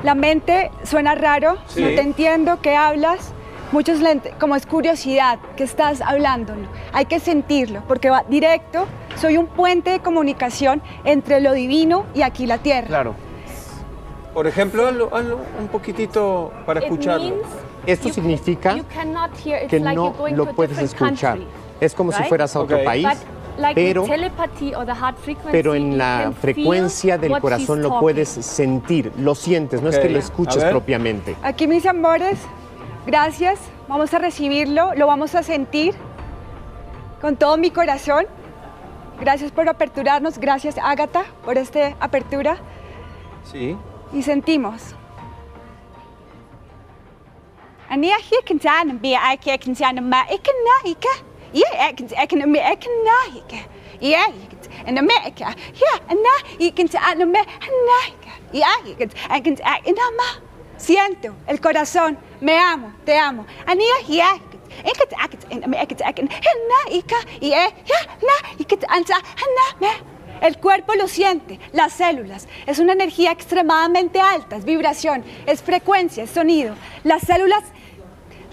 La 0.04 0.16
mente 0.16 0.72
suena 0.84 1.14
raro, 1.16 1.58
Sí. 1.68 1.82
no 1.82 1.88
te 1.90 2.02
entiendo, 2.02 2.60
¿qué 2.62 2.76
hablas? 2.76 3.32
Muchos, 3.72 4.00
como 4.40 4.56
es 4.56 4.66
curiosidad, 4.66 5.38
¿qué 5.56 5.64
estás 5.64 6.02
hablando? 6.02 6.56
No, 6.56 6.68
Hay 6.94 7.06
que 7.06 7.20
sentirlo, 7.20 7.84
porque 7.88 8.10
va 8.10 8.24
directo. 8.28 8.88
Soy 9.16 9.38
un 9.38 9.46
puente 9.48 9.92
de 9.92 10.00
comunicación 10.00 10.82
entre 11.06 11.42
lo 11.42 11.54
divino 11.54 12.06
y 12.16 12.24
aquí 12.24 12.48
la 12.48 12.58
tierra. 12.58 12.88
Claro. 12.88 13.16
Por 14.34 14.48
ejemplo, 14.48 14.88
hazlo, 14.88 15.16
hazlo 15.16 15.40
un 15.60 15.68
poquitito 15.68 16.52
para 16.66 16.80
It 16.80 16.86
escucharlo. 16.86 17.36
Means 17.86 18.00
Esto 18.00 18.08
you- 18.10 18.14
significa 18.14 18.76
you 18.76 18.84
hear, 19.44 19.68
que 19.68 19.80
like 19.80 19.96
no 19.96 20.14
lo 20.32 20.46
puedes 20.54 20.78
escuchar. 20.78 21.38
country. 21.38 21.48
Es 21.80 21.94
como 21.94 22.12
si 22.12 22.24
fueras 22.24 22.56
a 22.56 22.60
otro 22.62 22.84
país, 22.84 23.06
But 23.06 23.18
like 23.60 23.76
pero, 23.76 24.06
pero 25.52 25.76
en 25.76 25.92
you 25.92 25.98
la 25.98 26.20
can 26.24 26.34
frecuencia 26.36 27.20
feel 27.20 27.32
del 27.32 27.42
corazón 27.42 27.82
lo 27.82 28.00
puedes 28.00 28.30
sentir, 28.30 29.12
lo 29.18 29.36
sientes, 29.36 29.82
no 29.82 29.90
es 29.90 30.00
que 30.00 30.10
lo 30.10 30.18
escuches 30.20 30.64
propiamente. 30.64 31.36
Aquí 31.44 31.68
mis 31.68 31.86
amores, 31.86 32.40
gracias. 33.06 33.60
Vamos 33.90 34.14
a 34.14 34.20
recibirlo, 34.20 34.94
lo 34.96 35.08
vamos 35.08 35.36
a 35.36 35.44
sentir 35.44 35.94
con 37.22 37.36
todo 37.36 37.58
mi 37.58 37.70
corazón. 37.70 38.26
Gracias 39.20 39.52
por 39.52 39.68
aperturarnos, 39.70 40.38
gracias 40.40 40.76
Ágata 40.82 41.24
por 41.46 41.58
esta 41.58 41.96
apertura 42.00 42.58
Sí. 43.44 43.78
y 44.14 44.24
sentimos. 44.24 44.96
Ania 47.94 48.18
hier 48.30 48.44
kan 48.44 48.60
zijn 48.62 49.00
be 49.00 49.08
I 49.08 49.58
kan 49.58 49.76
zijn 49.76 50.10
maar 50.10 50.34
ik 50.34 50.40
kan 50.42 50.54
naike. 50.64 51.16
Ja, 51.52 51.90
ik 51.90 51.96
kan 51.96 52.22
ik 52.22 52.28
kan 52.28 52.50
me 52.50 52.60
na 60.16 60.42
Siento 60.78 61.36
el 61.46 61.60
corazón, 61.60 62.18
me 62.40 62.58
amo, 62.58 62.92
te 63.04 63.20
amo. 63.20 63.46
En 63.66 63.78
na 63.78 63.84
ansa 68.88 69.22
na 69.56 69.76
me. 69.80 69.94
El 70.42 70.58
cuerpo 70.58 70.96
lo 70.96 71.08
siente, 71.08 71.60
las 71.72 71.94
células. 71.94 72.48
Es 72.66 72.80
una 72.80 72.94
energía 72.94 73.32
extremadamente 73.32 74.20
alta, 74.20 74.56
es 74.58 74.66
vibración, 74.66 75.24
es 75.46 75.62
frecuencia, 75.62 76.24
es 76.24 76.32
sonido. 76.32 76.76
Las 77.04 77.22
células 77.22 77.64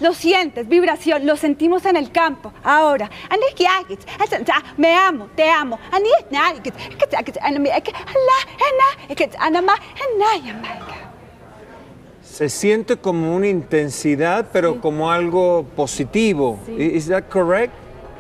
lo 0.01 0.15
sientes, 0.15 0.69
vibración, 0.69 1.27
lo 1.27 1.37
sentimos 1.37 1.85
en 1.87 1.97
el 1.97 2.11
campo. 2.11 2.53
Ahora, 2.65 3.11
me 4.77 4.95
amo, 4.95 5.29
te 5.35 5.49
amo. 5.51 5.79
Se 12.23 12.49
siente 12.49 12.97
como 12.97 13.35
una 13.35 13.49
intensidad, 13.49 14.47
pero 14.53 14.81
como 14.81 15.11
algo 15.11 15.65
positivo. 15.77 16.59
Sí. 16.67 16.73
Is 16.77 17.09
that 17.09 17.25
correct? 17.29 17.73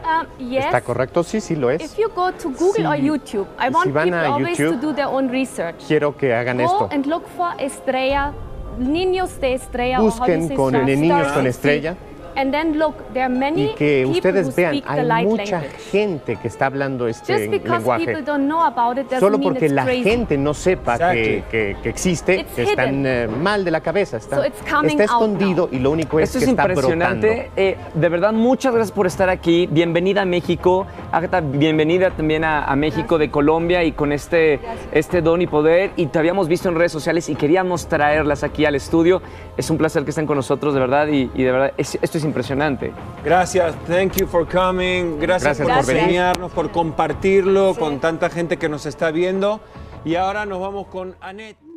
Um, 0.02 0.48
yes. 0.48 0.64
¿Está 0.64 0.80
correcto? 0.80 1.22
Sí, 1.22 1.40
sí 1.40 1.54
lo 1.54 1.70
If 1.70 1.82
es. 1.82 1.96
you 1.96 2.08
go 2.14 2.32
to 2.32 2.48
Google 2.50 2.86
or. 2.86 2.96
YouTube, 2.96 3.46
I 3.58 3.68
Si 3.68 3.74
want 3.74 3.92
van 3.92 4.04
people 4.04 4.18
a 4.18 4.32
always 4.32 4.56
to 4.56 4.62
YouTube, 4.64 4.80
do 4.80 4.92
their 4.94 5.06
own 5.06 5.28
research. 5.30 5.76
Quiero 5.86 6.16
que 6.16 6.34
hagan 6.34 6.56
Go 6.56 6.64
esto. 6.64 6.88
and 6.90 7.06
look 7.06 7.26
for 7.36 7.52
estrella, 7.58 8.32
niños 8.80 9.40
de 9.40 9.54
estrella. 9.54 10.00
Busquen 10.00 10.54
con 10.54 10.84
niños 10.84 11.28
con 11.32 11.46
estrella 11.46 11.96
And 12.36 12.52
then 12.52 12.78
look, 12.78 12.94
there 13.12 13.24
are 13.24 13.34
many 13.34 13.64
y 13.64 13.74
que 13.74 14.02
people 14.04 14.18
ustedes 14.18 14.46
who 14.48 14.52
vean, 14.54 14.82
hay 14.86 15.02
mucha 15.02 15.02
language. 15.04 15.68
gente 15.90 16.36
que 16.36 16.48
está 16.48 16.66
hablando 16.66 17.06
este 17.08 17.32
Just 17.34 17.50
because 17.50 17.78
lenguaje. 17.78 18.04
people 18.06 18.22
don't 18.22 18.44
know 18.46 18.60
about 18.62 18.96
it 18.98 19.04
doesn't 19.04 19.20
Solo 19.20 19.36
mean 19.38 19.50
porque 19.50 19.66
it's 19.66 19.74
la 19.74 19.84
crazy. 19.84 20.04
gente 20.04 20.38
no 20.38 20.54
sepa 20.54 20.96
que, 20.98 21.04
Exactly. 21.38 21.44
que- 21.50 21.76
que 21.82 21.88
existe, 21.88 22.34
It's 22.40 22.52
que 22.54 22.62
están 22.62 23.04
eh, 23.06 23.28
mal 23.28 23.64
de 23.64 23.70
la 23.70 23.80
cabeza. 23.80 24.16
Está, 24.18 24.36
So 24.36 24.44
it's 24.46 24.62
coming 24.70 25.00
está 25.00 25.12
out 25.14 25.22
escondido 25.22 25.68
y 25.72 25.78
lo 25.80 25.90
único 25.90 26.18
es 26.20 26.28
Esto 26.30 26.38
que 26.38 26.44
es 26.44 26.50
está 26.50 26.64
brotando. 26.66 26.92
impresionante. 27.04 27.50
Eh, 27.56 27.76
de 27.94 28.08
verdad, 28.08 28.32
muchas 28.32 28.72
gracias 28.74 28.92
por 28.92 29.06
estar 29.06 29.28
aquí. 29.28 29.68
Bienvenida 29.70 30.22
a 30.22 30.24
México. 30.24 30.86
Agatha, 31.12 31.40
bienvenida 31.40 32.10
también 32.10 32.44
a, 32.44 32.64
a 32.64 32.76
México 32.76 33.18
de 33.18 33.30
Colombia 33.30 33.82
y 33.84 33.92
con 33.92 34.12
este, 34.12 34.60
este 34.92 35.20
don 35.20 35.42
y 35.42 35.46
poder. 35.46 35.90
Y 35.96 36.06
te 36.06 36.18
habíamos 36.18 36.48
visto 36.48 36.68
en 36.68 36.76
redes 36.76 36.92
sociales 36.92 37.28
y 37.28 37.34
queríamos 37.34 37.86
traerlas 37.88 38.44
aquí 38.44 38.64
al 38.64 38.76
estudio. 38.76 39.20
Es 39.56 39.68
un 39.70 39.78
placer 39.78 40.04
que 40.04 40.10
estén 40.10 40.26
con 40.26 40.36
nosotros, 40.36 40.74
de 40.74 40.80
verdad. 40.80 41.08
Y, 41.08 41.30
y 41.34 41.42
de 41.42 41.52
verdad, 41.52 41.72
es- 41.76 41.98
esto 42.00 42.18
es 42.18 42.19
impresionante. 42.24 42.92
Gracias, 43.24 43.74
thank 43.86 44.16
you 44.16 44.26
for 44.26 44.46
coming. 44.46 45.18
Gracias, 45.18 45.58
Gracias 45.58 45.68
por 45.68 45.86
por 45.86 45.96
enseñarnos, 45.96 46.52
por 46.52 46.70
compartirlo 46.70 47.74
con 47.74 48.00
tanta 48.00 48.30
gente 48.30 48.56
que 48.56 48.68
nos 48.68 48.86
está 48.86 49.10
viendo. 49.10 49.60
Y 50.04 50.14
ahora 50.14 50.46
nos 50.46 50.60
vamos 50.60 50.86
con 50.86 51.16
Annette. 51.20 51.70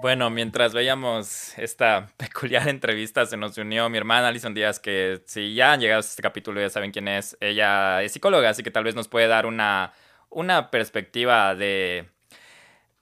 Bueno, 0.00 0.30
mientras 0.30 0.72
veíamos 0.72 1.58
esta 1.58 2.08
peculiar 2.16 2.68
entrevista, 2.68 3.26
se 3.26 3.36
nos 3.36 3.58
unió 3.58 3.88
mi 3.90 3.98
hermana 3.98 4.28
Alison 4.28 4.54
Díaz, 4.54 4.80
que 4.80 5.20
si 5.26 5.54
ya 5.54 5.72
han 5.72 5.80
llegado 5.80 5.98
a 5.98 6.00
este 6.00 6.22
capítulo 6.22 6.60
ya 6.60 6.70
saben 6.70 6.90
quién 6.90 7.06
es. 7.06 7.36
Ella 7.40 8.02
es 8.02 8.12
psicóloga, 8.12 8.48
así 8.48 8.62
que 8.62 8.70
tal 8.70 8.84
vez 8.84 8.94
nos 8.94 9.08
puede 9.08 9.26
dar 9.26 9.44
una, 9.44 9.92
una 10.30 10.70
perspectiva 10.70 11.54
de 11.54 12.08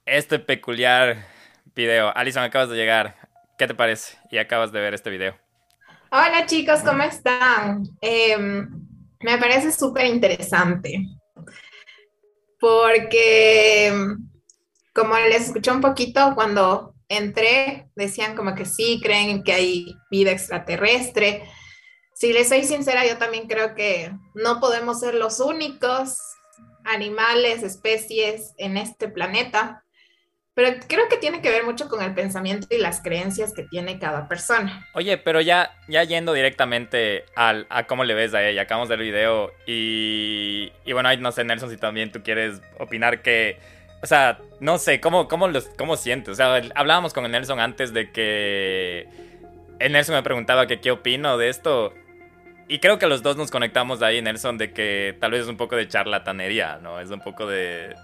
este 0.09 0.39
peculiar 0.39 1.27
video. 1.75 2.15
Alison, 2.15 2.43
acabas 2.43 2.69
de 2.69 2.75
llegar. 2.75 3.15
¿Qué 3.57 3.67
te 3.67 3.75
parece? 3.75 4.17
Y 4.31 4.37
acabas 4.37 4.71
de 4.71 4.79
ver 4.79 4.93
este 4.93 5.09
video. 5.09 5.37
Hola 6.11 6.45
chicos, 6.47 6.79
¿cómo 6.81 7.03
están? 7.03 7.83
Em, 8.01 8.67
me 9.19 9.37
parece 9.37 9.71
súper 9.71 10.07
interesante 10.07 11.03
porque 12.59 13.91
como 14.93 15.17
les 15.17 15.47
escuché 15.47 15.71
un 15.71 15.81
poquito 15.81 16.33
cuando 16.35 16.93
entré, 17.07 17.89
decían 17.95 18.35
como 18.35 18.53
que 18.53 18.65
sí, 18.65 18.99
creen 19.01 19.43
que 19.43 19.53
hay 19.53 19.95
vida 20.11 20.31
extraterrestre. 20.31 21.43
Si 22.13 22.33
les 22.33 22.49
soy 22.49 22.63
sincera, 22.65 23.07
yo 23.07 23.17
también 23.17 23.47
creo 23.47 23.75
que 23.75 24.11
no 24.33 24.59
podemos 24.59 24.99
ser 24.99 25.15
los 25.15 25.39
únicos 25.39 26.17
animales, 26.83 27.63
especies 27.63 28.53
en 28.57 28.77
este 28.77 29.07
planeta, 29.07 29.83
pero 30.59 30.77
creo 30.89 31.07
que 31.07 31.15
tiene 31.15 31.41
que 31.41 31.49
ver 31.49 31.63
mucho 31.63 31.87
con 31.87 32.03
el 32.03 32.13
pensamiento 32.13 32.67
y 32.69 32.79
las 32.79 32.99
creencias 32.99 33.53
que 33.53 33.63
tiene 33.63 33.97
cada 33.97 34.27
persona. 34.27 34.85
Oye, 34.91 35.17
pero 35.17 35.39
ya, 35.39 35.71
ya 35.87 36.03
yendo 36.03 36.33
directamente 36.33 37.23
al, 37.33 37.65
a 37.69 37.87
cómo 37.87 38.03
le 38.03 38.13
ves 38.13 38.33
a 38.33 38.45
ella, 38.45 38.63
acabamos 38.63 38.89
de 38.89 38.97
ver 38.97 39.05
el 39.05 39.11
video 39.13 39.53
y, 39.65 40.73
y 40.83 40.91
bueno, 40.91 41.07
ahí 41.07 41.15
no 41.15 41.31
sé, 41.31 41.45
Nelson, 41.45 41.69
si 41.69 41.77
también 41.77 42.11
tú 42.11 42.23
quieres 42.23 42.61
opinar 42.77 43.21
que, 43.21 43.57
o 44.03 44.05
sea, 44.05 44.39
no 44.59 44.79
sé, 44.79 44.99
¿cómo, 44.99 45.29
cómo, 45.29 45.47
cómo 45.77 45.95
sientes? 45.95 46.33
O 46.33 46.35
sea, 46.35 46.61
hablábamos 46.75 47.13
con 47.13 47.23
el 47.23 47.31
Nelson 47.31 47.61
antes 47.61 47.93
de 47.93 48.11
que 48.11 49.07
el 49.79 49.93
Nelson 49.93 50.15
me 50.15 50.23
preguntaba 50.23 50.67
que 50.67 50.81
qué 50.81 50.91
opino 50.91 51.37
de 51.37 51.47
esto 51.47 51.93
y 52.67 52.79
creo 52.79 52.99
que 52.99 53.07
los 53.07 53.23
dos 53.23 53.37
nos 53.37 53.49
conectamos 53.49 54.01
ahí, 54.01 54.21
Nelson, 54.21 54.57
de 54.57 54.73
que 54.73 55.15
tal 55.21 55.31
vez 55.31 55.43
es 55.43 55.47
un 55.47 55.55
poco 55.55 55.77
de 55.77 55.87
charlatanería, 55.87 56.79
¿no? 56.83 56.99
Es 56.99 57.11
un 57.11 57.21
poco 57.21 57.47
de, 57.47 57.95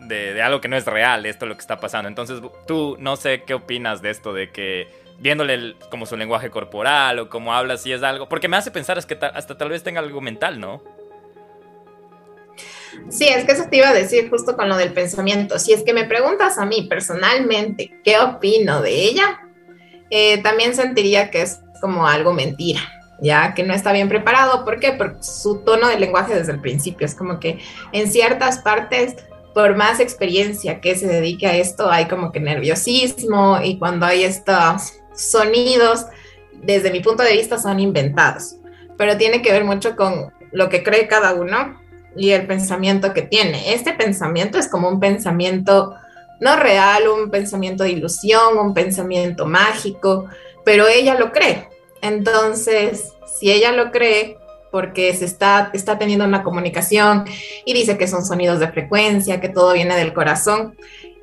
de, 0.00 0.34
de 0.34 0.42
algo 0.42 0.60
que 0.60 0.68
no 0.68 0.76
es 0.76 0.84
real, 0.86 1.26
esto 1.26 1.44
es 1.44 1.48
lo 1.48 1.54
que 1.54 1.60
está 1.60 1.78
pasando. 1.78 2.08
Entonces, 2.08 2.40
tú 2.66 2.96
no 2.98 3.16
sé 3.16 3.42
qué 3.44 3.54
opinas 3.54 4.02
de 4.02 4.10
esto, 4.10 4.32
de 4.32 4.50
que 4.50 4.88
viéndole 5.18 5.76
como 5.90 6.06
su 6.06 6.16
lenguaje 6.16 6.50
corporal 6.50 7.18
o 7.18 7.28
cómo 7.28 7.54
habla, 7.54 7.76
si 7.76 7.92
es 7.92 8.02
algo. 8.02 8.28
Porque 8.28 8.48
me 8.48 8.56
hace 8.56 8.70
pensar 8.70 8.98
es 8.98 9.06
que 9.06 9.16
ta- 9.16 9.28
hasta 9.28 9.56
tal 9.56 9.68
vez 9.70 9.82
tenga 9.82 10.00
algo 10.00 10.20
mental, 10.20 10.60
¿no? 10.60 10.82
Sí, 13.10 13.26
es 13.26 13.44
que 13.44 13.52
eso 13.52 13.64
te 13.70 13.78
iba 13.78 13.88
a 13.88 13.92
decir 13.92 14.30
justo 14.30 14.56
con 14.56 14.68
lo 14.68 14.76
del 14.76 14.92
pensamiento. 14.92 15.58
Si 15.58 15.72
es 15.72 15.82
que 15.82 15.92
me 15.92 16.04
preguntas 16.04 16.58
a 16.58 16.64
mí 16.66 16.86
personalmente 16.88 17.92
qué 18.04 18.18
opino 18.18 18.80
de 18.82 18.90
ella, 18.92 19.40
eh, 20.10 20.42
también 20.42 20.74
sentiría 20.74 21.30
que 21.30 21.42
es 21.42 21.60
como 21.80 22.06
algo 22.06 22.32
mentira, 22.32 22.80
ya 23.20 23.52
que 23.54 23.64
no 23.64 23.74
está 23.74 23.92
bien 23.92 24.08
preparado. 24.08 24.64
¿Por 24.64 24.78
qué? 24.78 24.92
Por 24.92 25.22
su 25.22 25.58
tono 25.64 25.88
de 25.88 25.98
lenguaje 25.98 26.34
desde 26.34 26.52
el 26.52 26.60
principio. 26.60 27.04
Es 27.04 27.14
como 27.16 27.40
que 27.40 27.58
en 27.92 28.10
ciertas 28.10 28.58
partes, 28.60 29.16
por 29.54 29.76
más 29.76 30.00
experiencia 30.00 30.80
que 30.80 30.96
se 30.96 31.06
dedique 31.06 31.46
a 31.46 31.56
esto, 31.56 31.90
hay 31.90 32.06
como 32.06 32.32
que 32.32 32.40
nerviosismo 32.40 33.60
y 33.62 33.78
cuando 33.78 34.04
hay 34.04 34.24
estos 34.24 34.94
sonidos, 35.14 36.06
desde 36.52 36.90
mi 36.90 37.00
punto 37.00 37.22
de 37.22 37.32
vista, 37.32 37.58
son 37.58 37.78
inventados. 37.78 38.56
Pero 38.98 39.16
tiene 39.16 39.42
que 39.42 39.52
ver 39.52 39.64
mucho 39.64 39.96
con 39.96 40.32
lo 40.52 40.68
que 40.68 40.82
cree 40.82 41.06
cada 41.06 41.34
uno 41.34 41.80
y 42.16 42.30
el 42.30 42.46
pensamiento 42.46 43.14
que 43.14 43.22
tiene. 43.22 43.74
Este 43.74 43.92
pensamiento 43.92 44.58
es 44.58 44.68
como 44.68 44.88
un 44.88 45.00
pensamiento 45.00 45.94
no 46.40 46.56
real, 46.56 47.08
un 47.08 47.30
pensamiento 47.30 47.84
de 47.84 47.90
ilusión, 47.90 48.58
un 48.58 48.74
pensamiento 48.74 49.46
mágico, 49.46 50.26
pero 50.64 50.88
ella 50.88 51.14
lo 51.14 51.32
cree. 51.32 51.68
Entonces, 52.02 53.12
si 53.38 53.50
ella 53.50 53.72
lo 53.72 53.90
cree, 53.90 54.36
porque 54.74 55.14
se 55.14 55.24
está, 55.24 55.70
está 55.72 55.98
teniendo 56.00 56.24
una 56.24 56.42
comunicación 56.42 57.26
y 57.64 57.74
dice 57.74 57.96
que 57.96 58.08
son 58.08 58.24
sonidos 58.24 58.58
de 58.58 58.66
frecuencia, 58.66 59.40
que 59.40 59.48
todo 59.48 59.72
viene 59.72 59.94
del 59.94 60.12
corazón, 60.12 60.74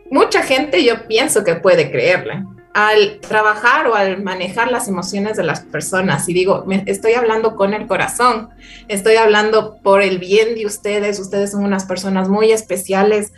mucha 0.09 0.41
gente 0.41 0.85
yo 0.85 1.05
pienso 1.05 1.43
que 1.43 1.55
puede 1.55 1.91
creerle. 1.91 2.45
Al 2.73 3.19
trabajar 3.19 3.87
o 3.87 3.95
al 3.95 4.23
manejar 4.23 4.71
las 4.71 4.87
emociones 4.87 5.35
de 5.35 5.43
las 5.43 5.59
personas, 5.59 6.29
y 6.29 6.33
digo, 6.33 6.63
me 6.65 6.85
estoy 6.85 7.11
hablando 7.15 7.57
con 7.57 7.73
el 7.73 7.87
corazón, 7.87 8.51
estoy 8.87 9.17
hablando 9.17 9.75
por 9.83 10.01
el 10.01 10.17
bien 10.17 10.55
de 10.55 10.65
ustedes, 10.65 11.19
ustedes 11.19 11.51
son 11.51 11.65
unas 11.65 11.83
personas 11.83 12.29
muy 12.29 12.53
especiales, 12.53 13.33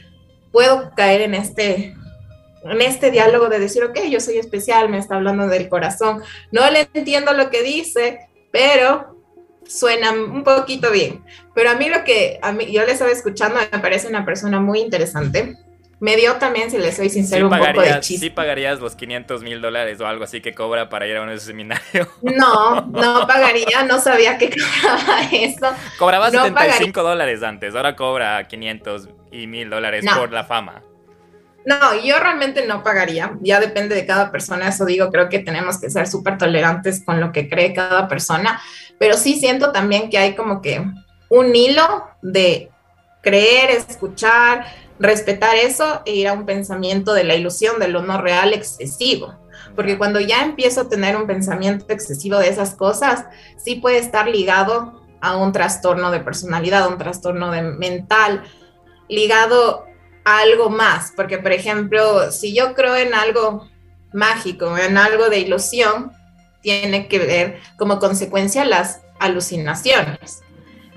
puedo 0.51 0.91
caer 0.95 1.21
en 1.21 1.33
este, 1.33 1.95
en 2.65 2.81
este 2.81 3.09
diálogo 3.09 3.49
de 3.49 3.57
decir, 3.57 3.83
ok, 3.83 3.97
yo 4.11 4.19
soy 4.19 4.37
especial, 4.37 4.89
me 4.89 4.99
está 4.99 5.15
hablando 5.15 5.47
del 5.47 5.69
corazón, 5.69 6.21
no 6.51 6.69
le 6.69 6.87
entiendo 6.93 7.33
lo 7.33 7.49
que 7.49 7.63
dice, 7.63 8.19
pero 8.51 9.12
suena 9.67 10.11
un 10.11 10.43
poquito 10.43 10.91
bien. 10.91 11.23
Pero 11.53 11.69
a 11.71 11.75
mí 11.75 11.89
lo 11.89 12.03
que 12.03 12.39
a 12.41 12.51
mí, 12.51 12.71
yo 12.71 12.85
le 12.85 12.91
estaba 12.91 13.11
escuchando 13.11 13.59
me 13.71 13.79
parece 13.79 14.07
una 14.07 14.25
persona 14.25 14.59
muy 14.59 14.79
interesante. 14.79 15.57
Me 15.99 16.17
dio 16.17 16.33
también, 16.33 16.69
si 16.69 16.77
le 16.77 16.91
soy 16.91 17.07
Sí 17.07 17.15
sincero, 17.21 17.47
un 17.47 17.57
poco 17.57 17.79
de 17.81 17.99
chiste. 18.01 18.25
sí 18.25 18.29
pagarías 18.29 18.81
los 18.81 18.93
500 18.95 19.41
mil 19.41 19.61
dólares 19.61 20.01
o 20.01 20.07
algo 20.07 20.25
así 20.25 20.41
que 20.41 20.53
cobra 20.53 20.89
para 20.89 21.07
ir 21.07 21.15
a 21.15 21.21
un 21.21 21.39
seminario. 21.39 22.09
No, 22.21 22.81
no 22.87 23.25
pagaría, 23.25 23.83
no 23.87 23.99
sabía 23.99 24.37
que 24.37 24.49
cobraba 24.49 25.21
eso. 25.31 25.67
Cobraba 25.97 26.29
No 26.29 26.43
75 26.43 27.03
dólares 27.03 27.41
antes, 27.41 27.73
ahora 27.73 27.95
cobra 27.95 28.45
500 28.47 29.07
y 29.31 29.47
mil 29.47 29.69
dólares 29.69 30.03
No. 30.03 30.17
por 30.17 30.33
la 30.33 30.43
fama. 30.43 30.81
No, 31.65 31.77
yo 32.03 32.19
realmente 32.19 32.67
no 32.67 32.83
pagaría, 32.83 33.37
ya 33.39 33.61
depende 33.61 33.95
de 33.95 34.05
cada 34.05 34.29
persona, 34.31 34.67
eso 34.67 34.83
digo, 34.83 35.09
creo 35.09 35.29
que 35.29 35.39
tenemos 35.39 35.79
que 35.79 35.89
ser 35.89 36.07
súper 36.07 36.37
tolerantes 36.37 37.01
con 37.05 37.21
lo 37.21 37.31
que 37.31 37.47
cree 37.47 37.73
cada 37.73 38.09
persona, 38.09 38.61
pero 39.03 39.17
sí 39.17 39.35
siento 39.37 39.73
también 39.73 40.09
que 40.09 40.17
hay 40.17 40.33
como 40.33 40.61
que 40.61 40.81
un 41.27 41.53
hilo 41.53 42.07
de 42.21 42.71
creer, 43.21 43.69
escuchar, 43.69 44.65
respetar 44.97 45.57
eso 45.57 46.01
e 46.05 46.15
ir 46.15 46.29
a 46.29 46.31
un 46.31 46.45
pensamiento 46.45 47.13
de 47.13 47.25
la 47.25 47.35
ilusión, 47.35 47.79
de 47.81 47.89
lo 47.89 48.01
no 48.01 48.21
real 48.21 48.53
excesivo. 48.53 49.35
Porque 49.75 49.97
cuando 49.97 50.21
ya 50.21 50.41
empiezo 50.41 50.79
a 50.79 50.87
tener 50.87 51.17
un 51.17 51.27
pensamiento 51.27 51.83
excesivo 51.89 52.37
de 52.37 52.47
esas 52.47 52.75
cosas, 52.75 53.25
sí 53.57 53.75
puede 53.75 53.97
estar 53.97 54.29
ligado 54.29 55.03
a 55.19 55.35
un 55.35 55.51
trastorno 55.51 56.09
de 56.09 56.21
personalidad, 56.21 56.87
un 56.87 56.97
trastorno 56.97 57.51
de 57.51 57.61
mental, 57.61 58.43
ligado 59.09 59.83
a 60.23 60.39
algo 60.39 60.69
más. 60.69 61.11
Porque, 61.13 61.39
por 61.39 61.51
ejemplo, 61.51 62.31
si 62.31 62.55
yo 62.55 62.73
creo 62.73 62.95
en 62.95 63.13
algo 63.13 63.67
mágico, 64.13 64.77
en 64.77 64.97
algo 64.97 65.29
de 65.29 65.39
ilusión, 65.39 66.13
tiene 66.63 67.07
que 67.07 67.19
ver 67.19 67.59
como 67.77 67.99
consecuencia 67.99 68.65
las 68.65 69.01
alucinaciones, 69.19 70.41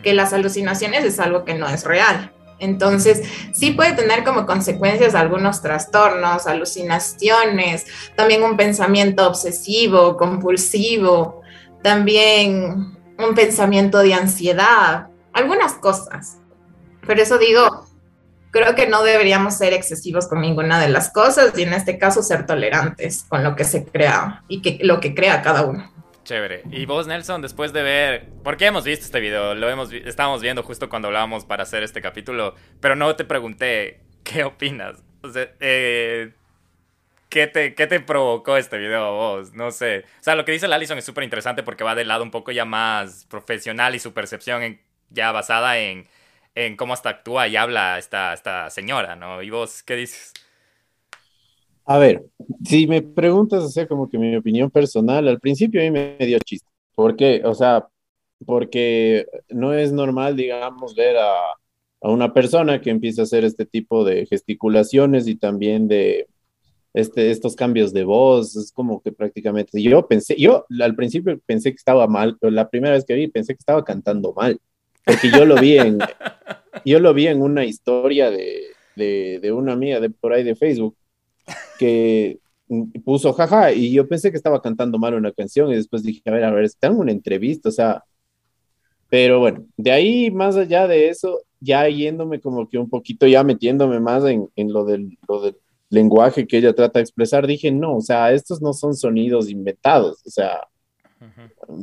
que 0.02 0.14
las 0.14 0.33
alucinaciones 0.33 1.05
es 1.05 1.20
algo 1.20 1.44
que 1.44 1.55
no 1.55 1.68
es 1.68 1.85
real. 1.85 2.33
Entonces, 2.59 3.22
sí 3.52 3.72
puede 3.72 3.92
tener 3.92 4.24
como 4.24 4.46
consecuencias 4.46 5.14
algunos 5.14 5.61
trastornos, 5.61 6.46
alucinaciones, 6.46 7.85
también 8.14 8.42
un 8.42 8.57
pensamiento 8.57 9.26
obsesivo, 9.26 10.16
compulsivo, 10.16 11.42
también 11.83 12.96
un 13.18 13.35
pensamiento 13.35 13.98
de 13.98 14.14
ansiedad, 14.14 15.09
algunas 15.35 15.74
cosas. 15.74 16.38
Por 17.05 17.20
eso 17.20 17.37
digo, 17.37 17.86
creo 18.50 18.74
que 18.74 18.87
no 18.87 19.02
deberíamos 19.02 19.56
ser 19.56 19.72
excesivos 19.72 20.28
con 20.28 20.40
ninguna 20.40 20.80
de 20.80 20.88
las 20.88 21.11
cosas 21.12 21.56
y 21.59 21.62
en 21.62 21.72
este 21.72 21.98
caso 21.98 22.22
ser 22.22 22.46
tolerantes 22.46 23.24
con 23.28 23.44
lo 23.44 23.56
que 23.56 23.64
se 23.64 23.85
crea 23.85 24.42
y 24.48 24.62
que, 24.62 24.78
lo 24.82 25.00
que 25.00 25.14
crea 25.14 25.42
cada 25.42 25.62
uno. 25.64 25.92
Chévere. 26.26 26.62
Y 26.72 26.87
vos, 26.87 27.06
Nelson, 27.06 27.40
después 27.40 27.72
de 27.72 27.82
ver. 27.82 28.28
Porque 28.42 28.66
hemos 28.66 28.85
visto 28.85 29.04
este 29.04 29.20
video, 29.20 29.54
lo 29.54 29.70
hemos 29.70 29.92
estábamos 29.92 30.42
viendo 30.42 30.64
justo 30.64 30.88
cuando 30.88 31.09
hablábamos 31.09 31.44
para 31.44 31.62
hacer 31.62 31.85
este 31.85 32.02
capítulo, 32.02 32.54
pero 32.80 32.96
no 32.96 33.14
te 33.14 33.24
pregunté 33.24 34.00
qué 34.24 34.44
opinas. 34.44 35.04
O 35.22 35.30
sea, 35.30 35.48
eh, 35.61 36.32
¿qué, 37.28 37.46
te, 37.46 37.74
¿qué 37.74 37.87
te 37.87 38.00
provocó 38.00 38.56
este 38.56 38.76
video 38.76 39.04
a 39.04 39.11
vos? 39.11 39.54
No 39.54 39.70
sé. 39.70 40.04
O 40.20 40.22
sea, 40.22 40.35
lo 40.35 40.44
que 40.44 40.52
dice 40.52 40.66
la 40.66 40.76
Alison 40.76 40.98
es 40.98 41.04
súper 41.04 41.22
interesante 41.22 41.62
porque 41.62 41.85
va 41.85 41.94
del 41.94 42.09
lado 42.09 42.24
un 42.24 42.32
poco 42.32 42.50
ya 42.50 42.64
más 42.64 43.24
profesional 43.26 43.94
y 43.94 44.00
su 44.00 44.12
percepción 44.12 44.80
ya 45.11 45.30
basada 45.30 45.78
en, 45.78 46.09
en 46.57 46.77
cómo 46.77 46.95
hasta 46.95 47.11
actúa 47.11 47.47
y 47.47 47.55
habla 47.55 47.99
esta, 47.99 48.33
esta 48.33 48.71
señora, 48.71 49.14
¿no? 49.14 49.42
¿Y 49.42 49.51
vos 49.51 49.83
qué 49.85 49.95
dices? 49.95 50.33
A 51.85 51.99
ver, 51.99 52.25
si 52.64 52.88
me 52.88 53.03
preguntas, 53.03 53.62
o 53.62 53.69
sea, 53.69 53.87
como 53.87 54.09
que 54.09 54.19
mi 54.19 54.35
opinión 54.35 54.71
personal, 54.71 55.29
al 55.29 55.38
principio 55.38 55.81
a 55.81 55.85
mí 55.85 55.90
me 55.90 56.16
dio 56.19 56.38
chiste. 56.40 56.66
¿Por 56.95 57.14
qué? 57.14 57.42
O 57.45 57.55
sea, 57.55 57.87
porque 58.45 59.27
no 59.51 59.75
es 59.75 59.92
normal, 59.92 60.35
digamos, 60.35 60.97
ver 60.97 61.19
a, 61.19 61.53
a 62.01 62.11
una 62.11 62.33
persona 62.33 62.81
que 62.81 62.90
empieza 62.90 63.23
a 63.23 63.25
hacer 63.25 63.45
este 63.45 63.66
tipo 63.66 64.05
de 64.05 64.27
gesticulaciones 64.27 65.29
y 65.29 65.37
también 65.37 65.87
de 65.88 66.27
este, 66.95 67.31
estos 67.31 67.55
cambios 67.55 67.92
de 67.92 68.05
voz. 68.05 68.57
Es 68.57 68.73
como 68.73 69.03
que 69.03 69.12
prácticamente 69.12 69.81
yo 69.83 70.09
pensé, 70.09 70.35
yo 70.38 70.64
al 70.81 70.97
principio 70.97 71.38
pensé 71.45 71.71
que 71.71 71.77
estaba 71.77 72.07
mal, 72.07 72.38
pero 72.40 72.51
la 72.51 72.71
primera 72.71 72.95
vez 72.95 73.05
que 73.05 73.14
vi 73.14 73.29
pensé 73.29 73.55
que 73.55 73.61
estaba 73.61 73.85
cantando 73.85 74.33
mal, 74.33 74.59
porque 75.07 75.31
yo 75.31 75.45
lo 75.45 75.57
vi 75.57 75.79
en, 75.79 75.99
yo 76.85 76.99
lo 76.99 77.14
vi 77.14 77.29
en 77.29 77.40
una 77.40 77.64
historia 77.64 78.31
de, 78.31 78.64
de, 78.97 79.38
de 79.40 79.53
una 79.53 79.73
amiga 79.73 80.01
de 80.01 80.11
por 80.11 80.33
ahí 80.33 80.42
de 80.42 80.57
Facebook 80.57 80.97
que 81.79 82.38
puso 83.05 83.33
jaja 83.33 83.73
y 83.73 83.92
yo 83.92 84.09
pensé 84.09 84.31
que 84.31 84.37
estaba 84.37 84.61
cantando 84.61 84.99
mal 84.99 85.14
una 85.14 85.33
canción 85.33 85.71
y 85.71 85.77
después 85.77 86.03
dije, 86.03 86.21
a 86.27 86.33
ver, 86.33 86.45
a 86.45 86.51
ver, 86.51 86.64
está 86.64 86.88
en 86.88 86.97
una 86.97 87.12
entrevista, 87.12 87.69
o 87.69 87.73
sea, 87.73 88.05
pero 89.09 89.38
bueno, 89.38 89.64
de 89.77 89.92
ahí 89.92 90.31
más 90.33 90.57
allá 90.57 90.88
de 90.88 91.09
eso, 91.09 91.42
ya 91.61 91.88
yéndome 91.88 92.40
como 92.40 92.69
que 92.69 92.79
un 92.79 92.90
poquito, 92.90 93.27
ya 93.27 93.45
metiéndome 93.45 94.01
más 94.01 94.25
en, 94.25 94.49
en 94.57 94.73
lo, 94.73 94.85
del, 94.85 95.16
lo 95.29 95.40
del 95.42 95.57
lenguaje 95.90 96.47
que 96.47 96.59
ella 96.59 96.75
trata 96.75 96.99
de 96.99 97.05
expresar, 97.05 97.47
dije, 97.47 97.71
no, 97.71 97.97
o 97.97 98.01
sea, 98.01 98.33
estos 98.33 98.61
no 98.61 98.73
son 98.73 98.97
sonidos 98.97 99.49
inventados, 99.49 100.21
o 100.27 100.31
sea, 100.31 100.66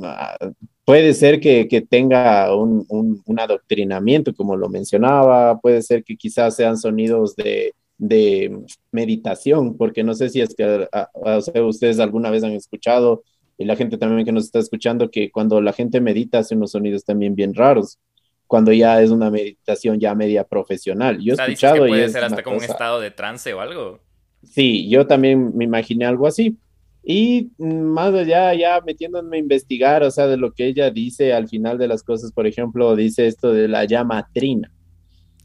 ah, 0.04 0.38
puede 0.86 1.14
ser 1.14 1.40
que, 1.40 1.68
que 1.68 1.82
tenga 1.82 2.56
un, 2.56 2.86
un, 2.90 3.22
un 3.26 3.40
adoctrinamiento, 3.40 4.34
como 4.36 4.56
lo 4.56 4.70
mencionaba, 4.70 5.60
puede 5.60 5.82
ser 5.82 6.04
que 6.04 6.16
quizás 6.18 6.56
sean 6.56 6.78
sonidos 6.78 7.36
de 7.36 7.74
de 8.00 8.60
meditación, 8.92 9.78
porque 9.78 10.04
no 10.04 10.14
sé 10.14 10.28
si 10.28 10.42
es 10.42 10.56
que 10.56 10.88
a, 10.92 11.10
a, 11.24 11.38
o 11.38 11.42
sea, 11.42 11.64
ustedes 11.64 12.00
alguna 12.00 12.32
vez 12.32 12.44
han 12.44 12.52
escuchado, 12.52 13.24
y 13.58 13.66
la 13.66 13.76
gente 13.76 13.98
también 13.98 14.26
que 14.26 14.32
nos 14.32 14.46
está 14.46 14.60
escuchando, 14.60 15.10
que 15.10 15.32
cuando 15.32 15.62
la 15.62 15.72
gente 15.74 16.02
medita 16.02 16.40
hace 16.40 16.56
unos 16.56 16.72
sonidos 16.72 17.06
también 17.06 17.36
bien 17.36 17.54
raros, 17.54 18.00
cuando 18.48 18.74
ya 18.74 19.02
es 19.02 19.10
una 19.12 19.30
meditación 19.30 20.00
ya 20.00 20.16
media 20.16 20.44
profesional. 20.44 21.20
Yo 21.22 21.32
he 21.32 21.34
O 21.34 21.36
sea, 21.38 21.46
dices 21.48 21.64
escuchado 21.64 21.84
que 21.86 21.90
y 21.90 21.92
puede 21.92 22.06
es 22.06 22.12
ser 22.12 22.24
hasta 22.24 22.44
como 22.44 22.56
un 22.58 22.62
cosa- 22.62 22.74
estado 22.74 23.00
de 23.00 23.12
trance 23.12 23.54
o 23.54 23.62
algo. 23.62 24.00
Sí, 24.44 24.90
yo 24.90 25.08
también 25.08 25.56
me 25.56 25.64
imaginé 25.64 26.06
algo 26.06 26.28
así. 26.28 26.58
Y 27.04 27.52
mm, 27.58 27.82
más 27.82 28.14
allá, 28.14 28.54
ya 28.54 28.82
metiéndome 28.86 29.38
a 29.38 29.40
investigar, 29.40 30.04
o 30.04 30.12
sea, 30.12 30.28
de 30.28 30.38
lo 30.38 30.54
que 30.54 30.68
ella 30.68 30.90
dice 30.90 31.34
al 31.34 31.48
final 31.48 31.78
de 31.78 31.88
las 31.88 32.04
cosas, 32.04 32.32
por 32.32 32.48
ejemplo, 32.48 32.96
dice 32.96 33.28
esto 33.28 33.52
de 33.52 33.68
la 33.68 33.86
llama 33.86 34.30
trina, 34.34 34.72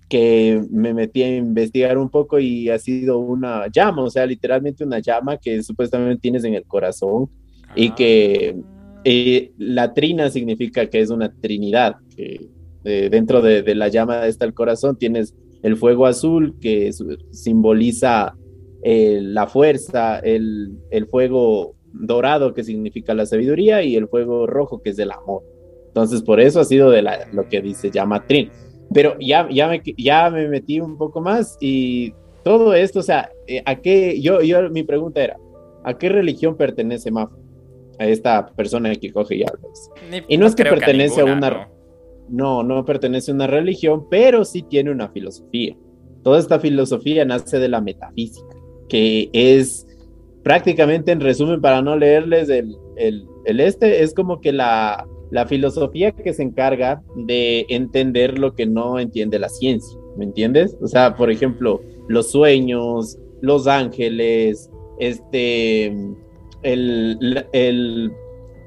que 0.08 0.62
me 0.70 0.94
metí 0.94 1.22
a 1.22 1.36
investigar 1.36 1.98
un 1.98 2.08
poco 2.08 2.38
y 2.38 2.70
ha 2.70 2.78
sido 2.78 3.18
una 3.18 3.66
llama, 3.68 4.02
o 4.02 4.10
sea, 4.10 4.24
literalmente 4.24 4.84
una 4.84 5.00
llama 5.00 5.36
que 5.36 5.62
supuestamente 5.62 6.20
tienes 6.20 6.44
en 6.44 6.54
el 6.54 6.64
corazón 6.64 7.28
y 7.74 7.90
que 7.90 8.56
eh, 9.04 9.52
la 9.58 9.92
trina 9.92 10.30
significa 10.30 10.86
que 10.86 11.00
es 11.00 11.10
una 11.10 11.32
trinidad, 11.32 11.96
que 12.16 12.48
eh, 12.84 13.08
dentro 13.10 13.42
de, 13.42 13.62
de 13.62 13.74
la 13.74 13.88
llama 13.88 14.26
está 14.26 14.44
el 14.44 14.54
corazón, 14.54 14.96
tienes 14.96 15.34
el 15.62 15.76
fuego 15.76 16.06
azul 16.06 16.56
que 16.60 16.90
simboliza 17.32 18.34
eh, 18.82 19.18
la 19.22 19.46
fuerza, 19.46 20.18
el, 20.20 20.78
el 20.90 21.06
fuego 21.06 21.74
dorado 21.92 22.54
que 22.54 22.62
significa 22.64 23.14
la 23.14 23.26
sabiduría 23.26 23.82
y 23.82 23.96
el 23.96 24.08
fuego 24.08 24.46
rojo 24.46 24.80
que 24.82 24.90
es 24.90 24.98
el 24.98 25.10
amor. 25.10 25.42
Entonces, 25.88 26.22
por 26.22 26.40
eso 26.40 26.60
ha 26.60 26.64
sido 26.64 26.90
de 26.90 27.02
la, 27.02 27.26
lo 27.32 27.48
que 27.48 27.60
dice 27.60 27.90
llama 27.90 28.24
Trin. 28.26 28.50
Pero 28.92 29.16
ya, 29.20 29.48
ya, 29.50 29.68
me, 29.68 29.82
ya 29.96 30.30
me 30.30 30.48
metí 30.48 30.80
un 30.80 30.96
poco 30.96 31.20
más 31.20 31.56
y 31.60 32.12
todo 32.44 32.72
esto, 32.74 33.00
o 33.00 33.02
sea, 33.02 33.30
eh, 33.46 33.62
¿a 33.66 33.76
qué? 33.76 34.20
Yo, 34.20 34.40
yo, 34.40 34.70
mi 34.70 34.82
pregunta 34.82 35.22
era, 35.22 35.36
¿a 35.84 35.98
qué 35.98 36.08
religión 36.08 36.56
pertenece 36.56 37.10
Maf? 37.10 37.30
A 37.98 38.06
esta 38.06 38.46
persona 38.54 38.94
que 38.94 39.12
coge 39.12 39.36
y 39.36 39.42
habla. 39.42 39.60
Y 40.28 40.36
no 40.38 40.46
es 40.46 40.54
que 40.54 40.62
pertenece 40.64 41.20
a 41.20 41.24
ninguna, 41.24 41.48
una- 41.48 41.68
No, 42.30 42.62
no 42.62 42.84
pertenece 42.84 43.32
a 43.32 43.34
una 43.34 43.46
religión, 43.48 44.06
pero 44.08 44.44
sí 44.44 44.62
tiene 44.62 44.90
una 44.92 45.08
filosofía. 45.08 45.76
Toda 46.22 46.38
esta 46.38 46.60
filosofía 46.60 47.24
nace 47.24 47.58
de 47.58 47.68
la 47.68 47.80
metafísica, 47.80 48.47
que 48.88 49.28
es 49.32 49.86
prácticamente, 50.42 51.12
en 51.12 51.20
resumen, 51.20 51.60
para 51.60 51.82
no 51.82 51.96
leerles 51.96 52.48
el, 52.48 52.76
el- 52.96 53.26
este, 53.60 54.02
es 54.02 54.14
como 54.14 54.40
que 54.40 54.52
la, 54.52 55.06
la 55.30 55.46
filosofía 55.46 56.12
que 56.12 56.32
se 56.32 56.42
encarga 56.42 57.02
de 57.16 57.66
entender 57.68 58.38
lo 58.38 58.54
que 58.54 58.66
no 58.66 58.98
entiende 58.98 59.38
la 59.38 59.48
ciencia, 59.48 59.98
¿me 60.16 60.24
entiendes? 60.24 60.76
O 60.80 60.86
sea, 60.86 61.14
por 61.16 61.30
ejemplo, 61.30 61.80
los 62.08 62.30
sueños, 62.30 63.18
los 63.40 63.66
ángeles, 63.66 64.70
este, 64.98 65.86
el, 66.62 67.46
el- 67.52 68.12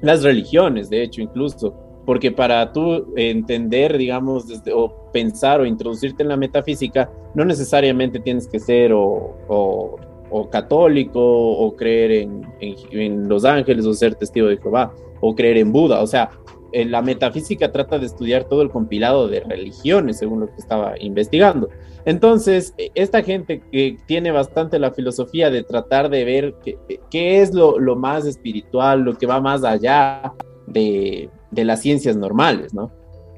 las 0.02 0.22
religiones, 0.24 0.90
de 0.90 1.02
hecho, 1.04 1.20
incluso, 1.20 1.74
porque 2.04 2.32
para 2.32 2.72
tú 2.72 3.12
entender, 3.16 3.96
digamos, 3.96 4.48
desde, 4.48 4.72
o 4.72 5.10
pensar 5.12 5.60
o 5.60 5.66
introducirte 5.66 6.24
en 6.24 6.28
la 6.30 6.36
metafísica, 6.36 7.08
no 7.36 7.44
necesariamente 7.44 8.18
tienes 8.18 8.48
que 8.48 8.58
ser 8.58 8.92
o- 8.92 9.96
o 10.32 10.48
católico 10.50 11.20
o 11.20 11.76
creer 11.76 12.10
en, 12.12 12.42
en- 12.60 12.76
en 12.90 13.28
los 13.28 13.44
ángeles 13.44 13.86
o 13.86 13.94
ser 13.94 14.14
testigo 14.14 14.46
de 14.48 14.56
Jehová 14.56 14.92
o 15.20 15.34
creer 15.34 15.58
en 15.58 15.72
Buda. 15.72 16.00
O 16.02 16.06
sea, 16.06 16.30
en 16.72 16.90
la 16.90 17.02
metafísica 17.02 17.70
trata 17.70 17.98
de 17.98 18.06
estudiar 18.06 18.44
todo 18.44 18.62
el 18.62 18.70
compilado 18.70 19.28
de 19.28 19.40
religiones, 19.40 20.18
según 20.18 20.40
lo 20.40 20.46
que 20.46 20.56
estaba 20.56 20.94
investigando. 20.98 21.68
Entonces, 22.04 22.74
eh, 22.78 22.90
esta 22.94 23.22
gente 23.22 23.62
que 23.70 23.98
tiene 24.06 24.30
bastante 24.30 24.78
la 24.78 24.90
filosofía 24.90 25.50
de 25.50 25.62
tratar 25.62 26.08
de 26.08 26.24
ver 26.24 26.54
qué 27.10 27.42
es 27.42 27.52
lo, 27.54 27.78
lo 27.78 27.94
más 27.94 28.24
espiritual, 28.26 29.02
lo 29.02 29.14
que 29.18 29.26
va 29.26 29.40
más 29.40 29.64
allá 29.64 30.32
de, 30.66 31.28
de 31.50 31.64
las 31.64 31.80
ciencias 31.82 32.16
normales, 32.16 32.72
¿no? 32.74 32.90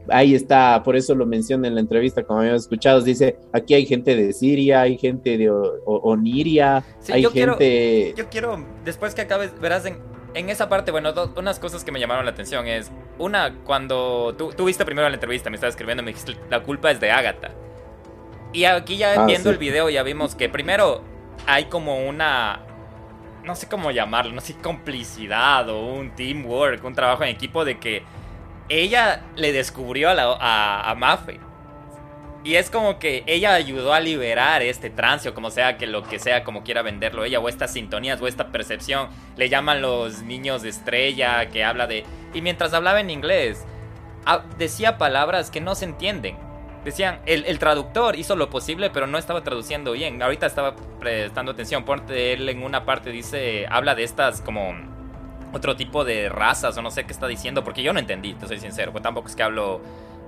Ahí 0.08 0.34
está, 0.34 0.82
por 0.82 0.96
eso 0.96 1.14
lo 1.14 1.24
menciona 1.24 1.66
en 1.66 1.74
la 1.76 1.80
entrevista, 1.80 2.22
como 2.24 2.40
habíamos 2.40 2.62
escuchado, 2.62 3.00
dice, 3.00 3.36
aquí 3.52 3.72
hay 3.74 3.86
gente 3.86 4.14
de 4.14 4.32
Siria, 4.34 4.82
hay 4.82 4.98
gente 4.98 5.38
de 5.38 5.50
O- 5.50 5.80
O- 5.86 6.10
Oniria, 6.10 6.84
Sí, 7.00 7.12
hay 7.12 7.22
yo 7.22 7.30
quiero- 7.30 7.52
gente... 7.52 8.12
Yo 8.16 8.28
quiero, 8.28 8.62
después 8.84 9.14
que 9.14 9.22
acabes, 9.22 9.58
verás 9.60 9.86
en, 9.86 9.98
en 10.34 10.50
esa 10.50 10.68
parte, 10.68 10.90
bueno, 10.90 11.12
do- 11.12 11.32
unas 11.38 11.58
cosas 11.58 11.84
que 11.84 11.90
me 11.92 12.00
llamaron 12.00 12.24
la 12.26 12.32
atención 12.32 12.66
es, 12.66 12.90
una, 13.18 13.54
cuando 13.64 14.34
tú, 14.36 14.52
tú 14.54 14.66
viste 14.66 14.84
primero 14.84 15.08
la 15.08 15.14
entrevista, 15.14 15.48
me 15.48 15.54
estabas 15.56 15.72
escribiendo, 15.74 16.02
me 16.02 16.10
dijiste, 16.10 16.36
la 16.50 16.60
culpa 16.62 16.90
es 16.90 17.00
de 17.00 17.10
Agatha. 17.10 17.52
Y 18.52 18.64
aquí 18.66 18.96
ya 18.98 19.22
Ah, 19.22 19.26
viendo 19.26 19.48
sí. 19.48 19.54
el 19.54 19.58
video 19.58 19.88
ya 19.88 20.02
vimos 20.02 20.34
que 20.34 20.48
primero 20.50 21.00
hay 21.46 21.64
como 21.64 22.06
una, 22.06 22.60
no 23.42 23.56
sé 23.56 23.68
cómo 23.68 23.90
llamarlo, 23.90 24.32
no 24.34 24.40
sé, 24.42 24.54
complicidad 24.62 25.68
o 25.70 25.86
un 25.94 26.10
teamwork, 26.14 26.84
un 26.84 26.94
trabajo 26.94 27.22
en 27.24 27.30
equipo 27.30 27.64
de 27.64 27.78
que 27.78 28.02
ella 28.82 29.22
le 29.36 29.52
descubrió 29.52 30.10
a, 30.10 30.94
Mafe. 30.96 31.40
Y 32.42 32.56
es 32.56 32.68
como 32.68 32.98
que 32.98 33.24
ella 33.26 33.54
ayudó 33.54 33.94
a 33.94 34.00
liberar 34.00 34.62
este 34.62 34.90
trance 34.90 35.30
o 35.30 35.34
como 35.34 35.50
sea 35.50 35.78
que 35.78 35.86
lo 35.86 36.02
que 36.02 36.18
sea 36.18 36.44
como 36.44 36.62
quiera 36.62 36.82
venderlo 36.82 37.24
ella 37.24 37.40
o 37.40 37.48
estas 37.48 37.72
sintonías 37.72 38.20
o 38.20 38.26
esta 38.26 38.48
percepción. 38.48 39.08
Le 39.36 39.48
llaman 39.48 39.80
los 39.80 40.22
niños 40.22 40.62
de 40.62 40.68
estrella 40.68 41.48
que 41.48 41.64
habla 41.64 41.86
de... 41.86 42.04
Y 42.34 42.42
mientras 42.42 42.74
hablaba 42.74 43.00
en 43.00 43.08
inglés, 43.08 43.64
decía 44.58 44.98
palabras 44.98 45.50
que 45.50 45.62
no 45.62 45.74
se 45.74 45.86
entienden. 45.86 46.36
Decían, 46.84 47.20
el, 47.24 47.46
el 47.46 47.58
traductor 47.58 48.14
hizo 48.14 48.36
lo 48.36 48.50
posible 48.50 48.90
pero 48.90 49.06
no 49.06 49.16
estaba 49.16 49.42
traduciendo 49.42 49.92
bien. 49.92 50.22
Ahorita 50.22 50.44
estaba 50.44 50.76
prestando 51.00 51.52
atención. 51.52 51.84
Ponte 51.84 52.34
él 52.34 52.46
en 52.46 52.62
una 52.62 52.84
parte 52.84 53.10
dice, 53.10 53.66
habla 53.70 53.94
de 53.94 54.04
estas 54.04 54.42
como 54.42 54.93
otro 55.54 55.76
tipo 55.76 56.04
de 56.04 56.28
razas 56.28 56.76
o 56.76 56.82
no 56.82 56.90
sé 56.90 57.04
qué 57.04 57.12
está 57.12 57.26
diciendo 57.26 57.62
porque 57.64 57.82
yo 57.82 57.92
no 57.92 57.98
entendí, 58.00 58.34
te 58.34 58.46
soy 58.46 58.58
sincero. 58.60 58.92
Pues 58.92 59.02
tampoco 59.02 59.28
es 59.28 59.36
que 59.36 59.42
hablo, 59.42 59.80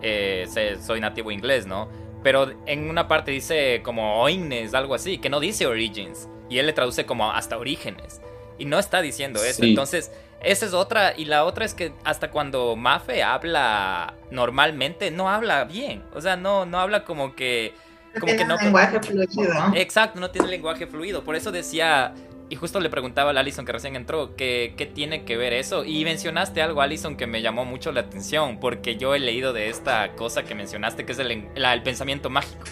eh, 0.03 0.47
sé- 0.49 0.81
soy 0.83 1.01
nativo 1.01 1.31
inglés, 1.31 1.67
¿no? 1.67 1.89
pero 2.23 2.51
en 2.67 2.91
una 2.91 3.07
parte 3.07 3.31
dice 3.31 3.83
como 3.85 4.21
oines, 4.21 4.75
algo 4.75 4.97
así, 4.97 5.19
que 5.19 5.29
no 5.29 5.39
dice 5.39 5.65
origins. 5.69 6.29
Y 6.49 6.59
él 6.59 6.67
le 6.67 6.73
traduce 6.73 7.07
como 7.07 7.31
hasta 7.31 7.57
orígenes. 7.57 8.21
Y 8.59 8.65
no 8.65 8.81
está 8.81 9.01
diciendo 9.01 9.45
eso. 9.45 9.63
Sí. 9.63 9.69
Entonces, 9.71 10.11
esa 10.43 10.67
es 10.67 10.73
otra. 10.73 11.13
Y 11.17 11.27
la 11.27 11.45
otra 11.45 11.65
es 11.65 11.73
que 11.75 11.93
hasta 12.03 12.33
cuando 12.33 12.75
Mafe 12.75 13.23
habla 13.23 14.15
normalmente, 14.33 15.13
no 15.13 15.29
habla 15.31 15.65
bien. 15.65 16.03
O 16.15 16.21
sea, 16.21 16.37
no, 16.37 16.67
no 16.67 16.81
habla 16.81 17.05
como 17.05 17.37
que. 17.37 17.75
Como 18.19 18.27
que 18.33 18.39
Tiene 18.39 18.49
no. 18.49 18.57
un 18.57 18.65
lenguaje 18.65 18.99
fluido. 19.01 19.53
Exacto, 19.75 20.19
no 20.19 20.31
tiene 20.31 20.49
lenguaje 20.49 20.87
fluido. 20.89 21.23
Por 21.23 21.37
eso 21.37 21.53
decía, 21.53 22.13
y 22.49 22.57
justo 22.57 22.81
le 22.81 22.91
preguntaba 22.91 23.31
a 23.33 23.41
Alison 23.41 23.65
que 23.65 23.73
recién 23.73 23.97
entró, 23.97 24.37
que 24.37 24.75
qué 24.77 24.87
tiene 24.87 25.25
que 25.25 25.37
ver 25.37 25.53
eso. 25.53 25.85
Y 25.85 26.05
mencionaste 26.05 26.63
algo, 26.63 26.81
Alison, 26.83 27.17
que 27.17 27.27
me 27.27 27.43
llamó 27.43 27.65
mucho 27.65 27.93
la 27.93 28.03
atención, 28.03 28.61
porque 28.61 28.97
yo 28.97 29.15
he 29.15 29.19
leído 29.19 29.53
de 29.53 29.69
esta 29.69 30.15
cosa 30.15 30.45
que 30.47 30.55
mencionaste, 30.55 31.05
que 31.07 31.13
es 31.13 31.19
el, 31.19 31.51
la- 31.57 31.75
el 31.75 31.83
pensamiento 31.83 32.31
mágico. 32.31 32.69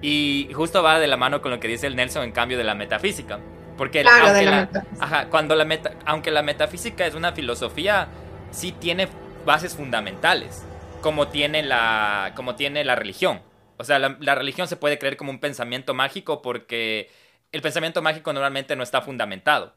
Y 0.00 0.50
justo 0.54 0.82
va 0.82 0.98
de 1.00 1.06
la 1.06 1.16
mano 1.16 1.40
con 1.42 1.50
lo 1.50 1.60
que 1.60 1.68
dice 1.68 1.86
el 1.86 1.96
Nelson 1.96 2.24
en 2.24 2.32
cambio 2.32 2.58
de 2.58 2.64
la 2.64 2.74
metafísica. 2.74 3.46
Porque 3.76 4.02
Claro, 4.02 4.16
aunque 4.16 4.46
de 4.46 4.46
la 4.46 4.70
ajá, 4.98 5.28
cuando 5.30 5.54
la 5.56 5.64
meta, 5.64 5.98
aunque 6.04 6.30
la 6.30 6.42
metafísica 6.42 7.06
es 7.06 7.14
una 7.14 7.32
filosofía, 7.32 8.14
sí 8.50 8.72
tiene 8.72 9.08
bases 9.44 9.76
fundamentales, 9.76 10.68
como 11.00 11.28
tiene 11.30 11.62
la, 11.62 12.32
como 12.36 12.56
tiene 12.56 12.84
la 12.84 12.94
religión. 12.96 13.42
O 13.78 13.84
sea, 13.84 13.98
la, 13.98 14.16
la 14.20 14.34
religión 14.34 14.68
se 14.68 14.76
puede 14.76 14.98
creer 14.98 15.16
como 15.16 15.30
un 15.30 15.40
pensamiento 15.40 15.92
mágico 15.94 16.40
porque 16.42 17.10
el 17.52 17.62
pensamiento 17.62 18.02
mágico 18.02 18.32
normalmente 18.32 18.76
no 18.76 18.82
está 18.82 19.02
fundamentado. 19.02 19.74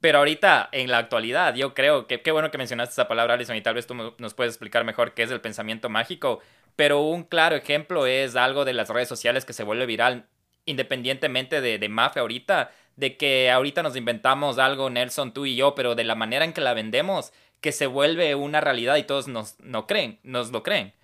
Pero 0.00 0.18
ahorita, 0.18 0.70
en 0.72 0.90
la 0.90 0.98
actualidad, 0.98 1.54
yo 1.54 1.74
creo 1.74 2.06
que 2.06 2.22
qué 2.22 2.32
bueno 2.32 2.50
que 2.50 2.58
mencionaste 2.58 2.92
esa 2.92 3.08
palabra, 3.08 3.34
Alison, 3.34 3.56
y 3.56 3.60
tal 3.60 3.74
vez 3.74 3.86
tú 3.86 3.94
nos 3.94 4.34
puedes 4.34 4.54
explicar 4.54 4.84
mejor 4.84 5.12
qué 5.12 5.22
es 5.22 5.30
el 5.30 5.42
pensamiento 5.42 5.90
mágico. 5.90 6.40
Pero 6.74 7.00
un 7.00 7.24
claro 7.24 7.56
ejemplo 7.56 8.06
es 8.06 8.34
algo 8.34 8.64
de 8.64 8.72
las 8.72 8.88
redes 8.88 9.08
sociales 9.08 9.44
que 9.44 9.52
se 9.52 9.62
vuelve 9.62 9.84
viral, 9.84 10.26
independientemente 10.64 11.60
de, 11.60 11.78
de 11.78 11.88
Mafe 11.90 12.20
ahorita, 12.20 12.70
de 12.96 13.16
que 13.18 13.50
ahorita 13.50 13.82
nos 13.82 13.96
inventamos 13.96 14.58
algo, 14.58 14.88
Nelson, 14.88 15.32
tú 15.34 15.44
y 15.44 15.54
yo, 15.56 15.74
pero 15.74 15.94
de 15.94 16.04
la 16.04 16.14
manera 16.14 16.46
en 16.46 16.54
que 16.54 16.62
la 16.62 16.74
vendemos, 16.74 17.32
que 17.60 17.72
se 17.72 17.86
vuelve 17.86 18.34
una 18.34 18.60
realidad 18.62 18.96
y 18.96 19.02
todos 19.02 19.28
nos, 19.28 19.60
no 19.60 19.86
creen, 19.86 20.18
nos 20.22 20.50
lo 20.50 20.62
creen. 20.62 20.94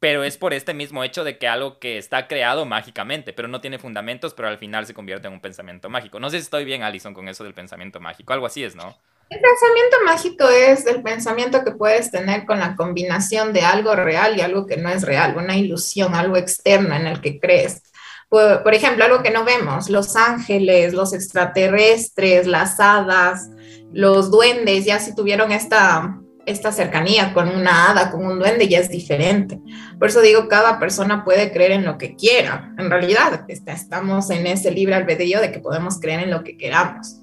Pero 0.00 0.22
es 0.22 0.36
por 0.36 0.54
este 0.54 0.74
mismo 0.74 1.02
hecho 1.02 1.24
de 1.24 1.38
que 1.38 1.48
algo 1.48 1.78
que 1.80 1.98
está 1.98 2.28
creado 2.28 2.64
mágicamente, 2.64 3.32
pero 3.32 3.48
no 3.48 3.60
tiene 3.60 3.78
fundamentos, 3.78 4.32
pero 4.32 4.48
al 4.48 4.58
final 4.58 4.86
se 4.86 4.94
convierte 4.94 5.26
en 5.26 5.34
un 5.34 5.40
pensamiento 5.40 5.88
mágico. 5.88 6.20
No 6.20 6.30
sé 6.30 6.38
si 6.38 6.44
estoy 6.44 6.64
bien, 6.64 6.82
Alison, 6.82 7.14
con 7.14 7.28
eso 7.28 7.42
del 7.42 7.54
pensamiento 7.54 7.98
mágico. 7.98 8.32
Algo 8.32 8.46
así 8.46 8.62
es, 8.62 8.76
¿no? 8.76 8.96
El 9.28 9.40
pensamiento 9.40 9.96
mágico 10.06 10.48
es 10.48 10.86
el 10.86 11.02
pensamiento 11.02 11.62
que 11.62 11.72
puedes 11.72 12.10
tener 12.10 12.46
con 12.46 12.60
la 12.60 12.76
combinación 12.76 13.52
de 13.52 13.60
algo 13.60 13.94
real 13.94 14.38
y 14.38 14.40
algo 14.40 14.66
que 14.66 14.78
no 14.78 14.88
es 14.88 15.02
real, 15.02 15.36
una 15.36 15.56
ilusión, 15.56 16.14
algo 16.14 16.36
externo 16.36 16.94
en 16.94 17.06
el 17.06 17.20
que 17.20 17.38
crees. 17.38 17.82
Por, 18.30 18.62
por 18.62 18.74
ejemplo, 18.74 19.04
algo 19.04 19.22
que 19.22 19.30
no 19.30 19.44
vemos, 19.44 19.90
los 19.90 20.16
ángeles, 20.16 20.94
los 20.94 21.12
extraterrestres, 21.12 22.46
las 22.46 22.80
hadas, 22.80 23.50
los 23.92 24.30
duendes, 24.30 24.86
ya 24.86 24.98
si 24.98 25.14
tuvieron 25.14 25.52
esta, 25.52 26.18
esta 26.48 26.72
cercanía 26.72 27.32
con 27.34 27.48
una 27.48 27.90
hada, 27.90 28.10
con 28.10 28.24
un 28.26 28.38
duende, 28.38 28.68
ya 28.68 28.78
es 28.78 28.88
diferente. 28.90 29.58
Por 29.98 30.08
eso 30.08 30.20
digo, 30.20 30.48
cada 30.48 30.78
persona 30.78 31.24
puede 31.24 31.52
creer 31.52 31.72
en 31.72 31.84
lo 31.84 31.98
que 31.98 32.16
quiera. 32.16 32.74
En 32.78 32.90
realidad, 32.90 33.44
está- 33.48 33.72
estamos 33.72 34.30
en 34.30 34.46
ese 34.46 34.70
libre 34.70 34.94
albedrío 34.94 35.40
de 35.40 35.52
que 35.52 35.60
podemos 35.60 36.00
creer 36.00 36.20
en 36.20 36.30
lo 36.30 36.42
que 36.44 36.56
queramos. 36.56 37.20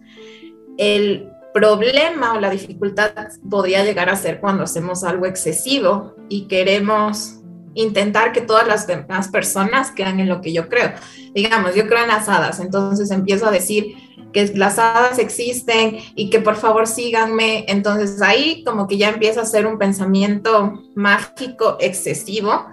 El 0.77 1.29
problema 1.53 2.33
o 2.33 2.39
la 2.39 2.49
dificultad 2.49 3.11
podría 3.49 3.83
llegar 3.83 4.09
a 4.09 4.15
ser 4.15 4.39
cuando 4.41 4.63
hacemos 4.63 5.03
algo 5.03 5.25
excesivo 5.25 6.13
y 6.27 6.47
queremos 6.47 7.39
intentar 7.75 8.31
que 8.31 8.41
todas 8.41 8.67
las 8.67 8.87
demás 8.87 9.27
personas 9.27 9.91
crean 9.95 10.19
en 10.19 10.27
lo 10.27 10.41
que 10.41 10.51
yo 10.51 10.67
creo. 10.67 10.91
Digamos, 11.33 11.75
yo 11.75 11.85
creo 11.87 12.01
en 12.01 12.07
las 12.07 12.27
hadas, 12.27 12.59
entonces 12.59 13.11
empiezo 13.11 13.45
a 13.47 13.51
decir 13.51 13.95
que 14.33 14.51
las 14.55 14.79
hadas 14.79 15.19
existen 15.19 15.97
y 16.15 16.29
que 16.29 16.39
por 16.39 16.55
favor 16.55 16.87
síganme. 16.87 17.65
Entonces 17.67 18.21
ahí 18.21 18.63
como 18.65 18.87
que 18.87 18.97
ya 18.97 19.09
empieza 19.09 19.41
a 19.41 19.45
ser 19.45 19.65
un 19.67 19.77
pensamiento 19.77 20.83
mágico 20.95 21.77
excesivo 21.79 22.65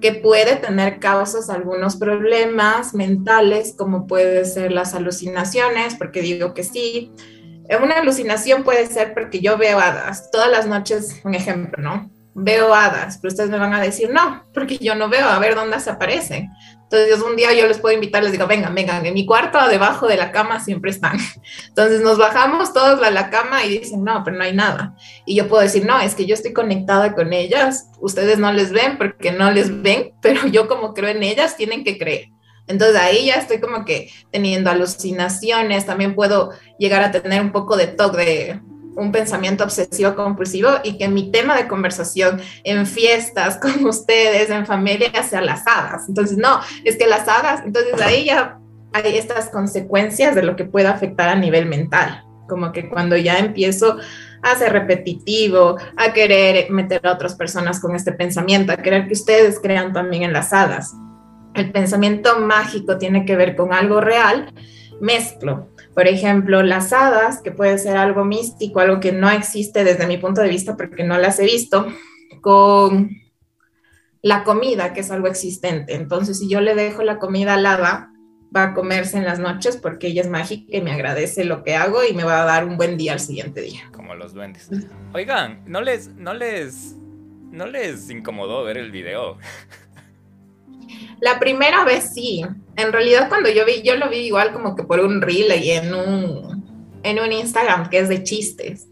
que 0.00 0.12
puede 0.12 0.56
tener 0.56 0.98
causas 0.98 1.50
algunos 1.50 1.96
problemas 1.96 2.94
mentales, 2.94 3.74
como 3.76 4.06
puede 4.06 4.44
ser 4.44 4.72
las 4.72 4.94
alucinaciones, 4.94 5.94
porque 5.94 6.22
digo 6.22 6.54
que 6.54 6.64
sí, 6.64 7.12
una 7.82 7.98
alucinación 7.98 8.64
puede 8.64 8.86
ser 8.86 9.14
porque 9.14 9.40
yo 9.40 9.58
veo 9.58 9.78
hadas. 9.78 10.30
Todas 10.30 10.50
las 10.50 10.66
noches, 10.66 11.20
un 11.24 11.34
ejemplo, 11.34 11.82
¿no? 11.82 12.10
Veo 12.42 12.74
hadas, 12.74 13.18
pero 13.18 13.30
ustedes 13.32 13.50
me 13.50 13.58
van 13.58 13.74
a 13.74 13.80
decir 13.80 14.10
no, 14.10 14.44
porque 14.54 14.78
yo 14.78 14.94
no 14.94 15.08
veo, 15.08 15.28
a 15.28 15.38
ver 15.38 15.54
dónde 15.54 15.78
se 15.80 15.90
aparecen. 15.90 16.50
Entonces, 16.92 17.22
un 17.22 17.36
día 17.36 17.52
yo 17.52 17.68
les 17.68 17.78
puedo 17.78 17.94
invitar, 17.94 18.22
les 18.22 18.32
digo, 18.32 18.48
vengan, 18.48 18.74
vengan, 18.74 19.06
en 19.06 19.14
mi 19.14 19.24
cuarto, 19.24 19.58
debajo 19.68 20.08
de 20.08 20.16
la 20.16 20.32
cama 20.32 20.58
siempre 20.58 20.90
están. 20.90 21.18
Entonces, 21.68 22.00
nos 22.00 22.18
bajamos 22.18 22.72
todos 22.72 23.00
a 23.02 23.10
la 23.12 23.30
cama 23.30 23.64
y 23.64 23.78
dicen, 23.78 24.02
no, 24.02 24.24
pero 24.24 24.36
no 24.36 24.42
hay 24.42 24.54
nada. 24.54 24.96
Y 25.24 25.36
yo 25.36 25.46
puedo 25.46 25.62
decir, 25.62 25.86
no, 25.86 26.00
es 26.00 26.16
que 26.16 26.26
yo 26.26 26.34
estoy 26.34 26.52
conectada 26.52 27.14
con 27.14 27.32
ellas, 27.32 27.88
ustedes 28.00 28.38
no 28.38 28.52
les 28.52 28.72
ven 28.72 28.98
porque 28.98 29.30
no 29.30 29.52
les 29.52 29.82
ven, 29.82 30.14
pero 30.22 30.48
yo 30.48 30.66
como 30.66 30.92
creo 30.92 31.10
en 31.10 31.22
ellas, 31.22 31.56
tienen 31.56 31.84
que 31.84 31.96
creer. 31.96 32.30
Entonces 32.66 32.96
ahí 32.96 33.26
ya 33.26 33.34
estoy 33.34 33.60
como 33.60 33.84
que 33.84 34.10
teniendo 34.30 34.70
alucinaciones, 34.70 35.86
también 35.86 36.14
puedo 36.14 36.50
llegar 36.78 37.02
a 37.02 37.10
tener 37.10 37.40
un 37.40 37.52
poco 37.52 37.76
de 37.76 37.88
TOC 37.88 38.16
de 38.16 38.60
un 38.96 39.12
pensamiento 39.12 39.64
obsesivo 39.64 40.14
compulsivo 40.14 40.68
y 40.82 40.98
que 40.98 41.08
mi 41.08 41.30
tema 41.30 41.56
de 41.56 41.68
conversación 41.68 42.40
en 42.64 42.86
fiestas 42.86 43.58
con 43.62 43.84
ustedes, 43.86 44.50
en 44.50 44.66
familia, 44.66 45.22
sea 45.22 45.40
las 45.40 45.66
hadas. 45.66 46.08
Entonces, 46.08 46.36
no, 46.36 46.60
es 46.84 46.96
que 46.96 47.06
las 47.06 47.28
hadas, 47.28 47.62
entonces 47.64 48.00
ahí 48.00 48.26
ya 48.26 48.58
hay 48.92 49.16
estas 49.16 49.50
consecuencias 49.50 50.34
de 50.34 50.42
lo 50.42 50.56
que 50.56 50.64
puede 50.64 50.88
afectar 50.88 51.28
a 51.28 51.36
nivel 51.36 51.66
mental, 51.66 52.24
como 52.48 52.72
que 52.72 52.88
cuando 52.88 53.16
ya 53.16 53.38
empiezo 53.38 53.98
a 54.42 54.56
ser 54.56 54.72
repetitivo, 54.72 55.76
a 55.96 56.12
querer 56.12 56.70
meter 56.70 57.06
a 57.06 57.12
otras 57.12 57.36
personas 57.36 57.78
con 57.78 57.94
este 57.94 58.12
pensamiento, 58.12 58.72
a 58.72 58.78
querer 58.78 59.06
que 59.06 59.12
ustedes 59.12 59.60
crean 59.60 59.92
también 59.92 60.24
en 60.24 60.32
las 60.32 60.52
hadas 60.52 60.94
el 61.54 61.72
pensamiento 61.72 62.38
mágico 62.40 62.98
tiene 62.98 63.24
que 63.24 63.36
ver 63.36 63.56
con 63.56 63.72
algo 63.72 64.00
real, 64.00 64.52
mezclo. 65.00 65.68
Por 65.94 66.06
ejemplo, 66.06 66.62
las 66.62 66.92
hadas, 66.92 67.42
que 67.42 67.50
puede 67.50 67.78
ser 67.78 67.96
algo 67.96 68.24
místico, 68.24 68.80
algo 68.80 69.00
que 69.00 69.12
no 69.12 69.30
existe 69.30 69.84
desde 69.84 70.06
mi 70.06 70.18
punto 70.18 70.40
de 70.40 70.48
vista 70.48 70.76
porque 70.76 71.04
no 71.04 71.18
las 71.18 71.38
he 71.38 71.44
visto, 71.44 71.86
con 72.40 73.10
la 74.22 74.44
comida, 74.44 74.92
que 74.92 75.00
es 75.00 75.10
algo 75.10 75.26
existente. 75.26 75.94
Entonces, 75.94 76.38
si 76.38 76.48
yo 76.48 76.60
le 76.60 76.74
dejo 76.74 77.02
la 77.02 77.18
comida 77.18 77.54
al 77.54 77.66
hada, 77.66 78.10
va 78.54 78.64
a 78.64 78.74
comerse 78.74 79.16
en 79.16 79.24
las 79.24 79.38
noches 79.38 79.76
porque 79.76 80.08
ella 80.08 80.22
es 80.22 80.28
mágica 80.28 80.76
y 80.76 80.80
me 80.80 80.92
agradece 80.92 81.44
lo 81.44 81.62
que 81.62 81.76
hago 81.76 82.04
y 82.04 82.14
me 82.14 82.24
va 82.24 82.42
a 82.42 82.44
dar 82.44 82.64
un 82.64 82.76
buen 82.76 82.96
día 82.96 83.12
al 83.12 83.20
siguiente 83.20 83.60
día. 83.60 83.82
Como 83.92 84.14
los 84.14 84.34
duendes. 84.34 84.68
Oigan, 85.14 85.62
¿no 85.66 85.80
les, 85.80 86.08
no 86.08 86.34
les, 86.34 86.96
no 87.50 87.66
les 87.66 88.10
incomodó 88.10 88.64
ver 88.64 88.78
el 88.78 88.90
video? 88.90 89.38
La 91.20 91.38
primera 91.38 91.84
vez 91.84 92.12
sí. 92.14 92.44
En 92.76 92.92
realidad 92.92 93.28
cuando 93.28 93.50
yo 93.50 93.64
vi, 93.64 93.82
yo 93.82 93.96
lo 93.96 94.08
vi 94.08 94.18
igual 94.18 94.52
como 94.52 94.74
que 94.74 94.84
por 94.84 95.00
un 95.00 95.20
reel 95.20 95.52
y 95.62 95.70
en 95.72 95.94
un, 95.94 97.00
en 97.02 97.18
un 97.20 97.32
Instagram 97.32 97.90
que 97.90 97.98
es 97.98 98.08
de 98.08 98.22
chistes. 98.22 98.88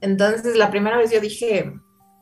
Entonces 0.00 0.56
la 0.56 0.70
primera 0.70 0.96
vez 0.96 1.10
yo 1.10 1.20
dije, 1.20 1.72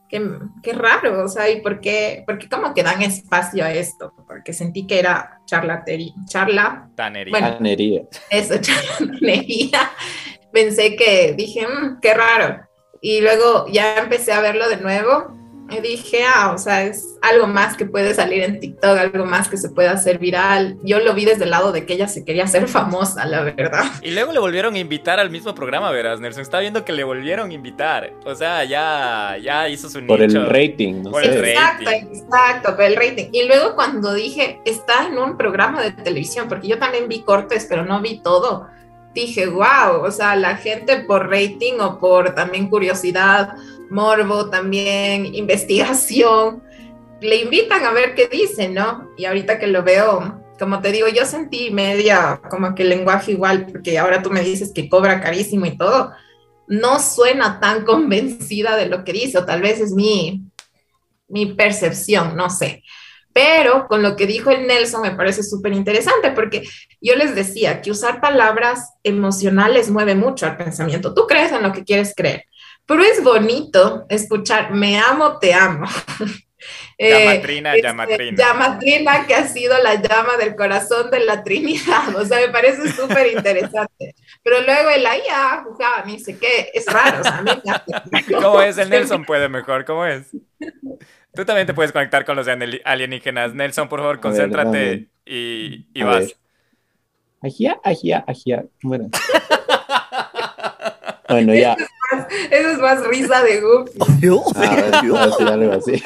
qué, 0.08 0.28
qué 0.62 0.72
raro, 0.72 1.24
o 1.24 1.28
sea, 1.28 1.48
¿y 1.50 1.60
por 1.60 1.80
qué, 1.80 2.22
por 2.26 2.38
qué 2.38 2.48
como 2.48 2.74
que 2.74 2.82
dan 2.82 3.02
espacio 3.02 3.64
a 3.64 3.72
esto? 3.72 4.12
Porque 4.26 4.52
sentí 4.52 4.86
que 4.86 4.98
era 4.98 5.40
charlatería, 5.46 6.12
charla, 6.26 6.88
Tanería. 6.94 7.30
Bueno. 7.32 7.56
Canería. 7.56 8.02
eso, 8.30 8.54
charlatanería. 8.60 9.90
Pensé 10.52 10.96
que 10.96 11.34
dije, 11.36 11.66
"Mm, 11.66 12.00
qué 12.00 12.14
raro. 12.14 12.66
Y 13.02 13.20
luego 13.20 13.66
ya 13.70 13.98
empecé 13.98 14.32
a 14.32 14.40
verlo 14.40 14.68
de 14.68 14.78
nuevo 14.78 15.35
y 15.68 15.80
dije, 15.80 16.20
ah, 16.24 16.52
o 16.54 16.58
sea, 16.58 16.84
es 16.84 17.18
algo 17.22 17.46
más 17.46 17.76
que 17.76 17.86
puede 17.86 18.14
salir 18.14 18.42
en 18.42 18.60
TikTok, 18.60 18.98
algo 18.98 19.24
más 19.24 19.48
que 19.48 19.56
se 19.56 19.68
puede 19.70 19.88
hacer 19.88 20.18
viral. 20.18 20.76
Yo 20.84 21.00
lo 21.00 21.12
vi 21.14 21.24
desde 21.24 21.44
el 21.44 21.50
lado 21.50 21.72
de 21.72 21.84
que 21.86 21.94
ella 21.94 22.06
se 22.06 22.24
quería 22.24 22.44
hacer 22.44 22.68
famosa, 22.68 23.24
la 23.26 23.42
verdad. 23.42 23.84
Y 24.02 24.12
luego 24.12 24.32
le 24.32 24.38
volvieron 24.38 24.74
a 24.74 24.78
invitar 24.78 25.18
al 25.18 25.30
mismo 25.30 25.54
programa, 25.54 25.90
verás, 25.90 26.20
Nelson. 26.20 26.42
Está 26.42 26.60
viendo 26.60 26.84
que 26.84 26.92
le 26.92 27.02
volvieron 27.04 27.50
a 27.50 27.54
invitar. 27.54 28.12
O 28.24 28.34
sea, 28.34 28.64
ya, 28.64 29.36
ya 29.42 29.68
hizo 29.68 29.88
su 29.88 30.04
Por 30.06 30.20
nicho. 30.20 30.38
el 30.38 30.46
rating, 30.46 31.02
no 31.02 31.10
Por 31.10 31.24
el 31.24 31.32
sé. 31.32 31.54
rating. 31.54 31.86
Exacto, 31.86 31.90
exacto, 31.90 32.74
pero 32.76 32.88
el 32.88 32.96
rating. 32.96 33.28
Y 33.32 33.46
luego 33.48 33.74
cuando 33.74 34.14
dije, 34.14 34.60
está 34.64 35.06
en 35.08 35.18
un 35.18 35.36
programa 35.36 35.82
de 35.82 35.90
televisión, 35.92 36.48
porque 36.48 36.68
yo 36.68 36.78
también 36.78 37.08
vi 37.08 37.22
cortes, 37.22 37.66
pero 37.68 37.84
no 37.84 38.00
vi 38.00 38.20
todo, 38.20 38.68
dije, 39.14 39.46
wow, 39.46 40.02
o 40.04 40.10
sea, 40.10 40.36
la 40.36 40.56
gente 40.56 40.98
por 41.00 41.28
rating 41.30 41.80
o 41.80 41.98
por 41.98 42.34
también 42.34 42.68
curiosidad, 42.68 43.54
morbo, 43.90 44.50
también 44.50 45.34
investigación, 45.34 46.62
le 47.20 47.36
invitan 47.36 47.84
a 47.84 47.92
ver 47.92 48.14
qué 48.14 48.28
dice, 48.28 48.68
¿no? 48.68 49.10
Y 49.16 49.24
ahorita 49.24 49.58
que 49.58 49.66
lo 49.66 49.82
veo, 49.82 50.42
como 50.58 50.80
te 50.80 50.92
digo, 50.92 51.08
yo 51.08 51.24
sentí 51.24 51.70
media 51.70 52.40
como 52.50 52.74
que 52.74 52.82
el 52.82 52.90
lenguaje 52.90 53.32
igual, 53.32 53.66
porque 53.66 53.98
ahora 53.98 54.22
tú 54.22 54.30
me 54.30 54.42
dices 54.42 54.72
que 54.74 54.88
cobra 54.88 55.20
carísimo 55.20 55.66
y 55.66 55.76
todo, 55.76 56.12
no 56.66 57.00
suena 57.00 57.60
tan 57.60 57.84
convencida 57.84 58.76
de 58.76 58.86
lo 58.86 59.04
que 59.04 59.12
dice, 59.12 59.38
o 59.38 59.44
tal 59.44 59.62
vez 59.62 59.80
es 59.80 59.92
mi, 59.92 60.42
mi 61.28 61.46
percepción, 61.54 62.36
no 62.36 62.50
sé. 62.50 62.82
Pero 63.32 63.86
con 63.86 64.02
lo 64.02 64.16
que 64.16 64.26
dijo 64.26 64.48
el 64.48 64.66
Nelson 64.66 65.02
me 65.02 65.10
parece 65.10 65.42
súper 65.42 65.74
interesante 65.74 66.30
porque 66.30 66.62
yo 67.02 67.16
les 67.16 67.34
decía 67.34 67.82
que 67.82 67.90
usar 67.90 68.18
palabras 68.18 68.94
emocionales 69.02 69.90
mueve 69.90 70.14
mucho 70.14 70.46
al 70.46 70.56
pensamiento. 70.56 71.12
Tú 71.12 71.26
crees 71.26 71.52
en 71.52 71.62
lo 71.62 71.70
que 71.70 71.84
quieres 71.84 72.14
creer, 72.16 72.44
pero 72.86 73.02
es 73.02 73.22
bonito 73.22 74.06
escuchar 74.08 74.72
me 74.72 74.98
amo, 74.98 75.38
te 75.38 75.52
amo. 75.54 75.86
Llamatrina, 76.98 77.74
este, 77.76 77.86
llamatrina. 77.86 78.36
Llamatrina 78.42 79.26
que 79.26 79.34
ha 79.34 79.46
sido 79.46 79.76
la 79.82 79.96
llama 79.96 80.36
del 80.38 80.56
corazón 80.56 81.10
de 81.10 81.20
la 81.20 81.44
Trinidad. 81.44 82.16
O 82.16 82.24
sea, 82.24 82.40
me 82.40 82.48
parece 82.48 82.90
súper 82.90 83.32
interesante. 83.32 84.14
Pero 84.42 84.62
luego 84.62 84.88
el 84.90 85.04
ahí, 85.06 85.20
ah, 85.30 85.62
jugaba, 85.64 86.04
ni 86.06 86.18
sé 86.18 86.38
qué, 86.38 86.70
es 86.72 86.86
raro. 86.86 87.20
O 87.20 87.22
sea, 87.22 87.38
a 87.38 87.42
mí 87.42 87.50
me 87.64 87.70
hace- 87.72 88.32
¿Cómo 88.42 88.62
es? 88.62 88.78
El 88.78 88.88
Nelson 88.88 89.24
puede 89.26 89.48
mejor, 89.50 89.84
¿cómo 89.84 90.06
es? 90.06 90.30
Tú 91.34 91.44
también 91.44 91.66
te 91.66 91.74
puedes 91.74 91.92
conectar 91.92 92.24
con 92.24 92.34
los 92.34 92.48
alienígenas. 92.84 93.52
Nelson, 93.54 93.88
por 93.90 94.00
favor, 94.00 94.14
A 94.14 94.16
ver, 94.16 94.20
concéntrate 94.22 94.78
dame. 94.90 95.08
y, 95.26 95.86
y 95.92 96.00
A 96.02 96.06
vas. 96.06 96.18
ver. 96.20 96.36
Ajía, 97.42 97.78
ajía, 97.84 98.24
ajía. 98.26 98.64
Bueno. 98.82 99.10
Bueno, 101.28 101.54
ya. 101.54 101.76
Eso 102.50 102.70
es 102.70 102.78
más 102.78 103.06
risa 103.06 103.42
de 103.42 103.60
Goofy. 103.60 103.98
Ah, 104.56 105.00
bueno, 105.02 105.16
así, 105.18 105.42
algo 105.42 105.72
así. 105.72 106.02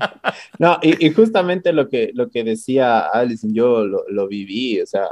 no, 0.58 0.78
y, 0.82 1.06
y 1.06 1.10
justamente 1.12 1.72
lo 1.72 1.88
que, 1.88 2.10
lo 2.14 2.30
que 2.30 2.44
decía 2.44 3.00
Alison, 3.00 3.52
yo 3.54 3.84
lo, 3.84 4.04
lo 4.08 4.28
viví, 4.28 4.80
o 4.80 4.86
sea, 4.86 5.06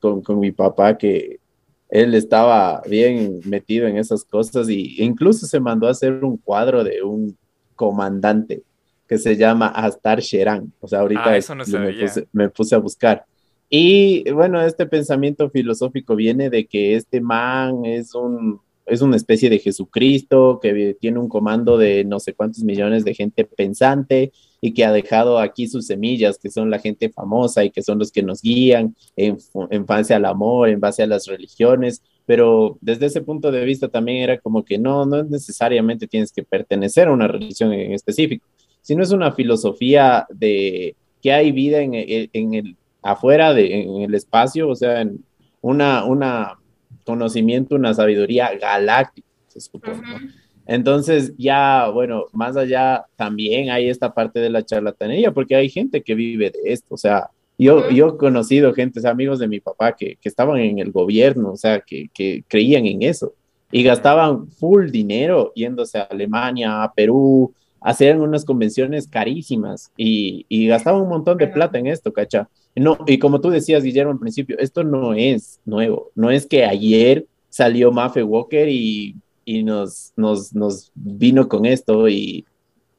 con, 0.00 0.22
con 0.22 0.38
mi 0.38 0.52
papá, 0.52 0.96
que 0.96 1.40
él 1.88 2.14
estaba 2.14 2.82
bien 2.86 3.40
metido 3.44 3.86
en 3.86 3.96
esas 3.96 4.24
cosas 4.24 4.68
y 4.68 5.02
incluso 5.02 5.46
se 5.46 5.60
mandó 5.60 5.86
a 5.86 5.92
hacer 5.92 6.24
un 6.24 6.36
cuadro 6.36 6.82
de 6.82 7.02
un 7.02 7.36
comandante 7.74 8.62
que 9.06 9.18
se 9.18 9.36
llama 9.36 9.68
Astar 9.68 10.20
Sheran. 10.20 10.72
O 10.80 10.88
sea, 10.88 11.00
ahorita 11.00 11.24
Ah, 11.24 11.36
eso 11.36 11.54
no 11.54 11.64
me, 11.64 11.92
puse, 11.92 12.28
me 12.32 12.48
puse 12.48 12.74
a 12.74 12.78
buscar. 12.78 13.24
Y 13.68 14.28
bueno, 14.30 14.60
este 14.60 14.86
pensamiento 14.86 15.48
filosófico 15.50 16.16
viene 16.16 16.50
de 16.50 16.66
que 16.66 16.94
este 16.96 17.20
man 17.20 17.84
es 17.84 18.14
un, 18.14 18.60
es 18.86 19.02
una 19.02 19.16
especie 19.16 19.50
de 19.50 19.58
Jesucristo 19.58 20.58
que 20.62 20.96
tiene 21.00 21.18
un 21.18 21.28
comando 21.28 21.76
de 21.76 22.04
no 22.04 22.20
sé 22.20 22.34
cuántos 22.34 22.62
millones 22.62 23.04
de 23.04 23.14
gente 23.14 23.44
pensante 23.44 24.32
y 24.60 24.72
que 24.72 24.84
ha 24.84 24.92
dejado 24.92 25.38
aquí 25.38 25.68
sus 25.68 25.86
semillas, 25.86 26.38
que 26.38 26.50
son 26.50 26.70
la 26.70 26.78
gente 26.78 27.10
famosa 27.10 27.64
y 27.64 27.70
que 27.70 27.82
son 27.82 27.98
los 27.98 28.10
que 28.10 28.22
nos 28.22 28.40
guían 28.42 28.94
en, 29.16 29.38
en 29.70 29.86
base 29.86 30.14
al 30.14 30.24
amor, 30.24 30.68
en 30.68 30.80
base 30.80 31.02
a 31.02 31.06
las 31.06 31.26
religiones. 31.26 32.02
Pero 32.26 32.78
desde 32.80 33.06
ese 33.06 33.20
punto 33.20 33.52
de 33.52 33.64
vista 33.64 33.88
también 33.88 34.18
era 34.22 34.38
como 34.38 34.64
que 34.64 34.78
no, 34.78 35.04
no 35.06 35.22
necesariamente 35.24 36.06
tienes 36.08 36.32
que 36.32 36.42
pertenecer 36.42 37.08
a 37.08 37.12
una 37.12 37.28
religión 37.28 37.72
en 37.72 37.92
específico, 37.92 38.46
sino 38.82 39.02
es 39.02 39.12
una 39.12 39.32
filosofía 39.32 40.26
de 40.30 40.96
que 41.22 41.32
hay 41.32 41.52
vida 41.52 41.80
en, 41.80 41.94
el- 41.94 42.30
en 42.32 42.54
el 42.54 42.76
afuera 43.02 43.54
de 43.54 43.82
en 43.82 44.02
el 44.02 44.14
espacio, 44.14 44.68
o 44.68 44.74
sea, 44.74 45.00
en 45.02 45.24
una, 45.60 46.04
una 46.04 46.58
conocimiento, 47.06 47.76
una 47.76 47.94
sabiduría 47.94 48.50
galáctica, 48.60 49.26
se 49.48 49.60
supone. 49.60 49.96
¿no? 49.96 50.28
Entonces, 50.66 51.32
ya, 51.38 51.88
bueno, 51.88 52.26
más 52.32 52.56
allá 52.56 53.06
también 53.14 53.70
hay 53.70 53.88
esta 53.88 54.12
parte 54.12 54.40
de 54.40 54.50
la 54.50 54.64
charlatanería, 54.64 55.32
porque 55.32 55.54
hay 55.54 55.70
gente 55.70 56.02
que 56.02 56.14
vive 56.14 56.50
de 56.50 56.72
esto, 56.72 56.94
o 56.94 56.98
sea, 56.98 57.30
yo, 57.58 57.88
yo 57.90 58.08
he 58.08 58.16
conocido 58.18 58.74
gente, 58.74 59.06
amigos 59.08 59.38
de 59.38 59.48
mi 59.48 59.60
papá, 59.60 59.96
que, 59.96 60.16
que 60.20 60.28
estaban 60.28 60.58
en 60.58 60.78
el 60.78 60.90
gobierno, 60.90 61.52
o 61.52 61.56
sea, 61.56 61.80
que, 61.80 62.10
que 62.12 62.44
creían 62.48 62.84
en 62.84 63.02
eso 63.02 63.32
y 63.72 63.82
gastaban 63.82 64.48
full 64.48 64.90
dinero 64.90 65.52
yéndose 65.54 65.98
a 65.98 66.02
Alemania, 66.02 66.82
a 66.82 66.92
Perú, 66.92 67.54
hacían 67.80 68.20
unas 68.20 68.44
convenciones 68.44 69.08
carísimas 69.08 69.90
y, 69.96 70.44
y 70.48 70.66
gastaban 70.66 71.02
un 71.02 71.08
montón 71.08 71.38
de 71.38 71.46
plata 71.46 71.78
en 71.78 71.86
esto, 71.86 72.12
¿cacha? 72.12 72.48
No, 72.76 72.98
y 73.06 73.18
como 73.18 73.40
tú 73.40 73.48
decías, 73.48 73.82
Guillermo, 73.82 74.12
al 74.12 74.18
principio, 74.18 74.58
esto 74.58 74.84
no 74.84 75.14
es 75.14 75.60
nuevo, 75.64 76.10
no 76.14 76.30
es 76.30 76.46
que 76.46 76.64
ayer 76.64 77.26
salió 77.48 77.90
Mafe 77.90 78.22
Walker 78.22 78.68
y, 78.68 79.16
y 79.46 79.62
nos, 79.62 80.12
nos, 80.14 80.54
nos 80.54 80.92
vino 80.94 81.48
con 81.48 81.64
esto 81.64 82.06
y, 82.06 82.44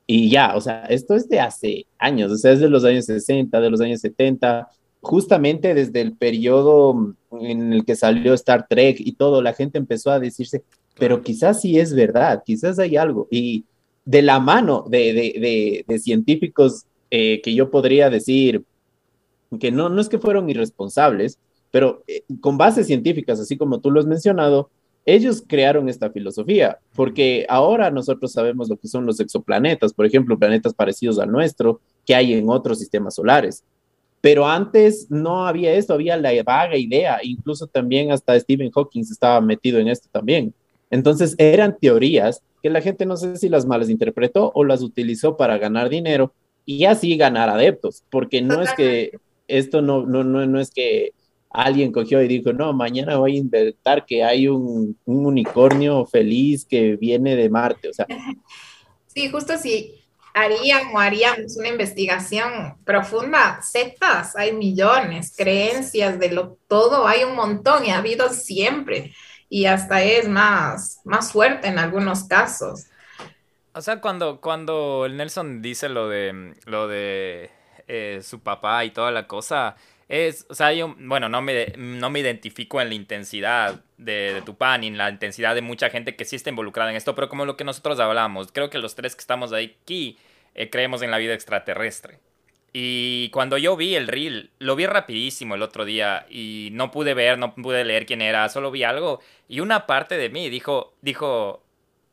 y 0.08 0.32
ya, 0.32 0.56
o 0.56 0.62
sea, 0.62 0.86
esto 0.86 1.16
es 1.16 1.30
de 1.30 1.40
hace 1.40 1.86
años, 2.00 2.32
o 2.32 2.38
sea, 2.38 2.54
es 2.54 2.60
de 2.60 2.70
los 2.70 2.84
años 2.86 3.06
60, 3.06 3.60
de 3.62 3.70
los 3.70 3.80
años 3.80 4.02
70, 4.02 4.68
justamente 5.02 5.76
desde 5.76 6.02
el 6.02 6.18
periodo 6.18 7.16
en 7.40 7.72
el 7.72 7.86
que 7.86 7.96
salió 7.96 8.34
Star 8.34 8.68
Trek 8.68 8.98
y 9.00 9.14
todo, 9.14 9.44
la 9.44 9.54
gente 9.54 9.78
empezó 9.78 10.10
a 10.10 10.20
decirse, 10.20 10.64
pero 10.98 11.22
quizás 11.22 11.62
sí 11.62 11.78
es 11.80 11.94
verdad, 11.94 12.42
quizás 12.44 12.80
hay 12.80 12.98
algo. 12.98 13.28
Y 13.30 13.66
de 14.06 14.22
la 14.22 14.40
mano 14.40 14.86
de, 14.90 15.14
de, 15.14 15.40
de, 15.40 15.86
de 15.88 16.00
científicos 16.00 16.86
eh, 17.12 17.42
que 17.44 17.54
yo 17.54 17.70
podría 17.70 18.10
decir 18.10 18.64
que 19.60 19.72
no, 19.72 19.90
no 19.90 20.02
es 20.02 20.10
que 20.10 20.20
fueron 20.20 20.50
irresponsables, 20.50 21.40
pero 21.72 22.04
eh, 22.08 22.24
con 22.42 22.58
bases 22.58 22.88
científicas, 22.88 23.40
así 23.40 23.58
como 23.58 23.80
tú 23.80 23.92
lo 23.92 24.00
has 24.00 24.06
mencionado, 24.06 24.70
ellos 25.06 25.42
crearon 25.48 25.88
esta 25.88 26.10
filosofía, 26.10 26.80
porque 26.94 27.46
ahora 27.48 27.90
nosotros 27.92 28.34
sabemos 28.34 28.68
lo 28.68 28.76
que 28.76 28.90
son 28.90 29.06
los 29.06 29.22
exoplanetas, 29.22 29.94
por 29.94 30.06
ejemplo, 30.06 30.38
planetas 30.38 30.74
parecidos 30.74 31.18
al 31.18 31.32
nuestro 31.32 31.80
que 32.06 32.14
hay 32.14 32.34
en 32.34 32.50
otros 32.50 32.80
sistemas 32.80 33.16
solares. 33.16 33.64
Pero 34.20 34.46
antes 34.46 35.08
no 35.10 35.48
había 35.48 35.74
esto, 35.74 35.94
había 35.94 36.18
la 36.18 36.32
vaga 36.44 36.76
idea, 36.76 37.20
incluso 37.24 37.68
también 37.68 38.12
hasta 38.12 38.38
Stephen 38.38 38.70
Hawking 38.72 39.02
estaba 39.02 39.40
metido 39.40 39.80
en 39.80 39.88
esto 39.88 40.10
también. 40.12 40.54
Entonces 40.90 41.36
eran 41.38 41.78
teorías 41.80 42.42
que 42.62 42.70
la 42.70 42.82
gente 42.82 43.06
no 43.06 43.16
sé 43.16 43.38
si 43.38 43.48
las 43.48 43.66
malas 43.66 43.90
interpretó 43.90 44.52
o 44.56 44.66
las 44.66 44.82
utilizó 44.82 45.38
para 45.38 45.58
ganar 45.58 45.88
dinero 45.88 46.34
y 46.66 46.84
así 46.84 47.16
ganar 47.16 47.48
adeptos, 47.48 48.04
porque 48.10 48.42
no 48.42 48.62
es 48.62 48.74
que 48.74 49.12
esto 49.48 49.82
no, 49.82 50.06
no, 50.06 50.24
no, 50.24 50.46
no 50.46 50.60
es 50.60 50.72
que 50.72 51.14
alguien 51.50 51.92
cogió 51.92 52.22
y 52.22 52.28
dijo, 52.28 52.54
no, 52.54 52.74
mañana 52.74 53.18
voy 53.18 53.36
a 53.36 53.40
inventar 53.40 54.06
que 54.06 54.24
hay 54.24 54.48
un, 54.48 54.98
un 55.06 55.26
unicornio 55.26 56.06
feliz 56.06 56.66
que 56.66 56.96
viene 56.96 57.36
de 57.36 57.50
Marte, 57.50 57.90
o 57.90 57.94
sea. 57.94 58.08
Sí, 59.08 59.30
justo 59.32 59.58
si 59.58 59.96
harían 60.36 60.94
o 60.94 61.00
haríamos 61.00 61.58
una 61.58 61.70
investigación 61.70 62.78
profunda, 62.86 63.60
sectas, 63.64 64.36
hay 64.36 64.54
millones, 64.54 65.34
creencias 65.36 66.20
de 66.20 66.32
lo 66.32 66.60
todo, 66.68 67.08
hay 67.08 67.24
un 67.24 67.36
montón 67.36 67.84
y 67.84 67.90
ha 67.90 67.98
habido 67.98 68.30
siempre 68.30 69.16
y 69.50 69.66
hasta 69.66 70.04
es 70.04 70.28
más, 70.28 71.02
más 71.04 71.32
fuerte 71.32 71.68
en 71.68 71.80
algunos 71.80 72.26
casos. 72.26 72.86
O 73.74 73.82
sea, 73.82 74.02
cuando, 74.02 74.42
cuando 74.42 75.06
el 75.06 75.18
Nelson 75.18 75.62
dice 75.62 75.90
lo 75.90 76.10
de 76.10 76.54
lo 76.66 76.88
de 76.88 77.50
eh, 77.88 78.20
su 78.24 78.42
papá 78.42 78.86
y 78.86 78.92
toda 78.92 79.12
la 79.12 79.28
cosa, 79.28 79.76
es, 80.10 80.46
o 80.50 80.56
sea, 80.56 80.72
yo, 80.74 80.96
bueno, 81.00 81.28
no 81.30 81.42
me, 81.42 81.74
no 81.78 82.10
me 82.10 82.20
identifico 82.20 82.80
en 82.80 82.90
la 82.90 82.96
intensidad 82.96 83.82
de, 83.98 84.34
de 84.36 84.42
tu 84.42 84.56
pan 84.56 84.82
ni 84.82 84.88
en 84.88 84.98
la 84.98 85.10
intensidad 85.10 85.56
de 85.56 85.62
mucha 85.62 85.90
gente 85.90 86.16
que 86.16 86.26
sí 86.26 86.36
está 86.36 86.50
involucrada 86.50 86.90
en 86.92 86.96
esto, 86.96 87.16
pero 87.16 87.30
como 87.30 87.46
lo 87.46 87.58
que 87.58 87.64
nosotros 87.64 88.00
hablamos, 88.00 88.52
creo 88.52 88.70
que 88.70 88.78
los 88.78 88.96
tres 88.96 89.16
que 89.16 89.22
estamos 89.22 89.52
aquí 89.54 90.18
eh, 90.56 90.70
creemos 90.70 91.02
en 91.02 91.12
la 91.12 91.18
vida 91.18 91.34
extraterrestre. 91.34 92.20
Y 92.74 93.30
cuando 93.30 93.58
yo 93.58 93.76
vi 93.76 93.96
el 93.96 94.08
reel, 94.08 94.52
lo 94.60 94.76
vi 94.76 94.86
rapidísimo 94.86 95.56
el 95.56 95.62
otro 95.62 95.86
día 95.86 96.26
y 96.30 96.70
no 96.74 96.92
pude 96.92 97.14
ver, 97.14 97.38
no 97.38 97.56
pude 97.56 97.84
leer 97.86 98.06
quién 98.06 98.22
era, 98.22 98.50
solo 98.50 98.72
vi 98.72 98.84
algo 98.84 99.22
y 99.48 99.62
una 99.62 99.88
parte 99.88 100.18
de 100.18 100.30
mí 100.30 100.50
dijo, 100.50 100.94
dijo, 101.02 101.64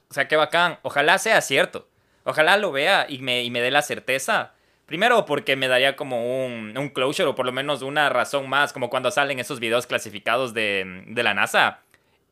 o 0.09 0.15
sea, 0.15 0.29
qué 0.29 0.37
bacán, 0.37 0.79
ojalá 0.83 1.19
sea 1.19 1.41
cierto, 1.41 1.89
ojalá 2.25 2.57
lo 2.57 2.73
vea 2.73 3.07
y 3.09 3.19
me, 3.19 3.43
y 3.43 3.51
me 3.51 3.61
dé 3.61 3.71
la 3.71 3.83
certeza. 3.83 4.55
Primero 4.87 5.25
porque 5.25 5.57
me 5.57 5.69
daría 5.69 5.97
como 5.97 6.45
un, 6.45 6.77
un 6.77 6.89
closure 6.91 7.29
o 7.29 7.35
por 7.35 7.47
lo 7.47 7.53
menos 7.53 7.83
una 7.83 8.09
razón 8.11 8.49
más, 8.49 8.73
como 8.73 8.91
cuando 8.91 9.11
salen 9.11 9.39
esos 9.39 9.61
videos 9.61 9.87
clasificados 9.87 10.53
de, 10.53 11.05
de 11.07 11.23
la 11.23 11.35
NASA 11.35 11.81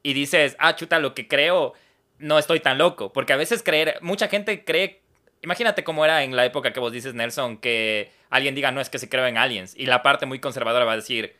y 0.02 0.12
dices, 0.12 0.56
ah, 0.58 0.76
chuta, 0.76 0.98
lo 0.98 1.14
que 1.14 1.28
creo, 1.28 1.72
no 2.18 2.38
estoy 2.38 2.60
tan 2.60 2.76
loco, 2.78 3.12
porque 3.12 3.32
a 3.32 3.36
veces 3.36 3.62
creer, 3.62 3.98
mucha 4.02 4.28
gente 4.28 4.64
cree 4.64 5.02
Imagínate 5.42 5.82
cómo 5.82 6.04
era 6.04 6.22
en 6.22 6.36
la 6.36 6.44
época 6.44 6.72
que 6.72 6.78
vos 6.78 6.92
dices, 6.92 7.14
Nelson, 7.14 7.58
que 7.58 8.12
alguien 8.30 8.54
diga, 8.54 8.70
no 8.70 8.80
es 8.80 8.88
que 8.88 8.98
se 8.98 9.08
creo 9.08 9.26
en 9.26 9.36
aliens. 9.36 9.74
Y 9.76 9.86
la 9.86 10.02
parte 10.02 10.24
muy 10.24 10.38
conservadora 10.38 10.84
va 10.84 10.92
a 10.92 10.96
decir, 10.96 11.34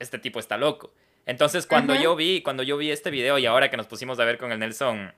este 0.00 0.18
tipo 0.18 0.40
está 0.40 0.56
loco. 0.56 0.92
Entonces, 1.24 1.64
cuando 1.64 1.92
uh 1.92 1.96
-huh. 1.96 2.02
yo 2.02 2.16
vi, 2.16 2.42
cuando 2.42 2.64
yo 2.64 2.76
vi 2.76 2.90
este 2.90 3.10
video 3.10 3.38
y 3.38 3.46
ahora 3.46 3.70
que 3.70 3.76
nos 3.76 3.86
pusimos 3.86 4.18
a 4.18 4.24
ver 4.24 4.38
con 4.38 4.50
el 4.50 4.58
Nelson 4.58 5.14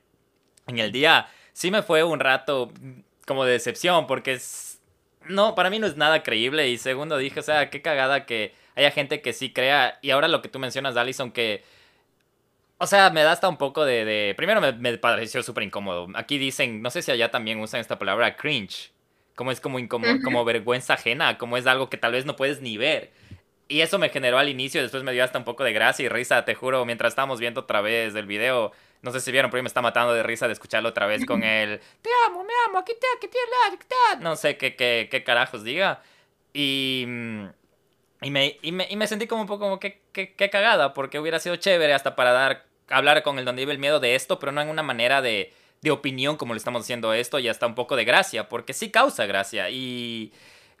en 0.67 0.77
el 0.77 0.91
día, 0.91 1.27
sí 1.51 1.71
me 1.71 1.81
fue 1.81 2.03
un 2.03 2.19
rato 2.19 2.71
como 3.25 3.43
de 3.43 3.53
decepción, 3.53 4.05
porque 4.05 4.33
es, 4.33 4.66
no, 5.29 5.55
para 5.55 5.69
mí 5.69 5.79
no 5.79 5.87
es 5.87 5.97
nada 5.97 6.23
creíble. 6.23 6.69
Y 6.69 6.77
segundo, 6.77 7.17
dije, 7.17 7.39
o 7.39 7.43
sea, 7.43 7.69
qué 7.69 7.81
cagada 7.81 8.25
que 8.25 8.53
haya 8.75 8.91
gente 8.91 9.21
que 9.21 9.33
sí 9.33 9.51
crea. 9.53 9.99
Y 10.01 10.11
ahora 10.11 10.27
lo 10.27 10.41
que 10.41 10.49
tú 10.49 10.59
mencionas, 10.59 10.97
Allison, 10.97 11.31
que 11.31 11.63
o 12.79 12.85
sea, 12.85 13.09
me 13.09 13.23
da 13.23 13.31
hasta 13.31 13.49
un 13.49 13.57
poco 13.57 13.85
de... 13.85 14.05
de... 14.05 14.33
Primero 14.35 14.61
me, 14.61 14.71
me 14.73 14.97
pareció 14.97 15.41
súper 15.41 15.63
incómodo. 15.63 16.07
Aquí 16.13 16.37
dicen, 16.37 16.81
no 16.81 16.91
sé 16.91 17.01
si 17.01 17.11
allá 17.11 17.31
también 17.31 17.59
usan 17.59 17.79
esta 17.79 17.97
palabra 17.97 18.35
cringe. 18.35 18.91
Como 19.35 19.51
es 19.51 19.59
como, 19.59 19.79
incómodo, 19.79 20.13
como 20.23 20.43
vergüenza 20.45 20.93
ajena, 20.95 21.37
como 21.37 21.57
es 21.57 21.67
algo 21.67 21.89
que 21.89 21.97
tal 21.97 22.11
vez 22.11 22.25
no 22.25 22.35
puedes 22.35 22.61
ni 22.61 22.77
ver. 22.77 23.11
Y 23.67 23.81
eso 23.81 23.99
me 23.99 24.09
generó 24.09 24.39
al 24.39 24.49
inicio, 24.49 24.81
después 24.81 25.03
me 25.03 25.11
dio 25.11 25.23
hasta 25.23 25.37
un 25.37 25.45
poco 25.45 25.63
de 25.63 25.73
gracia 25.73 26.05
y 26.05 26.09
risa, 26.09 26.45
te 26.45 26.55
juro, 26.55 26.85
mientras 26.85 27.11
estábamos 27.11 27.39
viendo 27.39 27.61
otra 27.61 27.81
vez 27.81 28.15
el 28.15 28.25
video. 28.25 28.71
No 29.01 29.11
sé 29.11 29.21
si 29.21 29.31
vieron, 29.31 29.51
pero 29.51 29.63
me 29.63 29.67
está 29.67 29.81
matando 29.81 30.13
de 30.13 30.23
risa 30.23 30.47
de 30.47 30.53
escucharlo 30.53 30.89
otra 30.89 31.05
vez 31.05 31.25
con 31.25 31.43
el... 31.43 31.79
Te 32.01 32.09
amo, 32.25 32.43
me 32.43 32.53
amo, 32.67 32.79
aquí 32.79 32.93
te, 32.99 33.07
aquí 33.17 33.27
te, 33.27 33.37
aquí 33.67 33.85
te. 33.87 34.23
No 34.23 34.35
sé 34.35 34.57
qué, 34.57 34.75
qué, 34.75 35.07
qué 35.09 35.23
carajos 35.23 35.63
diga. 35.63 36.01
Y, 36.53 37.05
mm, 37.07 37.45
y, 38.21 38.31
me, 38.31 38.57
y, 38.61 38.71
me, 38.71 38.87
y 38.89 38.95
me 38.95 39.07
sentí 39.07 39.27
como 39.27 39.41
un 39.41 39.47
poco 39.47 39.65
como 39.65 39.79
que, 39.79 40.01
que, 40.11 40.33
que 40.33 40.49
cagada, 40.49 40.93
porque 40.93 41.19
hubiera 41.19 41.39
sido 41.39 41.55
chévere 41.55 41.93
hasta 41.93 42.15
para 42.15 42.31
dar, 42.31 42.65
hablar 42.89 43.21
con 43.23 43.37
el 43.37 43.45
donde 43.45 43.61
vive 43.61 43.73
el 43.73 43.79
miedo 43.79 43.99
de 43.99 44.15
esto, 44.15 44.39
pero 44.39 44.51
no 44.51 44.61
en 44.61 44.69
una 44.69 44.83
manera 44.83 45.21
de, 45.21 45.53
de 45.81 45.91
opinión 45.91 46.35
como 46.37 46.53
le 46.53 46.57
estamos 46.57 46.81
haciendo 46.81 47.13
esto, 47.13 47.39
y 47.39 47.47
hasta 47.47 47.67
un 47.67 47.75
poco 47.75 47.95
de 47.95 48.05
gracia, 48.05 48.49
porque 48.49 48.73
sí 48.73 48.89
causa 48.89 49.25
gracia. 49.27 49.69
Y, 49.69 50.33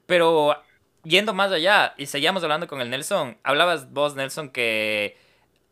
pero 0.07 0.55
yendo 1.03 1.33
más 1.33 1.51
allá, 1.51 1.93
y 1.97 2.07
seguíamos 2.07 2.43
hablando 2.43 2.67
con 2.67 2.81
el 2.81 2.89
Nelson, 2.89 3.37
hablabas 3.43 3.91
vos, 3.91 4.15
Nelson, 4.15 4.49
que 4.49 5.17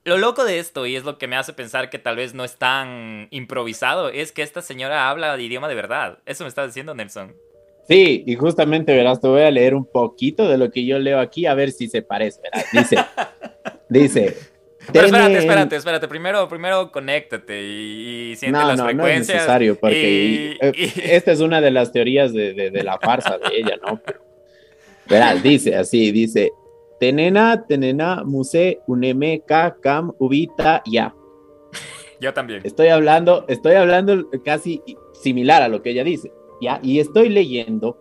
lo 0.06 0.18
loco 0.18 0.46
de 0.46 0.60
esto, 0.60 0.86
y 0.86 0.96
es 0.96 1.04
lo 1.04 1.18
que 1.18 1.28
me 1.28 1.36
hace 1.36 1.52
pensar 1.52 1.90
que 1.90 2.00
tal 2.00 2.16
vez 2.16 2.34
no 2.34 2.44
es 2.46 2.56
tan 2.58 3.28
improvisado, 3.32 4.10
es 4.10 4.32
que 4.32 4.44
esta 4.44 4.62
señora 4.62 5.10
habla 5.10 5.36
de 5.36 5.44
idioma 5.44 5.68
de 5.68 5.76
verdad. 5.76 6.20
Eso 6.26 6.44
me 6.44 6.48
está 6.48 6.66
diciendo 6.66 6.94
Nelson. 6.94 7.36
Sí, 7.88 8.24
y 8.26 8.36
justamente 8.36 8.96
verás, 8.96 9.20
te 9.22 9.28
voy 9.28 9.42
a 9.44 9.52
leer 9.52 9.76
un 9.76 9.86
poquito 9.86 10.48
de 10.50 10.58
lo 10.58 10.72
que 10.72 10.86
yo 10.86 10.98
leo 11.00 11.20
aquí, 11.20 11.46
a 11.46 11.54
ver 11.54 11.72
si 11.72 11.88
se 11.88 12.02
parece. 12.02 12.40
Verás. 12.42 12.66
Dice, 12.72 12.98
dice. 13.90 14.38
Pero 14.94 15.06
espérate, 15.08 15.38
espérate, 15.40 15.76
espérate. 15.76 16.08
Primero, 16.08 16.48
primero 16.48 16.92
conéctate 16.92 17.62
y, 17.64 18.32
y 18.32 18.36
siente 18.36 18.60
No, 18.60 18.68
las 18.68 18.78
no, 18.78 18.84
no 18.86 18.90
es 18.90 18.96
frecuencias. 18.96 19.36
necesario, 19.38 19.76
porque 19.80 19.98
y- 20.00 20.58
eh, 20.62 20.72
y- 20.76 20.92
esta 21.12 21.32
es 21.32 21.40
una 21.40 21.60
de 21.62 21.72
las 21.72 21.92
teorías 21.92 22.32
de, 22.34 22.54
de- 22.54 22.70
de 22.72 22.84
la 22.84 23.00
farsa 23.00 23.38
de 23.40 23.48
ella, 23.58 23.78
¿no? 23.84 24.00
Pero, 24.06 24.20
verás, 25.08 25.42
dice 25.42 25.76
así, 25.76 26.12
dice, 26.12 26.52
tenena, 27.00 27.66
tenena, 27.68 28.24
muse, 28.24 28.80
uneme, 28.88 29.42
ka, 29.46 29.78
kam, 29.82 30.14
ubita, 30.20 30.82
ya. 30.86 31.14
Yo 32.20 32.34
también. 32.34 32.62
Estoy 32.64 32.88
hablando, 32.88 33.46
estoy 33.48 33.74
hablando 33.74 34.30
casi 34.44 34.82
similar 35.14 35.62
a 35.62 35.68
lo 35.68 35.82
que 35.82 35.92
ella 35.92 36.04
dice, 36.04 36.32
¿ya? 36.62 36.80
Y 36.82 37.00
estoy 37.00 37.30
leyendo 37.30 37.98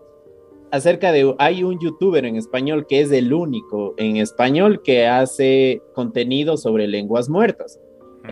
acerca 0.71 1.13
de, 1.13 1.35
hay 1.39 1.63
un 1.63 1.79
youtuber 1.79 2.25
en 2.25 2.37
español 2.37 2.87
que 2.89 3.01
es 3.01 3.13
el 3.13 3.33
único 3.33 3.95
en 3.97 4.17
español 4.17 4.83
que 4.83 5.07
hace 5.07 5.81
contenido 5.95 6.57
sobre 6.57 6.89
lenguas 6.89 7.29
muertas. 7.29 7.81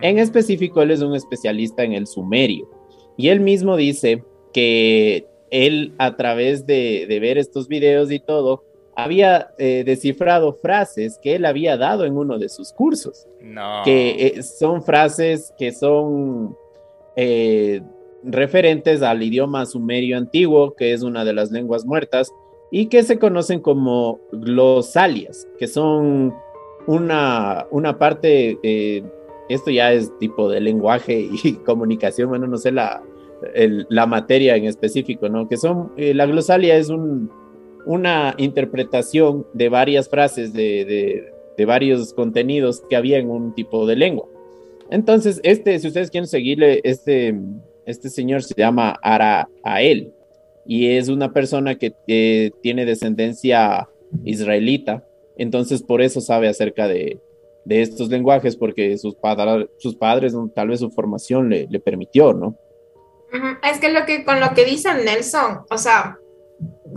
En 0.01 0.19
específico, 0.19 0.81
él 0.83 0.91
es 0.91 1.03
un 1.03 1.15
especialista 1.15 1.85
en 1.85 1.93
el 1.93 2.07
sumerio. 2.07 2.69
Y 3.17 3.29
él 3.29 3.41
mismo 3.41 3.77
dice 3.77 4.25
que 4.53 5.27
él, 5.51 5.93
a 5.99 6.17
través 6.17 6.67
de, 6.67 7.07
de 7.07 7.21
ver 7.21 7.37
estos 7.37 7.69
videos 7.69 8.11
y 8.11 8.19
todo, 8.19 8.65
había 8.95 9.51
eh, 9.59 9.83
descifrado 9.87 10.53
frases 10.55 11.19
que 11.23 11.35
él 11.37 11.45
había 11.47 11.77
dado 11.77 12.05
en 12.05 12.17
uno 12.17 12.39
de 12.39 12.49
sus 12.49 12.73
cursos 12.73 13.27
No. 13.41 13.83
que 13.85 14.27
eh, 14.37 14.43
son 14.43 14.83
frases 14.83 15.53
que 15.59 15.73
son 15.73 16.57
eh, 17.17 17.81
referentes 18.25 19.03
al 19.03 19.23
idioma 19.23 19.67
sumerio 19.67 20.17
antiguo, 20.17 20.75
que 20.75 20.93
es 20.93 21.03
una 21.03 21.25
de 21.25 21.33
las 21.33 21.51
lenguas 21.51 21.85
muertas, 21.85 22.31
y 22.71 22.87
que 22.87 23.03
se 23.03 23.19
conocen 23.19 23.61
como 23.61 24.21
glosalias, 24.33 25.47
que 25.59 25.67
son 25.67 26.33
una, 26.87 27.67
una 27.71 27.99
parte, 27.99 28.59
eh, 28.63 29.03
esto 29.49 29.71
ya 29.71 29.93
es 29.93 30.17
tipo 30.19 30.49
de 30.49 30.61
lenguaje 30.61 31.29
y 31.43 31.53
comunicación, 31.67 32.29
bueno, 32.29 32.47
no 32.47 32.57
sé 32.57 32.73
la, 32.73 33.03
el- 33.55 33.87
la 33.91 34.07
materia 34.07 34.57
en 34.57 34.65
específico, 34.65 35.29
¿no? 35.29 35.49
Que 35.49 35.57
son, 35.57 35.93
eh, 35.97 36.15
la 36.15 36.27
glosalia 36.27 36.77
es 36.77 36.89
un, 36.89 37.31
una 37.87 38.35
interpretación 38.39 39.47
de 39.53 39.69
varias 39.69 40.09
frases 40.09 40.53
de, 40.53 41.33
de, 41.57 41.65
varios 41.65 42.13
contenidos 42.13 42.83
que 42.91 42.97
había 42.97 43.19
en 43.19 43.31
un 43.31 43.55
tipo 43.55 43.87
de 43.87 43.95
lengua. 43.95 44.27
Entonces, 44.91 45.41
este, 45.45 45.79
si 45.79 45.87
ustedes 45.87 46.11
quieren 46.11 46.27
seguirle, 46.27 46.81
este, 46.83 47.35
este 47.87 48.11
señor 48.11 48.43
se 48.43 48.55
llama 48.57 48.99
Arael 49.03 50.13
y 50.67 50.89
es 50.97 51.09
una 51.09 51.33
persona 51.33 51.77
que 51.77 52.53
tiene 52.63 52.85
descendencia 52.85 53.89
israelita, 54.25 55.05
entonces 55.37 55.83
por 55.83 56.03
eso 56.03 56.21
sabe 56.21 56.49
acerca 56.49 56.89
de, 56.89 57.21
de 57.65 57.83
estos 57.83 58.09
lenguajes, 58.09 58.57
porque 58.57 58.99
sus, 58.99 59.15
padra- 59.15 59.69
sus 59.79 59.95
padres, 59.95 60.35
tal 60.55 60.69
vez 60.69 60.81
su 60.81 60.91
formación 60.91 61.49
le, 61.49 61.67
le 61.71 61.81
permitió, 61.81 62.33
¿no? 62.33 62.57
Es 63.65 63.79
que 63.79 63.91
lo 63.91 64.05
que 64.05 64.25
con 64.25 64.41
lo 64.41 64.53
que 64.55 64.65
dice 64.65 64.93
Nelson, 64.93 65.61
o 65.71 65.79
sea, 65.79 66.19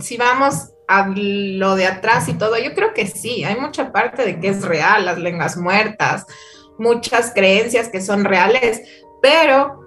si 0.00 0.16
vamos 0.16 0.72
lo 0.88 1.74
de 1.74 1.86
atrás 1.86 2.28
y 2.28 2.34
todo, 2.34 2.56
yo 2.58 2.74
creo 2.74 2.94
que 2.94 3.06
sí, 3.06 3.44
hay 3.44 3.56
mucha 3.56 3.92
parte 3.92 4.24
de 4.24 4.40
que 4.40 4.48
es 4.48 4.62
real, 4.62 5.04
las 5.04 5.18
lenguas 5.18 5.56
muertas, 5.56 6.26
muchas 6.78 7.32
creencias 7.34 7.88
que 7.88 8.00
son 8.00 8.24
reales, 8.24 8.82
pero 9.20 9.86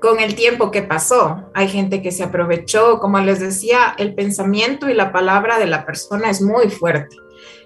con 0.00 0.20
el 0.20 0.34
tiempo 0.34 0.70
que 0.70 0.82
pasó, 0.82 1.50
hay 1.54 1.68
gente 1.68 2.02
que 2.02 2.12
se 2.12 2.22
aprovechó, 2.22 3.00
como 3.00 3.18
les 3.18 3.40
decía, 3.40 3.94
el 3.98 4.14
pensamiento 4.14 4.88
y 4.88 4.94
la 4.94 5.12
palabra 5.12 5.58
de 5.58 5.66
la 5.66 5.84
persona 5.84 6.30
es 6.30 6.40
muy 6.40 6.70
fuerte. 6.70 7.16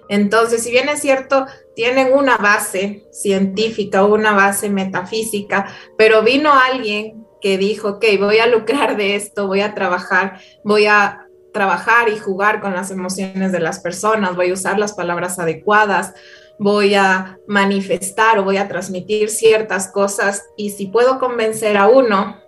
Entonces, 0.09 0.63
si 0.63 0.71
bien 0.71 0.89
es 0.89 0.99
cierto, 0.99 1.45
tienen 1.75 2.13
una 2.13 2.37
base 2.37 3.07
científica, 3.11 4.03
una 4.03 4.33
base 4.33 4.69
metafísica, 4.69 5.67
pero 5.97 6.23
vino 6.23 6.51
alguien 6.51 7.25
que 7.39 7.57
dijo, 7.57 7.89
ok, 7.89 8.05
voy 8.19 8.39
a 8.39 8.47
lucrar 8.47 8.97
de 8.97 9.15
esto, 9.15 9.47
voy 9.47 9.61
a 9.61 9.73
trabajar, 9.73 10.39
voy 10.63 10.85
a 10.85 11.22
trabajar 11.53 12.09
y 12.09 12.17
jugar 12.17 12.59
con 12.59 12.73
las 12.73 12.91
emociones 12.91 13.51
de 13.51 13.59
las 13.59 13.79
personas, 13.79 14.35
voy 14.35 14.49
a 14.49 14.53
usar 14.53 14.77
las 14.77 14.93
palabras 14.93 15.39
adecuadas, 15.39 16.13
voy 16.59 16.95
a 16.95 17.37
manifestar 17.47 18.39
o 18.39 18.43
voy 18.43 18.57
a 18.57 18.67
transmitir 18.67 19.29
ciertas 19.29 19.87
cosas 19.89 20.43
y 20.57 20.71
si 20.71 20.87
puedo 20.87 21.19
convencer 21.19 21.77
a 21.77 21.87
uno, 21.87 22.41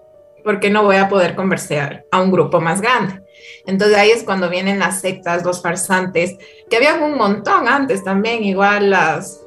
¿por 0.43 0.59
qué 0.59 0.69
no 0.69 0.83
voy 0.83 0.97
a 0.97 1.07
poder 1.07 1.35
convencer 1.35 2.05
a 2.11 2.21
un 2.21 2.31
grupo 2.31 2.59
más 2.59 2.81
grande? 2.81 3.21
Entonces 3.65 3.97
ahí 3.97 4.11
es 4.11 4.23
cuando 4.23 4.49
vienen 4.49 4.79
las 4.79 5.01
sectas, 5.01 5.43
los 5.43 5.61
farsantes, 5.61 6.37
que 6.69 6.77
había 6.77 6.95
un 6.95 7.15
montón 7.15 7.67
antes 7.67 8.03
también, 8.03 8.43
igual 8.43 8.89
las, 8.89 9.45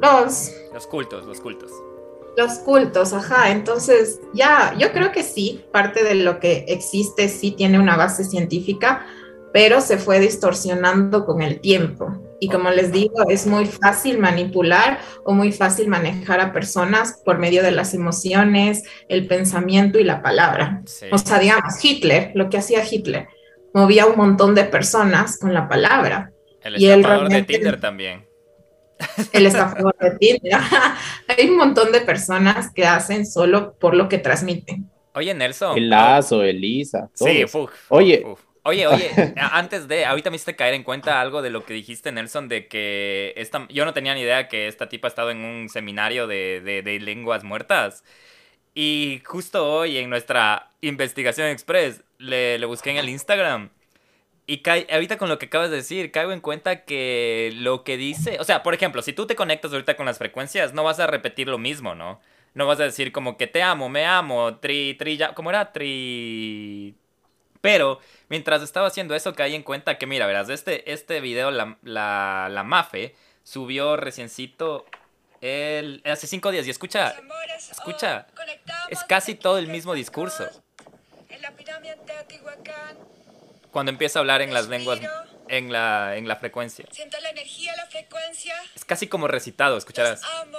los, 0.00 0.52
Los 0.72 0.86
cultos, 0.86 1.26
los 1.26 1.40
cultos. 1.40 1.70
Los 2.36 2.58
cultos, 2.58 3.12
ajá. 3.12 3.50
Entonces, 3.50 4.20
ya, 4.32 4.74
yo 4.78 4.92
creo 4.92 5.12
que 5.12 5.22
sí, 5.22 5.64
parte 5.72 6.02
de 6.04 6.14
lo 6.14 6.40
que 6.40 6.64
existe 6.68 7.28
sí 7.28 7.52
tiene 7.52 7.78
una 7.78 7.96
base 7.96 8.24
científica, 8.24 9.06
pero 9.52 9.80
se 9.80 9.98
fue 9.98 10.20
distorsionando 10.20 11.24
con 11.24 11.42
el 11.42 11.60
tiempo. 11.60 12.22
Y 12.40 12.48
como 12.48 12.70
les 12.70 12.90
digo, 12.90 13.28
es 13.28 13.46
muy 13.46 13.66
fácil 13.66 14.18
manipular 14.18 15.00
o 15.24 15.34
muy 15.34 15.52
fácil 15.52 15.88
manejar 15.88 16.40
a 16.40 16.52
personas 16.52 17.20
por 17.24 17.38
medio 17.38 17.62
de 17.62 17.70
las 17.70 17.92
emociones, 17.92 18.82
el 19.08 19.26
pensamiento 19.26 19.98
y 19.98 20.04
la 20.04 20.22
palabra. 20.22 20.80
Sí. 20.86 21.06
O 21.12 21.18
sea, 21.18 21.38
digamos, 21.38 21.84
Hitler, 21.84 22.32
lo 22.34 22.48
que 22.48 22.56
hacía 22.56 22.82
Hitler, 22.88 23.28
movía 23.74 24.06
un 24.06 24.16
montón 24.16 24.54
de 24.54 24.64
personas 24.64 25.38
con 25.38 25.52
la 25.52 25.68
palabra. 25.68 26.32
El 26.62 26.80
y 26.80 26.86
él 26.86 27.02
de 27.28 27.42
Tinder 27.42 27.78
también. 27.78 28.29
El 29.32 29.46
estafador 29.46 29.96
de 29.98 30.10
Tinder. 30.18 30.60
Hay 31.28 31.48
un 31.48 31.56
montón 31.56 31.92
de 31.92 32.00
personas 32.00 32.72
que 32.72 32.84
hacen 32.86 33.26
solo 33.26 33.74
por 33.78 33.94
lo 33.94 34.08
que 34.08 34.18
transmiten. 34.18 34.90
Oye, 35.14 35.34
Nelson. 35.34 35.76
El 35.78 35.90
Lazo, 35.90 36.42
Elisa. 36.42 37.10
Sí, 37.14 37.44
uf, 37.44 37.70
Oye. 37.88 38.22
uf. 38.26 38.40
Oye, 38.62 38.86
oye, 38.86 39.10
a- 39.40 39.58
antes 39.58 39.88
de, 39.88 40.04
ahorita 40.04 40.28
me 40.28 40.36
hiciste 40.36 40.54
caer 40.54 40.74
en 40.74 40.82
cuenta 40.84 41.20
algo 41.20 41.40
de 41.40 41.48
lo 41.48 41.64
que 41.64 41.72
dijiste, 41.72 42.12
Nelson, 42.12 42.46
de 42.48 42.68
que 42.68 43.32
esta, 43.36 43.66
yo 43.70 43.86
no 43.86 43.94
tenía 43.94 44.14
ni 44.14 44.20
idea 44.20 44.48
que 44.48 44.68
esta 44.68 44.88
tipa 44.88 45.08
ha 45.08 45.10
estado 45.10 45.30
en 45.30 45.38
un 45.38 45.70
seminario 45.70 46.26
de, 46.26 46.60
de, 46.60 46.82
de 46.82 47.00
lenguas 47.00 47.42
muertas. 47.42 48.04
Y 48.74 49.22
justo 49.24 49.66
hoy 49.66 49.96
en 49.98 50.10
nuestra 50.10 50.70
investigación 50.82 51.48
express 51.48 52.02
le, 52.18 52.58
le 52.58 52.66
busqué 52.66 52.90
en 52.90 52.98
el 52.98 53.08
Instagram. 53.08 53.70
Y 54.50 54.62
cae- 54.62 54.88
ahorita 54.90 55.16
con 55.16 55.28
lo 55.28 55.38
que 55.38 55.46
acabas 55.46 55.70
de 55.70 55.76
decir, 55.76 56.10
caigo 56.10 56.32
en 56.32 56.40
cuenta 56.40 56.84
que 56.84 57.52
lo 57.54 57.84
que 57.84 57.96
dice, 57.96 58.38
o 58.40 58.44
sea, 58.44 58.64
por 58.64 58.74
ejemplo, 58.74 59.00
si 59.00 59.12
tú 59.12 59.24
te 59.28 59.36
conectas 59.36 59.70
ahorita 59.70 59.96
con 59.96 60.06
las 60.06 60.18
frecuencias, 60.18 60.74
no 60.74 60.82
vas 60.82 60.98
a 60.98 61.06
repetir 61.06 61.46
lo 61.46 61.56
mismo, 61.56 61.94
¿no? 61.94 62.20
No 62.54 62.66
vas 62.66 62.80
a 62.80 62.82
decir 62.82 63.12
como 63.12 63.36
que 63.36 63.46
te 63.46 63.62
amo, 63.62 63.88
me 63.88 64.06
amo, 64.06 64.56
tri, 64.56 64.94
tri, 64.94 65.16
ya, 65.16 65.34
¿cómo 65.34 65.50
era? 65.50 65.70
Tri... 65.72 66.96
Pero 67.60 68.00
mientras 68.28 68.60
estaba 68.62 68.88
haciendo 68.88 69.14
eso 69.14 69.36
caí 69.36 69.54
en 69.54 69.62
cuenta 69.62 69.98
que, 69.98 70.06
mira, 70.08 70.26
verás, 70.26 70.48
este, 70.48 70.90
este 70.90 71.20
video, 71.20 71.52
la, 71.52 71.78
la, 71.84 72.48
la 72.50 72.64
Mafe, 72.64 73.14
subió 73.44 73.96
reciencito 73.96 74.84
el, 75.40 76.02
hace 76.04 76.26
cinco 76.26 76.50
días 76.50 76.66
y 76.66 76.70
escucha, 76.70 77.14
escucha, 77.70 78.26
es 78.88 79.04
casi 79.04 79.36
todo 79.36 79.58
el 79.58 79.68
mismo 79.68 79.94
discurso. 79.94 80.48
Cuando 83.70 83.90
empieza 83.90 84.18
a 84.18 84.20
hablar 84.20 84.42
en 84.42 84.52
las 84.52 84.68
lenguas, 84.68 85.00
en 85.48 85.72
la, 85.72 86.16
en 86.16 86.26
la 86.26 86.36
frecuencia. 86.36 86.86
Siento 86.90 87.18
la 87.20 87.30
energía, 87.30 87.74
la 87.76 87.86
frecuencia. 87.86 88.54
Es 88.74 88.84
casi 88.84 89.06
como 89.06 89.28
recitado, 89.28 89.76
escucharás. 89.76 90.22
Los 90.22 90.30
amo. 90.30 90.58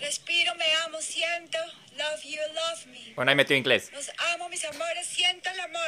Respiro, 0.00 0.54
me 0.54 0.72
amo, 0.86 1.00
siento. 1.00 1.58
Love 1.96 2.22
you, 2.22 2.40
love 2.54 2.86
me. 2.86 3.12
Bueno, 3.14 3.30
ahí 3.30 3.36
metió 3.36 3.56
inglés. 3.56 3.90
Los 3.92 4.10
amo, 4.34 4.48
mis 4.48 4.64
amores, 4.64 5.06
siento 5.06 5.50
el 5.50 5.60
amor. 5.60 5.78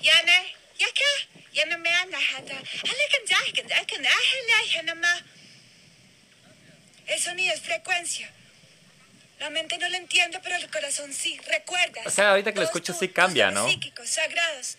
Yana, 0.00 0.36
yaka, 0.78 1.10
yana 1.52 1.78
me 1.78 1.90
anahata. 1.90 2.56
Alekan 2.86 3.24
dahikan, 3.28 3.66
akan 3.66 4.06
ahana, 4.06 4.56
yanama. 4.74 5.22
El 7.06 7.20
sonido 7.20 7.54
es 7.54 7.60
frecuencia. 7.60 8.30
La 9.40 9.50
mente 9.50 9.78
no 9.78 9.88
lo 9.88 9.96
entiende, 9.96 10.40
pero 10.42 10.56
el 10.56 10.70
corazón 10.70 11.12
sí. 11.12 11.38
Recuerda. 11.46 12.02
O 12.06 12.10
sea, 12.10 12.30
ahorita 12.30 12.52
que 12.52 12.60
lo 12.60 12.64
escucho 12.64 12.92
sí 12.92 13.08
cambia, 13.08 13.50
¿no? 13.50 13.68
Psíquicos, 13.68 14.08
sagrados. 14.08 14.76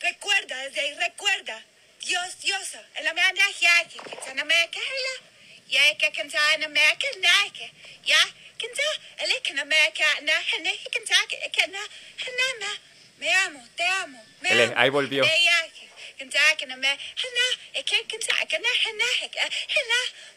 Recuerda, 0.00 0.56
desde 0.64 0.80
ahí 0.80 0.94
recuerda. 0.94 1.64
Dios, 2.00 2.40
diosa. 2.40 2.82
En 2.96 3.04
la 3.04 3.14
ya, 3.14 3.84
que. 3.88 3.96
Ya 5.68 5.94
que. 7.52 7.72
Ya, 8.04 8.18
me 9.66 9.76
kahela. 9.92 10.32
Hene, 10.56 10.78
canta, 10.92 11.16
que 11.28 11.66
na, 11.68 11.78
hana, 11.78 12.80
me 13.18 13.34
amo, 13.34 13.68
te 13.76 13.84
amo. 13.84 14.24
Me 14.40 14.50
Ele, 14.50 14.64
amo. 14.64 14.74
ahí 14.76 14.90
volvió. 14.90 15.24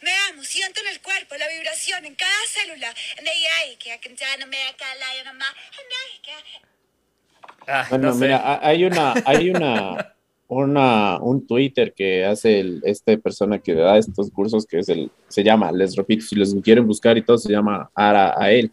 Me, 0.01 0.11
amo, 0.29 0.43
siento 0.43 0.81
en 0.81 0.87
el 0.87 1.01
cuerpo 1.01 1.35
la 1.35 1.47
vibración 1.47 2.05
en 2.05 2.15
cada 2.15 2.47
célula. 2.47 2.93
Ah, 7.67 7.85
Bueno, 7.89 8.07
no 8.09 8.13
sé. 8.13 8.19
mira, 8.19 8.37
ha- 8.37 8.59
hay 8.67 8.85
una, 8.85 9.13
hay 9.25 9.49
una, 9.49 10.14
una, 10.47 11.19
un 11.21 11.45
Twitter 11.47 11.93
que 11.93 12.25
hace 12.25 12.59
el, 12.59 12.81
este 12.85 13.17
persona 13.17 13.59
que 13.59 13.73
da 13.73 13.97
estos 13.97 14.29
cursos 14.29 14.65
que 14.65 14.79
es 14.79 14.89
el, 14.89 15.09
se 15.27 15.43
llama, 15.43 15.71
les 15.71 15.95
repito, 15.95 16.23
si 16.23 16.35
les 16.35 16.53
quieren 16.63 16.85
buscar 16.85 17.17
y 17.17 17.23
todo, 17.23 17.37
se 17.37 17.51
llama 17.51 17.89
Ara 17.95 18.35
a 18.37 18.51
él. 18.51 18.71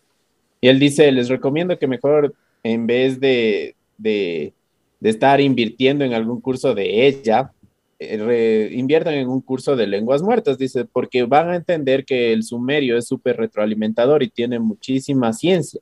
Y 0.61 0.69
él 0.69 0.79
dice, 0.79 1.11
les 1.11 1.29
recomiendo 1.29 1.79
que 1.79 1.87
mejor 1.87 2.35
en 2.63 2.87
vez 2.87 3.19
de, 3.19 3.75
de, 3.99 4.53
estar 5.01 5.41
invirtiendo 5.41 6.05
en 6.05 6.13
algún 6.13 6.41
curso 6.41 6.75
de 6.75 7.07
ella, 7.07 7.51
eh, 7.99 8.17
re- 8.19 8.71
inviertan 8.73 9.15
en 9.15 9.29
un 9.29 9.41
curso 9.41 9.75
de 9.75 9.87
lenguas 9.87 10.23
muertas, 10.23 10.59
dice, 10.59 10.85
porque 10.85 11.25
van 11.25 11.51
a 11.51 11.57
entender 11.57 12.05
que 12.05 12.33
el 12.33 12.43
sumerio 12.45 12.97
es 12.97 13.07
súper 13.09 13.37
retroalimentador 13.37 14.23
y 14.23 14.29
tiene 14.29 14.59
muchísima 14.61 15.33
ciencia 15.33 15.81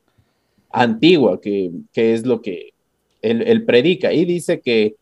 antigua, 0.70 1.41
que, 1.41 1.70
que 1.93 2.14
es 2.14 2.24
lo 2.24 2.41
que 2.41 2.70
él 3.20 3.64
predica. 3.64 4.12
Y 4.12 4.24
dice 4.24 4.61
que 4.61 4.95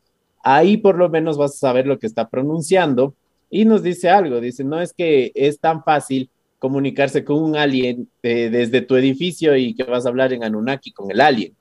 ahí 0.57 0.79
por 0.79 0.97
lo 0.97 1.09
menos 1.09 1.37
vas 1.37 1.55
a 1.55 1.59
saber 1.59 1.87
lo 1.87 1.99
que 1.99 2.07
está 2.07 2.29
pronunciando. 2.29 3.15
Y 3.51 3.65
nos 3.65 3.83
dice 3.83 4.09
algo, 4.09 4.41
dice, 4.41 4.65
no 4.65 4.81
es 4.81 4.93
que 4.93 5.33
es 5.35 5.59
tan 5.59 5.83
fácil 5.83 6.31
comunicarse 6.59 7.25
con 7.25 7.43
un 7.43 7.57
alien 7.57 8.09
eh, 8.23 8.49
desde 8.51 8.83
tu 8.83 8.97
edificio 8.97 9.57
y 9.57 9.75
que 9.75 9.85
vas 9.85 10.07
a 10.07 10.09
hablar 10.09 10.33
en 10.33 10.45
Anunnaki 10.45 10.93
con 10.93 11.11
el 11.11 11.21
alien. 11.21 11.55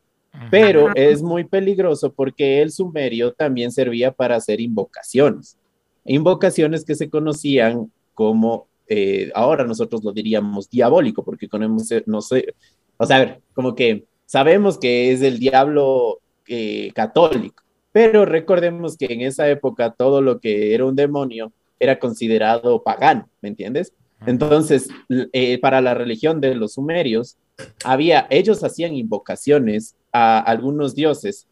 Pero 0.52 0.94
es 0.94 1.24
muy 1.24 1.46
peligroso 1.46 2.14
porque 2.14 2.62
el 2.62 2.72
sumerio 2.72 3.34
también 3.34 3.72
servía 3.72 4.12
para 4.12 4.36
hacer 4.36 4.62
invocaciones. 4.62 5.58
Invocaciones 6.06 6.86
que 6.86 6.96
se 6.96 7.10
conocían 7.10 7.92
como, 8.14 8.68
eh, 8.88 9.32
ahora 9.34 9.64
nosotros 9.64 10.04
lo 10.04 10.12
diríamos 10.12 10.70
diabólico, 10.70 11.24
porque 11.24 11.50
conocemos, 11.50 11.92
no 12.06 12.22
sé, 12.22 12.54
o 12.98 13.06
sea, 13.06 13.18
a 13.18 13.20
ver, 13.20 13.42
como 13.54 13.74
que 13.74 14.06
sabemos 14.26 14.78
que 14.78 15.12
es 15.12 15.22
el 15.24 15.40
diablo 15.40 16.20
eh, 16.48 16.92
católico, 16.94 17.64
pero 17.92 18.26
recordemos 18.26 18.98
que 18.98 19.08
en 19.10 19.22
esa 19.22 19.50
época 19.50 19.92
todo 19.98 20.22
lo 20.22 20.40
que 20.40 20.74
era 20.74 20.86
un 20.86 20.96
demonio 20.96 21.52
era 21.80 22.00
considerado 22.00 22.84
pagano, 22.84 23.30
¿me 23.42 23.50
entiendes? 23.50 23.94
Entonces, 24.26 24.90
eh, 25.34 25.60
para 25.60 25.82
la 25.82 25.94
religión 25.94 26.42
de 26.42 26.56
los 26.56 26.74
sumerios, 26.74 27.38
había, 27.84 28.28
ellos 28.30 28.64
hacían 28.64 28.96
invocaciones 28.96 29.96
a 30.12 30.40
algunos 30.40 30.96
dioses 30.96 31.48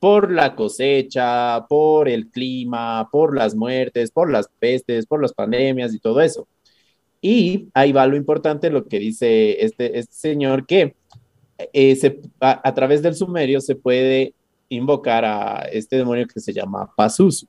por 0.00 0.30
la 0.32 0.56
cosecha, 0.56 1.66
por 1.68 2.08
el 2.08 2.28
clima, 2.28 3.08
por 3.12 3.36
las 3.36 3.54
muertes, 3.54 4.10
por 4.10 4.30
las 4.30 4.48
pestes, 4.58 5.06
por 5.06 5.20
las 5.22 5.32
pandemias 5.34 5.94
y 5.94 5.98
todo 6.00 6.20
eso. 6.20 6.48
Y 7.20 7.68
ahí 7.74 7.92
va 7.92 8.06
lo 8.06 8.16
importante, 8.16 8.70
lo 8.70 8.86
que 8.86 8.98
dice 8.98 9.62
este, 9.64 9.98
este 9.98 10.14
señor, 10.14 10.66
que 10.66 10.94
eh, 11.72 11.96
se- 11.96 12.20
a, 12.40 12.66
a 12.68 12.74
través 12.74 13.02
del 13.02 13.14
sumerio 13.14 13.60
se 13.60 13.76
puede 13.76 14.34
invocar 14.70 15.24
a 15.24 15.66
este 15.70 15.96
demonio 15.96 16.26
que 16.26 16.40
se 16.40 16.52
llama 16.52 16.90
Pazuzu, 16.96 17.46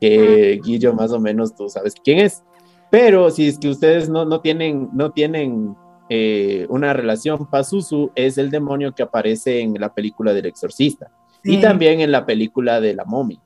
que 0.00 0.60
Guillo 0.62 0.92
más 0.92 1.12
o 1.12 1.20
menos 1.20 1.54
tú 1.54 1.68
sabes 1.68 1.94
quién 2.04 2.18
es. 2.18 2.42
Pero 2.90 3.30
si 3.30 3.48
es 3.48 3.58
que 3.58 3.68
ustedes 3.68 4.08
no, 4.08 4.24
no 4.24 4.40
tienen, 4.40 4.88
no 4.92 5.12
tienen 5.12 5.74
eh, 6.08 6.66
una 6.68 6.92
relación, 6.92 7.48
Pazuzu 7.50 8.10
es 8.14 8.38
el 8.38 8.50
demonio 8.50 8.94
que 8.94 9.02
aparece 9.02 9.60
en 9.60 9.74
la 9.74 9.94
película 9.94 10.32
del 10.32 10.46
exorcista 10.46 11.10
y 11.44 11.60
también 11.60 12.00
en 12.00 12.10
la 12.10 12.26
película 12.26 12.80
de 12.80 12.94
la 12.94 13.04
momia. 13.04 13.40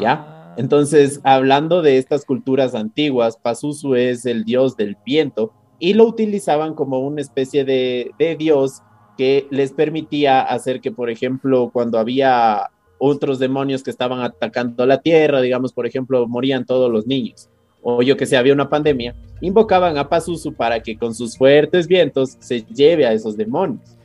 ¿Ya? 0.00 0.24
Ah. 0.26 0.54
Entonces, 0.56 1.20
hablando 1.24 1.82
de 1.82 1.98
estas 1.98 2.24
culturas 2.24 2.74
antiguas, 2.74 3.36
Pazuzu 3.36 3.94
es 3.94 4.26
el 4.26 4.44
dios 4.44 4.76
del 4.76 4.96
viento 5.04 5.52
y 5.78 5.94
lo 5.94 6.04
utilizaban 6.06 6.74
como 6.74 7.00
una 7.00 7.20
especie 7.20 7.64
de, 7.64 8.10
de 8.18 8.36
dios 8.36 8.82
que 9.18 9.48
les 9.50 9.72
permitía 9.72 10.40
hacer 10.40 10.80
que, 10.80 10.92
por 10.92 11.10
ejemplo, 11.10 11.70
cuando 11.72 11.98
había 11.98 12.70
otros 12.98 13.40
demonios 13.40 13.82
que 13.82 13.90
estaban 13.90 14.20
atacando 14.20 14.86
la 14.86 14.98
tierra, 14.98 15.40
digamos, 15.40 15.72
por 15.72 15.86
ejemplo, 15.86 16.26
morían 16.28 16.64
todos 16.64 16.90
los 16.90 17.04
niños, 17.06 17.50
o 17.82 18.00
yo 18.00 18.16
que 18.16 18.26
sé, 18.26 18.36
había 18.36 18.52
una 18.52 18.68
pandemia, 18.68 19.16
invocaban 19.40 19.98
a 19.98 20.08
Pazuzu 20.08 20.54
para 20.54 20.80
que 20.80 20.96
con 20.96 21.14
sus 21.16 21.36
fuertes 21.36 21.88
vientos 21.88 22.36
se 22.38 22.62
lleve 22.62 23.06
a 23.06 23.12
esos 23.12 23.36
demonios 23.36 23.96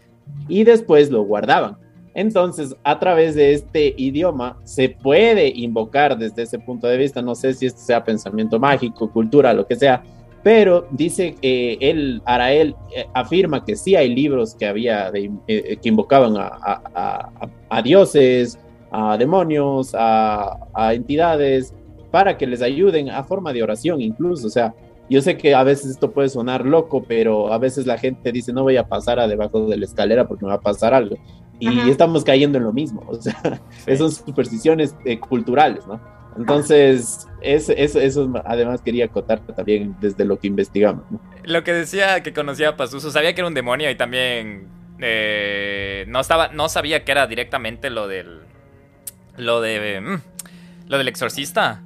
y 0.48 0.64
después 0.64 1.12
lo 1.12 1.22
guardaban. 1.24 1.78
Entonces, 2.16 2.76
a 2.84 3.00
través 3.00 3.36
de 3.36 3.54
este 3.54 3.94
idioma 3.98 4.60
se 4.64 4.90
puede 4.90 5.48
invocar 5.48 6.18
desde 6.18 6.42
ese 6.44 6.58
punto 6.58 6.88
de 6.88 6.98
vista, 6.98 7.22
no 7.22 7.36
sé 7.36 7.54
si 7.54 7.68
este 7.68 7.82
sea 7.82 8.04
pensamiento 8.04 8.60
mágico, 8.60 9.12
cultura, 9.12 9.54
lo 9.54 9.68
que 9.68 9.76
sea, 9.76 10.04
pero 10.44 10.86
dice 10.92 11.36
que 11.42 11.78
él, 11.80 12.22
Arael, 12.26 12.76
eh, 12.96 13.06
afirma 13.14 13.64
que 13.64 13.76
sí 13.76 13.96
hay 13.96 14.14
libros 14.14 14.56
que 14.56 14.66
había, 14.68 15.10
de- 15.12 15.32
eh, 15.48 15.78
que 15.82 15.90
invocaban 15.90 16.36
a, 16.38 16.48
a- 16.48 16.82
a- 16.94 17.50
a 17.70 17.82
dioses, 17.82 18.60
a 18.92 19.18
demonios, 19.18 19.96
a, 19.98 20.58
entidades, 20.94 21.74
para 22.12 22.38
que 22.38 22.46
les 22.46 22.62
ayuden 22.62 23.10
a 23.10 23.24
forma 23.24 23.54
de 23.54 23.64
oración 23.64 24.02
incluso, 24.02 24.48
o 24.48 24.50
sea, 24.50 24.74
yo 25.10 25.22
sé 25.22 25.36
que 25.38 25.54
a 25.56 25.64
veces 25.64 25.92
esto 25.92 26.12
puede 26.12 26.30
sonar 26.30 26.66
loco, 26.66 27.04
pero 27.08 27.52
a 27.52 27.58
veces 27.58 27.86
la 27.86 27.98
gente 27.98 28.32
dice, 28.32 28.54
no 28.54 28.64
voy 28.64 28.78
a 28.78 28.88
pasar 28.88 29.20
a 29.20 29.28
debajo 29.28 29.66
de 29.68 29.78
la 29.78 29.86
escalera 29.86 30.28
porque 30.28 30.46
me 30.46 30.50
va 30.50 30.56
a 30.58 30.62
pasar 30.62 30.94
algo. 30.94 31.16
Y 31.60 31.68
Ajá. 31.68 31.90
estamos 31.90 32.24
cayendo 32.24 32.58
en 32.58 32.64
lo 32.66 32.74
mismo, 32.74 33.02
o 33.08 33.16
sea, 33.16 33.62
son 33.98 34.12
supersticiones 34.12 34.96
eh, 35.06 35.20
culturales, 35.20 35.86
¿no? 35.88 36.00
Entonces, 36.38 37.28
eso, 37.42 37.74
eso, 37.76 38.00
eso 38.00 38.32
además 38.46 38.82
quería 38.82 39.06
acotar 39.06 39.40
también 39.42 39.96
desde 40.00 40.26
lo 40.26 40.40
que 40.40 40.48
investigamos. 40.48 41.06
Lo 41.44 41.64
que 41.64 41.74
decía 41.74 42.24
que 42.24 42.34
conocía 42.34 42.70
a 42.70 42.78
Pazuzu, 42.78 43.12
sabía 43.12 43.34
que 43.34 43.42
era 43.42 43.48
un 43.48 43.54
demonio 43.54 43.90
y 43.90 43.96
también 43.96 44.68
eh, 45.00 46.06
no 46.08 46.20
estaba, 46.20 46.50
no 46.50 46.70
sabía 46.70 47.04
que 47.04 47.12
era 47.12 47.28
directamente 47.28 47.90
lo 47.90 48.08
del, 48.08 48.42
lo 49.38 49.62
de, 49.62 50.02
mm, 50.02 50.22
lo 50.88 50.98
del 50.98 51.08
exorcista. 51.08 51.82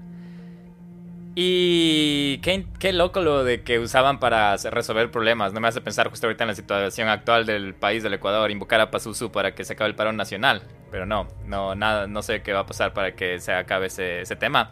Y 1.39 2.39
qué, 2.39 2.65
qué 2.79 2.93
loco 2.93 3.21
lo 3.21 3.43
de 3.43 3.61
que 3.61 3.77
usaban 3.77 4.19
para 4.19 4.57
resolver 4.57 5.11
problemas. 5.11 5.53
No 5.53 5.59
me 5.59 5.67
hace 5.67 5.81
pensar 5.81 6.09
justo 6.09 6.25
ahorita 6.25 6.45
en 6.45 6.47
la 6.47 6.55
situación 6.55 7.09
actual 7.09 7.45
del 7.45 7.75
país 7.75 8.01
del 8.01 8.15
Ecuador, 8.15 8.49
invocar 8.49 8.81
a 8.81 8.89
Pazuzu 8.89 9.31
para 9.31 9.53
que 9.53 9.63
se 9.63 9.73
acabe 9.73 9.91
el 9.91 9.95
parón 9.95 10.17
nacional. 10.17 10.63
Pero 10.89 11.05
no, 11.05 11.27
no, 11.45 11.75
nada, 11.75 12.07
no 12.07 12.23
sé 12.23 12.41
qué 12.41 12.53
va 12.53 12.61
a 12.61 12.65
pasar 12.65 12.91
para 12.91 13.13
que 13.15 13.39
se 13.39 13.53
acabe 13.53 13.85
ese, 13.85 14.35
tema. 14.39 14.71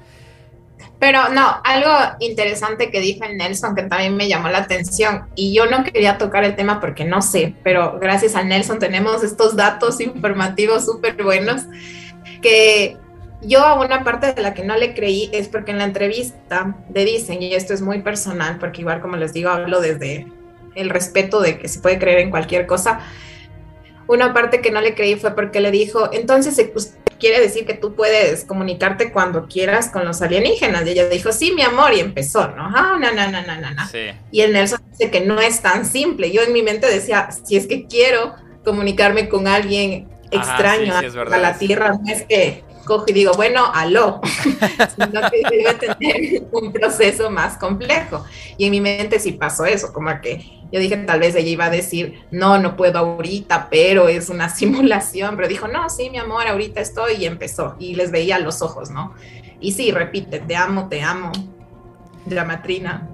Pero 0.98 1.30
no, 1.30 1.62
algo 1.64 2.16
interesante 2.20 2.90
que 2.90 3.00
dijo 3.00 3.26
el 3.26 3.38
Nelson 3.38 3.76
que 3.76 3.84
también 3.84 4.18
me 4.18 4.28
llamó 4.28 4.50
la 4.50 4.58
atención 4.58 5.28
y 5.36 5.54
yo 5.54 5.68
no 5.68 5.84
quería 5.84 6.18
tocar 6.18 6.46
el 6.46 6.56
tema 6.56 6.80
porque 6.80 7.06
no 7.06 7.22
sé, 7.22 7.54
pero 7.64 8.00
gracias 8.00 8.36
al 8.36 8.48
Nelson 8.48 8.80
tenemos 8.80 9.24
estos 9.24 9.56
datos 9.56 10.02
informativos 10.02 10.84
súper 10.84 11.22
buenos 11.22 11.62
que 12.42 12.98
yo 13.42 13.60
a 13.60 13.80
una 13.80 14.04
parte 14.04 14.34
de 14.34 14.42
la 14.42 14.54
que 14.54 14.64
no 14.64 14.76
le 14.76 14.94
creí 14.94 15.30
es 15.34 15.48
porque 15.48 15.72
en 15.72 15.78
la 15.78 15.84
entrevista 15.84 16.76
le 16.94 17.06
dicen, 17.06 17.42
y 17.42 17.54
esto 17.54 17.74
es 17.74 17.82
muy 17.82 18.02
personal 18.02 18.58
porque 18.60 18.82
igual 18.82 19.02
como 19.02 19.18
les 19.18 19.34
digo 19.34 19.50
hablo 19.50 19.82
desde 19.82 20.28
el 20.76 20.90
respeto 20.90 21.42
de 21.42 21.58
que 21.58 21.68
se 21.68 21.80
puede 21.80 22.00
creer 22.00 22.20
en 22.20 22.32
cualquier 22.32 22.66
cosa, 22.66 23.00
una 24.08 24.34
parte 24.34 24.62
que 24.62 24.72
no 24.72 24.82
le 24.82 24.94
creí 24.94 25.16
fue 25.16 25.36
porque 25.36 25.60
le 25.60 25.72
dijo, 25.72 26.12
entonces 26.14 26.58
quiere 27.20 27.40
decir 27.40 27.66
que 27.66 27.74
tú 27.74 27.96
puedes 27.96 28.46
comunicarte 28.46 29.12
cuando 29.12 29.48
quieras 29.48 29.90
con 29.90 30.06
los 30.06 30.22
alienígenas. 30.22 30.86
Y 30.86 30.92
ella 30.92 31.08
dijo, 31.08 31.32
sí, 31.32 31.54
mi 31.54 31.62
amor, 31.62 31.94
y 31.94 32.00
empezó, 32.00 32.50
¿no? 32.50 32.66
Ah, 32.76 32.98
no, 33.00 33.12
no, 33.14 33.32
no, 33.32 33.42
no, 33.42 33.62
no, 33.62 33.72
no. 33.72 33.88
Sí. 33.88 34.12
Y 34.32 34.42
el 34.42 34.54
Nelson 34.54 34.82
dice 34.92 35.10
que 35.10 35.22
no 35.22 35.40
es 35.40 35.62
tan 35.62 35.86
simple. 35.86 36.32
Yo 36.32 36.42
en 36.42 36.54
mi 36.54 36.62
mente 36.62 36.88
decía, 36.88 37.30
si 37.32 37.56
es 37.56 37.68
que 37.68 37.88
quiero 37.88 38.36
comunicarme 38.64 39.30
con 39.30 39.48
alguien 39.48 40.08
Ajá, 40.32 40.54
extraño 40.54 40.94
sí, 41.00 41.00
sí, 41.00 41.06
es 41.06 41.34
a 41.34 41.38
la 41.38 41.58
Tierra, 41.58 41.94
no 41.94 42.12
es 42.12 42.24
que 42.24 42.64
cojo 42.86 43.06
y 43.08 43.14
digo, 43.14 43.34
bueno, 43.36 43.66
aló, 43.74 44.22
sino 44.96 45.22
que 45.30 45.42
debe 45.50 45.74
tener 45.74 46.44
un 46.52 46.72
proceso 46.72 47.30
más 47.30 47.58
complejo. 47.58 48.24
Y 48.58 48.66
en 48.66 48.72
mi 48.72 48.80
mente 48.80 49.20
sí 49.20 49.34
pasó 49.34 49.66
eso, 49.66 49.92
como 49.92 50.10
que 50.22 50.56
yo 50.72 50.80
dije, 50.80 50.98
tal 50.98 51.20
vez 51.20 51.36
ella 51.36 51.50
iba 51.50 51.66
a 51.66 51.70
decir, 51.70 52.26
no, 52.32 52.58
no 52.58 52.76
puedo 52.76 53.00
ahorita, 53.00 53.68
pero 53.70 54.08
es 54.08 54.30
una 54.30 54.50
simulación, 54.56 55.36
pero 55.36 55.48
dijo, 55.48 55.68
no, 55.68 55.90
sí, 55.90 56.10
mi 56.10 56.18
amor, 56.18 56.48
ahorita 56.48 56.82
estoy 56.82 57.16
y 57.16 57.26
empezó. 57.26 57.76
Y 57.80 57.96
les 57.96 58.12
veía 58.12 58.40
los 58.40 58.62
ojos, 58.62 58.90
¿no? 58.90 59.14
Y 59.60 59.72
sí, 59.72 59.92
repite, 59.92 60.40
te 60.40 60.56
amo, 60.56 60.90
te 60.90 61.02
amo, 61.02 61.32
dramatrina. 62.26 63.10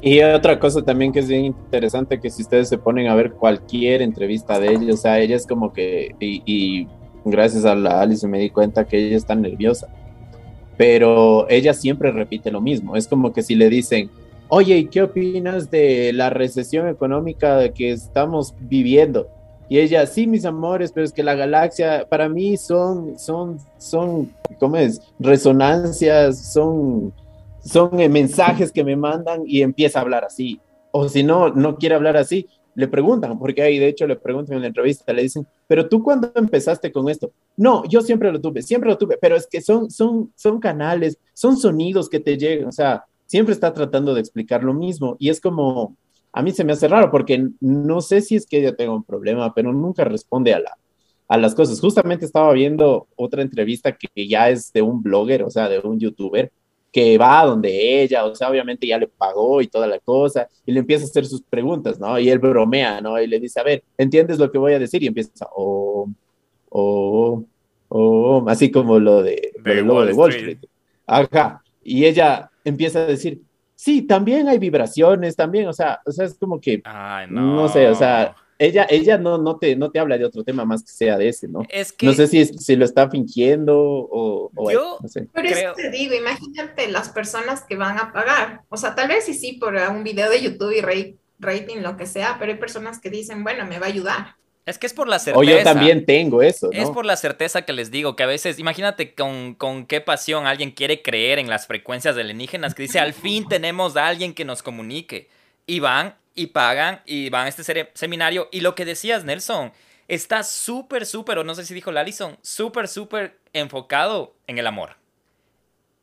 Y 0.00 0.20
otra 0.20 0.58
cosa 0.58 0.82
también 0.82 1.12
que 1.12 1.20
es 1.20 1.28
bien 1.28 1.44
interesante, 1.46 2.20
que 2.20 2.28
si 2.28 2.42
ustedes 2.42 2.68
se 2.68 2.76
ponen 2.76 3.06
a 3.06 3.14
ver 3.14 3.32
cualquier 3.32 4.02
entrevista 4.02 4.58
de 4.60 4.72
ella, 4.72 4.92
o 4.92 4.96
sea, 4.96 5.18
ella 5.18 5.36
es 5.36 5.46
como 5.46 5.72
que, 5.72 6.14
y, 6.18 6.42
y 6.44 6.88
gracias 7.24 7.64
a 7.64 7.74
la 7.74 8.00
Alice 8.00 8.26
me 8.26 8.38
di 8.38 8.50
cuenta 8.50 8.86
que 8.86 8.98
ella 8.98 9.16
está 9.16 9.34
nerviosa, 9.34 9.88
pero 10.76 11.48
ella 11.48 11.74
siempre 11.74 12.12
repite 12.12 12.50
lo 12.50 12.60
mismo, 12.60 12.96
es 12.96 13.06
como 13.06 13.32
que 13.32 13.42
si 13.42 13.54
le 13.54 13.68
dicen, 13.68 14.10
oye, 14.48 14.76
¿y 14.76 14.86
qué 14.86 15.02
opinas 15.02 15.70
de 15.70 16.12
la 16.12 16.30
recesión 16.30 16.88
económica 16.88 17.68
que 17.72 17.92
estamos 17.92 18.54
viviendo? 18.60 19.28
Y 19.68 19.78
ella, 19.78 20.06
sí, 20.06 20.26
mis 20.26 20.44
amores, 20.44 20.92
pero 20.92 21.06
es 21.06 21.12
que 21.12 21.22
la 21.22 21.34
galaxia 21.34 22.06
para 22.08 22.28
mí 22.28 22.56
son, 22.58 23.18
son, 23.18 23.58
son, 23.78 24.30
¿cómo 24.58 24.76
es? 24.76 25.00
Resonancias, 25.18 26.52
son 26.52 27.14
son 27.64 27.96
mensajes 28.12 28.70
que 28.70 28.84
me 28.84 28.96
mandan 28.96 29.42
y 29.46 29.62
empieza 29.62 29.98
a 29.98 30.02
hablar 30.02 30.24
así. 30.24 30.60
O 30.90 31.08
si 31.08 31.22
no, 31.22 31.48
no 31.48 31.76
quiere 31.76 31.94
hablar 31.94 32.16
así, 32.16 32.48
le 32.74 32.88
preguntan, 32.88 33.38
porque 33.38 33.62
ahí 33.62 33.78
de 33.78 33.88
hecho 33.88 34.06
le 34.06 34.16
preguntan 34.16 34.56
en 34.56 34.62
la 34.62 34.68
entrevista, 34.68 35.12
le 35.12 35.22
dicen, 35.22 35.46
pero 35.66 35.88
tú 35.88 36.02
cuándo 36.02 36.30
empezaste 36.34 36.90
con 36.92 37.08
esto? 37.08 37.32
No, 37.56 37.84
yo 37.88 38.00
siempre 38.00 38.32
lo 38.32 38.40
tuve, 38.40 38.62
siempre 38.62 38.90
lo 38.90 38.98
tuve, 38.98 39.16
pero 39.20 39.36
es 39.36 39.46
que 39.46 39.60
son, 39.60 39.90
son, 39.90 40.32
son 40.34 40.60
canales, 40.60 41.18
son 41.32 41.56
sonidos 41.56 42.08
que 42.08 42.20
te 42.20 42.36
llegan, 42.36 42.68
o 42.68 42.72
sea, 42.72 43.04
siempre 43.26 43.54
está 43.54 43.72
tratando 43.72 44.14
de 44.14 44.20
explicar 44.20 44.64
lo 44.64 44.74
mismo 44.74 45.16
y 45.18 45.28
es 45.30 45.40
como, 45.40 45.96
a 46.32 46.42
mí 46.42 46.50
se 46.52 46.64
me 46.64 46.72
hace 46.72 46.88
raro 46.88 47.10
porque 47.10 47.48
no 47.60 48.00
sé 48.00 48.20
si 48.20 48.36
es 48.36 48.46
que 48.46 48.58
ella 48.58 48.74
tenga 48.74 48.92
un 48.92 49.04
problema, 49.04 49.54
pero 49.54 49.72
nunca 49.72 50.04
responde 50.04 50.52
a, 50.52 50.58
la, 50.58 50.76
a 51.28 51.38
las 51.38 51.54
cosas. 51.54 51.80
Justamente 51.80 52.24
estaba 52.24 52.52
viendo 52.52 53.06
otra 53.16 53.42
entrevista 53.42 53.96
que 53.96 54.28
ya 54.28 54.50
es 54.50 54.72
de 54.72 54.82
un 54.82 55.02
blogger, 55.02 55.44
o 55.44 55.50
sea, 55.50 55.68
de 55.68 55.78
un 55.78 55.98
youtuber, 56.00 56.50
que 56.94 57.18
va 57.18 57.44
donde 57.44 58.02
ella, 58.04 58.24
o 58.24 58.36
sea, 58.36 58.48
obviamente 58.48 58.86
ya 58.86 58.96
le 58.96 59.08
pagó 59.08 59.60
y 59.60 59.66
toda 59.66 59.88
la 59.88 59.98
cosa, 59.98 60.48
y 60.64 60.70
le 60.70 60.78
empieza 60.78 61.02
a 61.02 61.08
hacer 61.08 61.26
sus 61.26 61.42
preguntas, 61.42 61.98
¿no? 61.98 62.16
Y 62.20 62.30
él 62.30 62.38
bromea, 62.38 63.00
¿no? 63.00 63.20
Y 63.20 63.26
le 63.26 63.40
dice, 63.40 63.58
a 63.58 63.64
ver, 63.64 63.82
¿entiendes 63.98 64.38
lo 64.38 64.48
que 64.52 64.58
voy 64.58 64.74
a 64.74 64.78
decir? 64.78 65.02
Y 65.02 65.08
empieza, 65.08 65.48
oh, 65.56 66.08
oh, 66.68 67.44
oh, 67.88 68.44
así 68.46 68.70
como 68.70 69.00
lo 69.00 69.24
de, 69.24 69.54
De 69.64 69.82
lo 69.82 69.92
Wall 69.92 70.06
de 70.06 70.12
Wall 70.12 70.30
Street. 70.30 70.52
Street. 70.52 70.70
Ajá. 71.04 71.64
Y 71.82 72.04
ella 72.04 72.48
empieza 72.62 73.00
a 73.00 73.06
decir, 73.06 73.42
sí, 73.74 74.02
también 74.02 74.46
hay 74.46 74.60
vibraciones, 74.60 75.34
también, 75.34 75.66
o 75.66 75.72
sea, 75.72 75.98
o 76.06 76.12
sea, 76.12 76.26
es 76.26 76.38
como 76.38 76.60
que, 76.60 76.80
Ay, 76.84 77.26
no. 77.28 77.56
no. 77.56 77.68
sé, 77.68 77.88
o 77.88 77.96
sea, 77.96 78.36
ella, 78.58 78.86
ella 78.88 79.18
no, 79.18 79.38
no, 79.38 79.58
te, 79.58 79.74
no 79.76 79.90
te 79.90 79.98
habla 79.98 80.16
de 80.18 80.24
otro 80.24 80.44
tema 80.44 80.64
más 80.64 80.82
que 80.82 80.92
sea 80.92 81.18
de 81.18 81.28
ese, 81.28 81.48
¿no? 81.48 81.62
Es 81.68 81.92
que 81.92 82.06
No 82.06 82.12
sé 82.12 82.26
si, 82.26 82.44
si 82.44 82.76
lo 82.76 82.84
está 82.84 83.10
fingiendo 83.10 83.78
o, 83.78 84.50
o 84.54 84.70
Yo- 84.70 84.98
no 85.02 85.08
sé. 85.08 85.28
Pero 85.32 85.48
Creo- 85.48 85.72
eso 85.72 85.74
te 85.76 85.90
digo, 85.90 86.14
imagínate 86.14 86.88
las 86.88 87.08
personas 87.08 87.62
que 87.62 87.76
van 87.76 87.98
a 87.98 88.12
pagar. 88.12 88.62
O 88.68 88.76
sea, 88.76 88.94
tal 88.94 89.08
vez 89.08 89.24
sí, 89.24 89.34
sí, 89.34 89.54
por 89.54 89.74
un 89.74 90.04
video 90.04 90.30
de 90.30 90.40
YouTube 90.42 90.72
y 90.72 90.80
rating, 91.40 91.78
lo 91.82 91.96
que 91.96 92.06
sea, 92.06 92.36
pero 92.38 92.52
hay 92.52 92.58
personas 92.58 93.00
que 93.00 93.10
dicen, 93.10 93.42
bueno, 93.44 93.66
me 93.66 93.78
va 93.78 93.86
a 93.86 93.88
ayudar. 93.88 94.36
es 94.66 94.78
que 94.78 94.86
es 94.86 94.94
por 94.94 95.08
la 95.08 95.18
certeza. 95.18 95.38
O 95.40 95.42
yo 95.42 95.62
también 95.62 96.06
tengo 96.06 96.40
eso, 96.40 96.70
¿no? 96.72 96.80
Es 96.80 96.88
por 96.90 97.04
la 97.04 97.16
certeza 97.16 97.62
que 97.62 97.74
les 97.74 97.90
digo, 97.90 98.16
que 98.16 98.22
a 98.22 98.26
veces, 98.26 98.58
imagínate 98.58 99.14
con, 99.14 99.54
con 99.54 99.84
qué 99.84 100.00
pasión 100.00 100.46
alguien 100.46 100.70
quiere 100.70 101.02
creer 101.02 101.38
en 101.38 101.50
las 101.50 101.66
frecuencias 101.66 102.16
alienígenas, 102.16 102.74
que 102.74 102.84
dice, 102.84 102.98
al 102.98 103.12
fin 103.12 103.46
tenemos 103.46 103.96
a 103.96 104.06
alguien 104.06 104.32
que 104.32 104.44
nos 104.46 104.62
comunique. 104.62 105.28
Y 105.66 105.80
van 105.80 106.14
y 106.34 106.48
pagan 106.48 107.02
y 107.04 107.30
van 107.30 107.46
a 107.46 107.48
este 107.48 107.90
seminario. 107.94 108.48
Y 108.52 108.60
lo 108.60 108.74
que 108.74 108.84
decías, 108.84 109.24
Nelson, 109.24 109.72
está 110.08 110.42
súper, 110.42 111.06
súper, 111.06 111.38
o 111.38 111.44
no 111.44 111.54
sé 111.54 111.64
si 111.64 111.74
dijo 111.74 111.92
Lalison, 111.92 112.38
súper, 112.42 112.88
súper 112.88 113.38
enfocado 113.52 114.34
en 114.46 114.58
el 114.58 114.66
amor. 114.66 114.96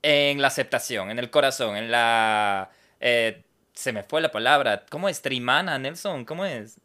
En 0.01 0.41
la 0.41 0.47
aceptación, 0.47 1.11
en 1.11 1.19
el 1.19 1.29
corazón, 1.29 1.75
en 1.75 1.91
la... 1.91 2.71
eh, 2.99 3.43
se 3.73 3.93
me 3.93 4.03
fue 4.03 4.21
la 4.21 4.31
palabra. 4.31 4.85
¿Cómo 4.89 5.07
es? 5.09 5.21
Trimana, 5.21 5.77
Nelson. 5.77 6.25
¿Cómo 6.25 6.45
es? 6.45 6.79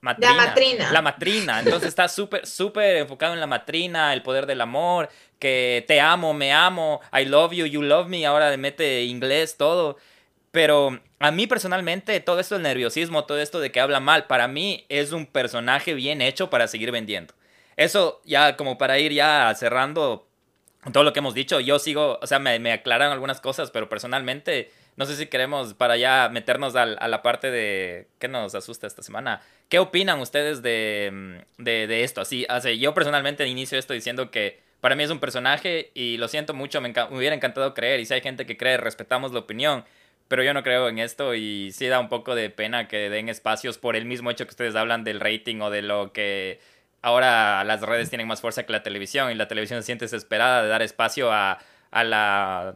La 0.00 0.32
matrina. 0.32 0.92
La 0.92 1.02
matrina. 1.02 1.58
Entonces 1.58 1.88
está 1.88 2.08
súper, 2.08 2.46
súper 2.46 2.98
enfocado 2.98 3.34
en 3.34 3.40
la 3.40 3.46
matrina, 3.46 4.12
el 4.12 4.22
poder 4.22 4.46
del 4.46 4.60
amor, 4.60 5.08
que 5.38 5.84
te 5.88 6.00
amo, 6.00 6.32
me 6.32 6.52
amo, 6.52 7.00
I 7.12 7.24
love 7.24 7.52
you, 7.52 7.66
you 7.66 7.82
love 7.82 8.06
me, 8.06 8.24
ahora 8.24 8.50
le 8.50 8.56
mete 8.56 9.02
inglés, 9.04 9.56
todo. 9.56 9.98
Pero 10.50 10.98
a 11.18 11.30
mí 11.30 11.46
personalmente, 11.46 12.18
todo 12.20 12.40
esto 12.40 12.54
del 12.54 12.62
nerviosismo, 12.62 13.24
todo 13.24 13.38
esto 13.40 13.60
de 13.60 13.70
que 13.70 13.80
habla 13.80 14.00
mal, 14.00 14.26
para 14.26 14.48
mí 14.48 14.86
es 14.88 15.12
un 15.12 15.26
personaje 15.26 15.94
bien 15.94 16.22
hecho 16.22 16.50
para 16.50 16.68
seguir 16.68 16.90
vendiendo. 16.90 17.34
Eso 17.76 18.20
ya 18.24 18.56
como 18.56 18.78
para 18.78 18.98
ir 18.98 19.12
ya 19.12 19.54
cerrando 19.54 20.26
todo 20.92 21.02
lo 21.02 21.12
que 21.12 21.18
hemos 21.18 21.34
dicho, 21.34 21.60
yo 21.60 21.78
sigo, 21.78 22.18
o 22.22 22.26
sea, 22.26 22.38
me, 22.38 22.58
me 22.60 22.72
aclaran 22.72 23.12
algunas 23.12 23.40
cosas, 23.40 23.70
pero 23.70 23.88
personalmente, 23.88 24.70
no 24.96 25.06
sé 25.06 25.16
si 25.16 25.26
queremos 25.26 25.74
para 25.74 25.96
ya 25.96 26.28
meternos 26.32 26.76
al- 26.76 26.96
a, 27.00 27.08
la 27.08 27.20
parte 27.22 27.50
de 27.50 28.06
qué 28.18 28.28
nos 28.28 28.54
asusta 28.54 28.86
esta 28.86 29.02
semana. 29.02 29.42
¿Qué 29.68 29.80
opinan 29.80 30.20
ustedes 30.20 30.62
de, 30.62 31.10
mm, 31.58 31.62
de, 31.62 31.86
de 31.88 32.04
esto? 32.04 32.20
Así, 32.20 32.46
así, 32.48 32.78
yo 32.78 32.94
personalmente 32.94 33.46
inicio 33.46 33.78
esto 33.78 33.92
diciendo 33.92 34.30
que 34.30 34.60
para 34.80 34.94
mí 34.94 35.02
es 35.02 35.10
un 35.10 35.18
personaje 35.18 35.90
y 35.94 36.16
lo 36.16 36.28
siento 36.28 36.54
mucho, 36.54 36.80
me, 36.80 36.88
me 36.90 37.16
hubiera 37.18 37.34
encantado 37.34 37.74
creer 37.74 38.00
y 38.00 38.06
si 38.06 38.14
hay 38.14 38.20
gente 38.20 38.46
que 38.46 38.56
cree, 38.56 38.76
respetamos 38.76 39.32
la 39.32 39.40
opinión. 39.40 39.84
Pero 40.28 40.42
yo 40.42 40.52
no 40.52 40.62
creo 40.62 40.88
en 40.88 40.98
esto 40.98 41.34
y 41.34 41.72
sí 41.72 41.86
da 41.86 41.98
un 41.98 42.08
poco 42.08 42.34
de 42.34 42.50
pena 42.50 42.86
que 42.86 43.08
den 43.08 43.28
espacios 43.28 43.78
por 43.78 43.96
el 43.96 44.04
mismo 44.04 44.30
hecho 44.30 44.44
que 44.44 44.50
ustedes 44.50 44.76
hablan 44.76 45.02
del 45.02 45.20
rating 45.20 45.60
o 45.60 45.70
de 45.70 45.82
lo 45.82 46.12
que 46.12 46.60
ahora 47.00 47.64
las 47.64 47.80
redes 47.80 48.10
tienen 48.10 48.28
más 48.28 48.42
fuerza 48.42 48.64
que 48.64 48.72
la 48.72 48.82
televisión 48.82 49.30
y 49.30 49.34
la 49.34 49.48
televisión 49.48 49.80
se 49.80 49.86
siente 49.86 50.04
desesperada 50.04 50.62
de 50.62 50.68
dar 50.68 50.82
espacio 50.82 51.32
a, 51.32 51.58
a 51.90 52.04
la, 52.04 52.74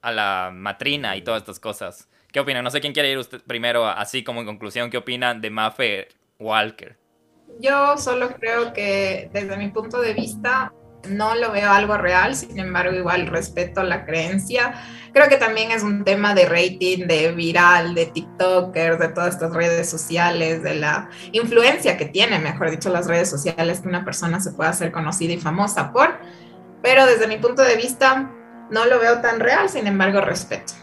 a 0.00 0.12
la 0.12 0.50
matrina 0.54 1.16
y 1.16 1.22
todas 1.22 1.42
estas 1.42 1.60
cosas. 1.60 2.08
¿Qué 2.32 2.40
opinan? 2.40 2.64
No 2.64 2.70
sé 2.70 2.80
quién 2.80 2.92
quiere 2.92 3.10
ir 3.10 3.18
usted 3.18 3.40
primero, 3.46 3.86
así 3.86 4.24
como 4.24 4.40
en 4.40 4.46
conclusión, 4.46 4.90
¿qué 4.90 4.96
opinan 4.96 5.40
de 5.40 5.50
Maffe 5.50 6.08
Walker? 6.38 6.96
Yo 7.60 7.96
solo 7.96 8.30
creo 8.36 8.72
que 8.72 9.30
desde 9.32 9.56
mi 9.56 9.68
punto 9.68 10.00
de 10.00 10.14
vista 10.14 10.72
no 11.08 11.34
lo 11.34 11.52
veo 11.52 11.70
algo 11.70 11.96
real, 11.96 12.34
sin 12.34 12.58
embargo 12.58 12.94
igual 12.94 13.26
respeto 13.26 13.82
la 13.82 14.04
creencia. 14.04 14.74
Creo 15.12 15.28
que 15.28 15.36
también 15.36 15.70
es 15.70 15.82
un 15.82 16.04
tema 16.04 16.34
de 16.34 16.46
rating, 16.46 17.06
de 17.06 17.32
viral, 17.32 17.94
de 17.94 18.06
TikTokers, 18.06 18.98
de 18.98 19.08
todas 19.08 19.34
estas 19.34 19.54
redes 19.54 19.88
sociales, 19.88 20.62
de 20.62 20.74
la 20.74 21.08
influencia 21.32 21.96
que 21.96 22.06
tiene, 22.06 22.38
mejor 22.38 22.70
dicho, 22.70 22.90
las 22.90 23.06
redes 23.06 23.30
sociales, 23.30 23.80
que 23.80 23.88
una 23.88 24.04
persona 24.04 24.40
se 24.40 24.52
pueda 24.52 24.70
hacer 24.70 24.92
conocida 24.92 25.32
y 25.32 25.38
famosa 25.38 25.92
por. 25.92 26.18
Pero 26.82 27.06
desde 27.06 27.26
mi 27.26 27.38
punto 27.38 27.62
de 27.62 27.76
vista 27.76 28.30
no 28.70 28.84
lo 28.84 28.98
veo 28.98 29.20
tan 29.20 29.40
real, 29.40 29.68
sin 29.68 29.86
embargo 29.86 30.20
respeto. 30.20 30.74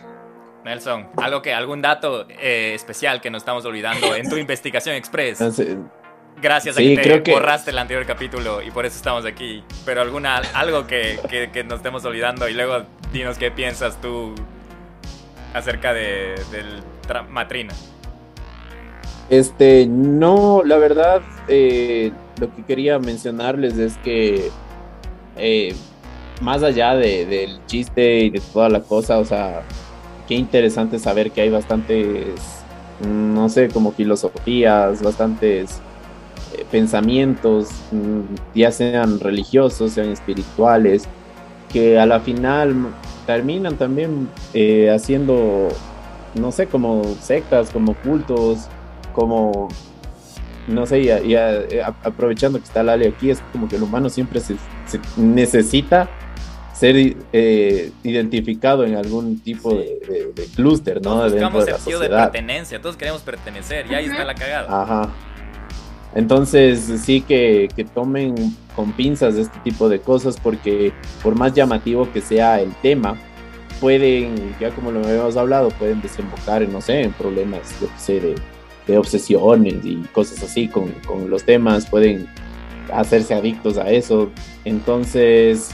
Nelson, 0.64 1.10
algo 1.18 1.42
que, 1.42 1.54
algún 1.54 1.82
dato 1.82 2.26
eh, 2.30 2.74
especial 2.74 3.22
que 3.22 3.30
nos 3.30 3.42
estamos 3.42 3.66
olvidando 3.66 4.16
en 4.16 4.30
tu 4.30 4.38
investigación 4.38 4.96
express. 4.96 5.40
Gracias 6.42 6.76
a 6.76 6.80
Sí, 6.80 6.90
que 6.90 6.96
te 6.98 7.02
creo 7.04 7.24
que- 7.24 7.32
borraste 7.32 7.72
el 7.72 7.78
anterior 7.78 8.06
capítulo 8.06 8.62
y 8.62 8.70
por 8.72 8.86
eso 8.86 8.98
estamos 8.98 9.26
aquí. 9.26 9.64
Pero 9.86 10.02
alguna, 10.02 10.38
algo 10.54 10.88
que, 10.88 11.20
que- 11.30 11.50
que 11.52 11.64
nos 11.64 11.76
estemos 11.78 12.04
olvidando 12.06 12.50
y 12.50 12.54
luego 12.54 12.84
dinos 13.14 13.38
qué 13.38 13.50
piensas 13.52 14.00
tú 14.02 14.34
acerca 15.54 15.94
de, 15.94 16.36
del 16.52 16.66
matrina. 17.30 17.74
Este, 19.30 19.86
no, 19.88 20.64
la 20.66 20.78
verdad, 20.78 21.22
eh, 21.48 22.12
lo 22.40 22.54
que 22.54 22.64
quería 22.64 23.00
mencionarles 23.00 23.78
es 23.78 23.98
que 23.98 24.50
eh, 25.38 25.74
más 26.42 26.62
allá 26.62 26.96
de- 26.96 27.26
del 27.26 27.66
chiste 27.68 28.20
y 28.20 28.30
de 28.32 28.40
toda 28.52 28.68
la 28.70 28.82
cosa, 28.82 29.18
o 29.20 29.26
sea, 29.26 29.62
qué 30.28 30.36
interesante 30.36 31.00
saber 31.00 31.32
que 31.32 31.42
hay 31.42 31.50
bastantes, 31.50 32.26
no 33.08 33.48
sé, 33.50 33.70
como 33.70 33.92
filosofías, 33.94 35.02
bastantes 35.02 35.82
pensamientos, 36.74 37.70
mm, 37.92 38.22
ya 38.56 38.72
sean 38.72 39.20
religiosos, 39.20 39.94
sean 39.94 40.10
espirituales, 40.10 41.04
que 41.72 42.00
a 42.00 42.06
la 42.08 42.20
final 42.20 42.76
terminan 43.28 43.76
también 43.78 44.28
eh, 44.56 44.90
haciendo, 44.90 45.70
no 46.34 46.52
sé, 46.52 46.66
como 46.68 47.04
sectas, 47.22 47.70
como 47.70 47.94
cultos, 47.94 48.68
como, 49.14 49.70
no 50.68 50.86
sé, 50.88 51.04
ya, 51.04 51.20
ya, 51.22 51.52
eh, 51.54 51.84
aprovechando 52.04 52.58
que 52.58 52.66
está 52.66 52.82
Lali 52.82 53.06
aquí, 53.08 53.30
es 53.30 53.40
como 53.52 53.68
que 53.70 53.76
el 53.76 53.84
humano 53.84 54.10
siempre 54.10 54.40
se, 54.40 54.56
se 54.88 55.00
necesita 55.16 56.10
ser 56.74 56.96
eh, 57.34 57.92
identificado 58.04 58.84
en 58.84 58.96
algún 58.96 59.40
tipo 59.40 59.70
de, 59.76 60.00
de- 60.10 60.32
de 60.36 60.46
clúster, 60.56 60.96
¿no? 60.96 61.12
Todos 61.12 61.32
buscamos 61.34 61.66
de 61.66 61.72
la 61.72 61.78
sentido 61.78 62.00
de 62.00 62.08
sociedad. 62.08 62.32
pertenencia, 62.32 62.82
todos 62.82 62.98
queremos 62.98 63.22
pertenecer 63.22 63.86
y 63.92 63.94
ahí 63.94 64.06
está 64.06 64.26
la 64.26 64.34
cagada. 64.34 64.82
Ajá. 64.82 65.10
Entonces 66.16 66.92
sí 67.04 67.22
que, 67.22 67.70
que 67.76 67.84
tomen 67.84 68.36
con 68.76 68.92
pinzas 68.92 69.36
este 69.36 69.58
tipo 69.60 69.90
de 69.90 70.00
cosas 70.00 70.38
porque 70.42 70.94
por 71.22 71.36
más 71.36 71.54
llamativo 71.54 72.12
que 72.12 72.22
sea 72.22 72.62
el 72.62 72.72
tema, 72.82 73.16
pueden, 73.80 74.56
ya 74.60 74.70
como 74.72 74.92
lo 74.92 75.06
habíamos 75.06 75.36
hablado, 75.38 75.70
pueden 75.70 76.02
desembocar 76.02 76.64
en, 76.64 76.72
no 76.72 76.82
sé, 76.82 77.02
en 77.02 77.14
problemas, 77.14 77.76
yo 77.82 77.88
sé, 77.98 78.20
de, 78.20 78.36
de 78.88 78.98
obsesiones 78.98 79.86
y 79.86 79.98
cosas 80.14 80.44
así 80.44 80.68
con, 80.68 80.90
con 81.06 81.30
los 81.30 81.44
temas, 81.44 81.88
pueden 81.88 82.28
hacerse 82.94 83.34
adictos 83.34 83.78
a 83.78 83.90
eso. 83.92 84.32
Entonces, 84.66 85.72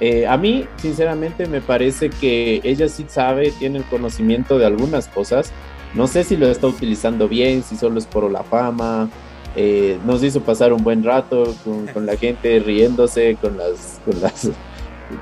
eh, 0.00 0.26
a 0.26 0.36
mí, 0.36 0.66
sinceramente, 0.76 1.46
me 1.46 1.60
parece 1.60 2.10
que 2.10 2.60
ella 2.62 2.88
sí 2.88 3.06
sabe, 3.08 3.50
tiene 3.58 3.78
el 3.78 3.84
conocimiento 3.84 4.58
de 4.58 4.66
algunas 4.66 5.08
cosas. 5.08 5.52
No 5.94 6.06
sé 6.06 6.24
si 6.24 6.36
lo 6.36 6.46
está 6.48 6.66
utilizando 6.66 7.28
bien, 7.28 7.62
si 7.62 7.76
solo 7.76 7.98
es 7.98 8.06
por 8.06 8.30
la 8.30 8.42
fama. 8.44 9.08
Eh, 9.60 9.98
nos 10.06 10.22
hizo 10.22 10.40
pasar 10.40 10.72
un 10.72 10.84
buen 10.84 11.02
rato 11.02 11.52
con, 11.92 12.06
la 12.06 12.16
gente 12.16 12.60
riéndose, 12.60 13.36
con 13.40 13.58
las, 13.58 13.98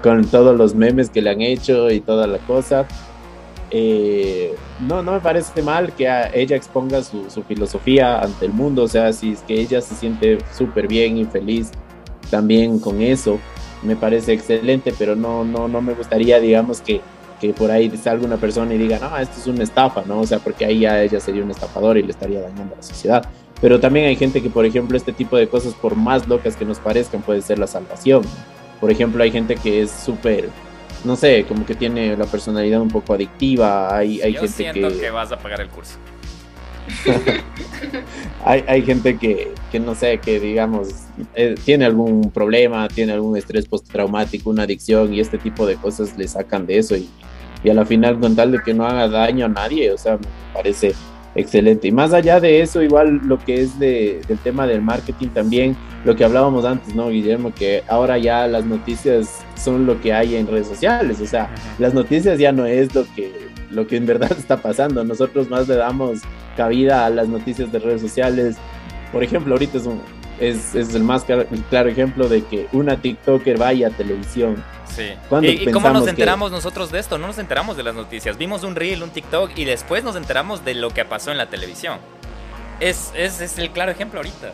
con 0.02 0.26
todos 0.26 0.54
los 0.54 0.74
memes 0.74 1.08
que 1.08 1.22
le 1.22 1.30
han 1.30 1.40
hecho 1.40 1.90
y 1.90 2.00
toda 2.00 2.26
la 2.26 2.36
cosa. 2.40 2.86
Eh, 3.70 4.54
no, 4.86 5.02
no 5.02 5.12
me 5.12 5.20
parece 5.20 5.62
mal 5.62 5.90
que 5.94 6.06
ella 6.34 6.54
exponga 6.54 7.02
su, 7.02 7.30
su, 7.30 7.44
filosofía 7.44 8.20
ante 8.20 8.44
el 8.44 8.52
mundo, 8.52 8.82
o 8.82 8.88
sea, 8.88 9.10
si 9.14 9.32
es 9.32 9.40
que 9.40 9.58
ella 9.58 9.80
se 9.80 9.94
siente 9.94 10.36
súper 10.54 10.86
bien 10.86 11.16
y 11.16 11.24
feliz 11.24 11.70
también 12.30 12.78
con 12.78 13.00
eso, 13.00 13.38
me 13.82 13.96
parece 13.96 14.34
excelente, 14.34 14.92
pero 14.98 15.16
no, 15.16 15.44
no, 15.44 15.66
no 15.66 15.80
me 15.80 15.94
gustaría, 15.94 16.40
digamos, 16.40 16.82
que, 16.82 17.00
que 17.40 17.54
por 17.54 17.70
ahí 17.70 17.90
salga 17.96 18.26
una 18.26 18.36
persona 18.36 18.74
y 18.74 18.78
diga, 18.78 18.98
no, 18.98 19.16
esto 19.16 19.40
es 19.40 19.46
una 19.46 19.62
estafa, 19.62 20.02
¿no? 20.06 20.20
O 20.20 20.26
sea, 20.26 20.40
porque 20.40 20.66
ahí 20.66 20.80
ya 20.80 21.02
ella 21.02 21.20
sería 21.20 21.42
un 21.42 21.50
estafador 21.50 21.96
y 21.96 22.02
le 22.02 22.10
estaría 22.10 22.42
dañando 22.42 22.74
a 22.74 22.76
la 22.76 22.82
sociedad. 22.82 23.26
Pero 23.60 23.80
también 23.80 24.06
hay 24.06 24.16
gente 24.16 24.42
que, 24.42 24.50
por 24.50 24.66
ejemplo, 24.66 24.96
este 24.96 25.12
tipo 25.12 25.36
de 25.36 25.48
cosas, 25.48 25.74
por 25.74 25.96
más 25.96 26.28
locas 26.28 26.56
que 26.56 26.64
nos 26.64 26.78
parezcan, 26.78 27.22
puede 27.22 27.40
ser 27.42 27.58
la 27.58 27.66
salvación. 27.66 28.22
Por 28.80 28.90
ejemplo, 28.90 29.22
hay 29.22 29.30
gente 29.30 29.56
que 29.56 29.82
es 29.82 29.90
súper 29.90 30.50
no 31.04 31.16
sé, 31.16 31.44
como 31.46 31.64
que 31.64 31.74
tiene 31.74 32.16
la 32.16 32.26
personalidad 32.26 32.80
un 32.80 32.88
poco 32.88 33.14
adictiva. 33.14 33.96
Hay, 33.96 34.20
hay 34.20 34.34
Yo 34.34 34.40
gente 34.40 34.56
siento 34.56 34.88
que... 34.88 34.98
que 34.98 35.10
vas 35.10 35.32
a 35.32 35.38
pagar 35.38 35.60
el 35.60 35.68
curso. 35.68 35.96
hay, 38.44 38.64
hay, 38.68 38.82
gente 38.82 39.16
que, 39.16 39.52
que, 39.72 39.80
no 39.80 39.94
sé, 39.94 40.18
que 40.18 40.38
digamos, 40.38 40.88
eh, 41.34 41.54
tiene 41.64 41.84
algún 41.84 42.30
problema, 42.30 42.86
tiene 42.88 43.12
algún 43.12 43.36
estrés 43.36 43.66
postraumático, 43.66 44.50
una 44.50 44.64
adicción 44.64 45.12
y 45.12 45.20
este 45.20 45.38
tipo 45.38 45.66
de 45.66 45.76
cosas 45.76 46.16
le 46.16 46.28
sacan 46.28 46.66
de 46.66 46.78
eso 46.78 46.96
y, 46.96 47.08
y 47.64 47.70
a 47.70 47.74
la 47.74 47.84
final 47.84 48.20
con 48.20 48.36
tal 48.36 48.52
de 48.52 48.60
que 48.62 48.72
no 48.72 48.86
haga 48.86 49.08
daño 49.08 49.46
a 49.46 49.48
nadie, 49.48 49.90
o 49.90 49.98
sea, 49.98 50.16
me 50.16 50.26
parece 50.54 50.94
excelente. 51.36 51.88
Y 51.88 51.92
más 51.92 52.12
allá 52.12 52.40
de 52.40 52.60
eso, 52.60 52.82
igual 52.82 53.20
lo 53.24 53.38
que 53.38 53.62
es 53.62 53.78
de, 53.78 54.20
del 54.26 54.38
tema 54.38 54.66
del 54.66 54.82
marketing 54.82 55.28
también, 55.28 55.76
lo 56.04 56.16
que 56.16 56.24
hablábamos 56.24 56.64
antes, 56.64 56.94
¿no, 56.94 57.08
Guillermo? 57.10 57.52
Que 57.54 57.82
ahora 57.88 58.18
ya 58.18 58.46
las 58.46 58.64
noticias 58.64 59.44
son 59.54 59.86
lo 59.86 60.00
que 60.00 60.12
hay 60.12 60.36
en 60.36 60.46
redes 60.46 60.66
sociales, 60.66 61.20
o 61.20 61.26
sea, 61.26 61.50
las 61.78 61.94
noticias 61.94 62.38
ya 62.38 62.52
no 62.52 62.66
es 62.66 62.94
lo 62.94 63.04
que, 63.14 63.32
lo 63.70 63.86
que 63.86 63.96
en 63.96 64.06
verdad 64.06 64.32
está 64.38 64.56
pasando, 64.56 65.04
nosotros 65.04 65.48
más 65.50 65.68
le 65.68 65.76
damos 65.76 66.20
cabida 66.56 67.06
a 67.06 67.10
las 67.10 67.28
noticias 67.28 67.70
de 67.70 67.78
redes 67.78 68.00
sociales. 68.00 68.56
Por 69.12 69.22
ejemplo, 69.22 69.54
ahorita 69.54 69.78
es, 69.78 69.86
un, 69.86 70.00
es, 70.40 70.74
es 70.74 70.94
el 70.94 71.02
más 71.02 71.24
claro, 71.24 71.46
el 71.50 71.60
claro 71.64 71.88
ejemplo 71.88 72.28
de 72.28 72.42
que 72.42 72.66
una 72.72 72.96
TikToker 72.96 73.58
vaya 73.58 73.88
a 73.88 73.90
televisión. 73.90 74.56
Sí. 74.94 75.12
¿Y, 75.42 75.68
¿Y 75.68 75.72
cómo 75.72 75.90
nos 75.90 76.06
enteramos 76.06 76.50
que... 76.50 76.56
nosotros 76.56 76.90
de 76.90 76.98
esto? 76.98 77.18
No 77.18 77.26
nos 77.26 77.38
enteramos 77.38 77.76
de 77.76 77.82
las 77.82 77.94
noticias. 77.94 78.38
Vimos 78.38 78.62
un 78.62 78.74
reel, 78.74 79.02
un 79.02 79.10
TikTok 79.10 79.50
y 79.56 79.64
después 79.64 80.04
nos 80.04 80.16
enteramos 80.16 80.64
de 80.64 80.74
lo 80.74 80.90
que 80.90 81.04
pasó 81.04 81.30
en 81.32 81.38
la 81.38 81.46
televisión. 81.46 81.98
Es, 82.80 83.12
es, 83.16 83.40
es 83.40 83.58
el 83.58 83.70
claro 83.70 83.92
ejemplo 83.92 84.20
ahorita. 84.20 84.52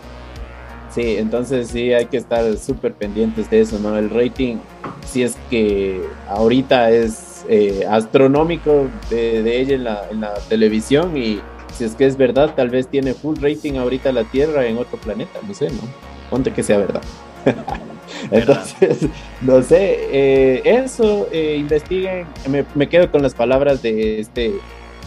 Sí, 0.94 1.16
entonces 1.16 1.68
sí 1.68 1.92
hay 1.92 2.06
que 2.06 2.18
estar 2.18 2.56
súper 2.58 2.92
pendientes 2.92 3.48
de 3.48 3.60
eso, 3.60 3.78
¿no? 3.78 3.96
El 3.96 4.10
rating, 4.10 4.58
si 5.06 5.22
es 5.22 5.36
que 5.48 6.02
ahorita 6.28 6.90
es 6.90 7.46
eh, 7.48 7.86
astronómico 7.88 8.88
de, 9.08 9.42
de 9.42 9.60
ella 9.60 9.74
en 9.74 9.84
la, 9.84 10.08
en 10.10 10.20
la 10.20 10.34
televisión 10.48 11.16
y 11.16 11.40
si 11.72 11.84
es 11.84 11.94
que 11.94 12.06
es 12.06 12.16
verdad, 12.16 12.54
tal 12.54 12.68
vez 12.68 12.88
tiene 12.88 13.14
full 13.14 13.36
rating 13.40 13.74
ahorita 13.74 14.12
la 14.12 14.24
Tierra 14.24 14.66
en 14.66 14.76
otro 14.76 14.98
planeta, 14.98 15.40
no 15.46 15.54
sé, 15.54 15.70
¿no? 15.70 15.80
Ponte 16.28 16.52
que 16.52 16.62
sea 16.62 16.78
verdad. 16.78 17.02
Entonces, 18.30 19.06
no 19.40 19.62
sé, 19.62 19.98
eh, 20.12 20.62
eso, 20.64 21.28
eh, 21.32 21.56
investiguen, 21.58 22.26
me, 22.74 22.88
quedo 22.88 23.10
con 23.10 23.22
las 23.22 23.34
palabras 23.34 23.82
de 23.82 24.20
este, 24.20 24.52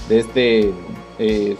de 0.09 0.20
este, 0.20 0.59
eh, 1.20 1.55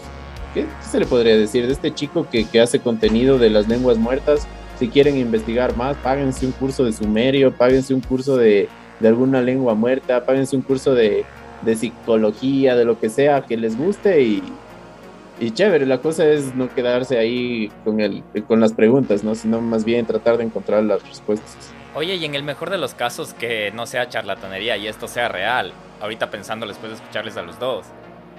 ¿qué, 0.54 0.62
¿qué, 0.62 0.66
se 0.88 1.00
le 1.00 1.06
podría 1.06 1.36
decir? 1.36 1.66
De 1.66 1.72
este 1.72 1.94
chico 1.94 2.26
que, 2.30 2.44
que, 2.44 2.60
hace 2.60 2.80
contenido 2.80 3.38
de 3.38 3.50
las 3.50 3.68
lenguas 3.68 3.98
muertas. 3.98 4.46
Si 4.78 4.88
quieren 4.88 5.16
investigar 5.16 5.76
más, 5.76 5.96
páguense 5.96 6.44
un 6.44 6.52
curso 6.52 6.84
de 6.84 6.92
sumerio, 6.92 7.52
páguense 7.52 7.94
un 7.94 8.00
curso 8.00 8.36
de, 8.36 8.68
de 9.00 9.08
alguna 9.08 9.40
lengua 9.40 9.74
muerta, 9.74 10.26
páguense 10.26 10.54
un 10.54 10.62
curso 10.62 10.94
de, 10.94 11.24
de 11.62 11.76
psicología, 11.76 12.76
de 12.76 12.84
lo 12.84 13.00
que 13.00 13.08
sea 13.08 13.42
que 13.46 13.56
les 13.56 13.78
guste 13.78 14.22
y, 14.22 14.42
y 15.38 15.50
chévere, 15.50 15.86
la 15.86 15.98
cosa 15.98 16.26
es 16.26 16.54
no 16.54 16.72
quedarse 16.74 17.18
ahí 17.18 17.70
con, 17.84 18.00
el, 18.00 18.22
con 18.46 18.60
las 18.60 18.72
preguntas, 18.72 19.22
¿no? 19.22 19.34
Sino 19.34 19.60
más 19.60 19.84
bien 19.84 20.06
tratar 20.06 20.38
de 20.38 20.44
encontrar 20.44 20.82
las 20.82 21.06
respuestas. 21.06 21.72
Oye, 21.94 22.14
y 22.16 22.24
en 22.24 22.34
el 22.34 22.42
mejor 22.42 22.70
de 22.70 22.78
los 22.78 22.94
casos 22.94 23.34
que 23.34 23.70
no 23.72 23.86
sea 23.86 24.08
charlatanería 24.08 24.76
y 24.76 24.86
esto 24.86 25.08
sea 25.08 25.28
real, 25.28 25.72
ahorita 26.00 26.30
pensando 26.30 26.66
después 26.66 26.90
de 26.90 26.96
escucharles 26.96 27.36
a 27.36 27.42
los 27.42 27.58
dos, 27.58 27.86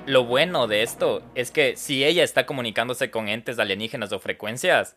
lo 0.06 0.24
bueno 0.24 0.68
de 0.68 0.84
esto 0.84 1.22
es 1.36 1.52
que 1.52 1.76
si 1.76 2.06
ella 2.06 2.24
está 2.24 2.46
comunicándose 2.46 3.12
con 3.12 3.28
entes 3.28 3.60
alienígenas 3.60 4.12
o 4.14 4.20
frecuencias, 4.20 4.96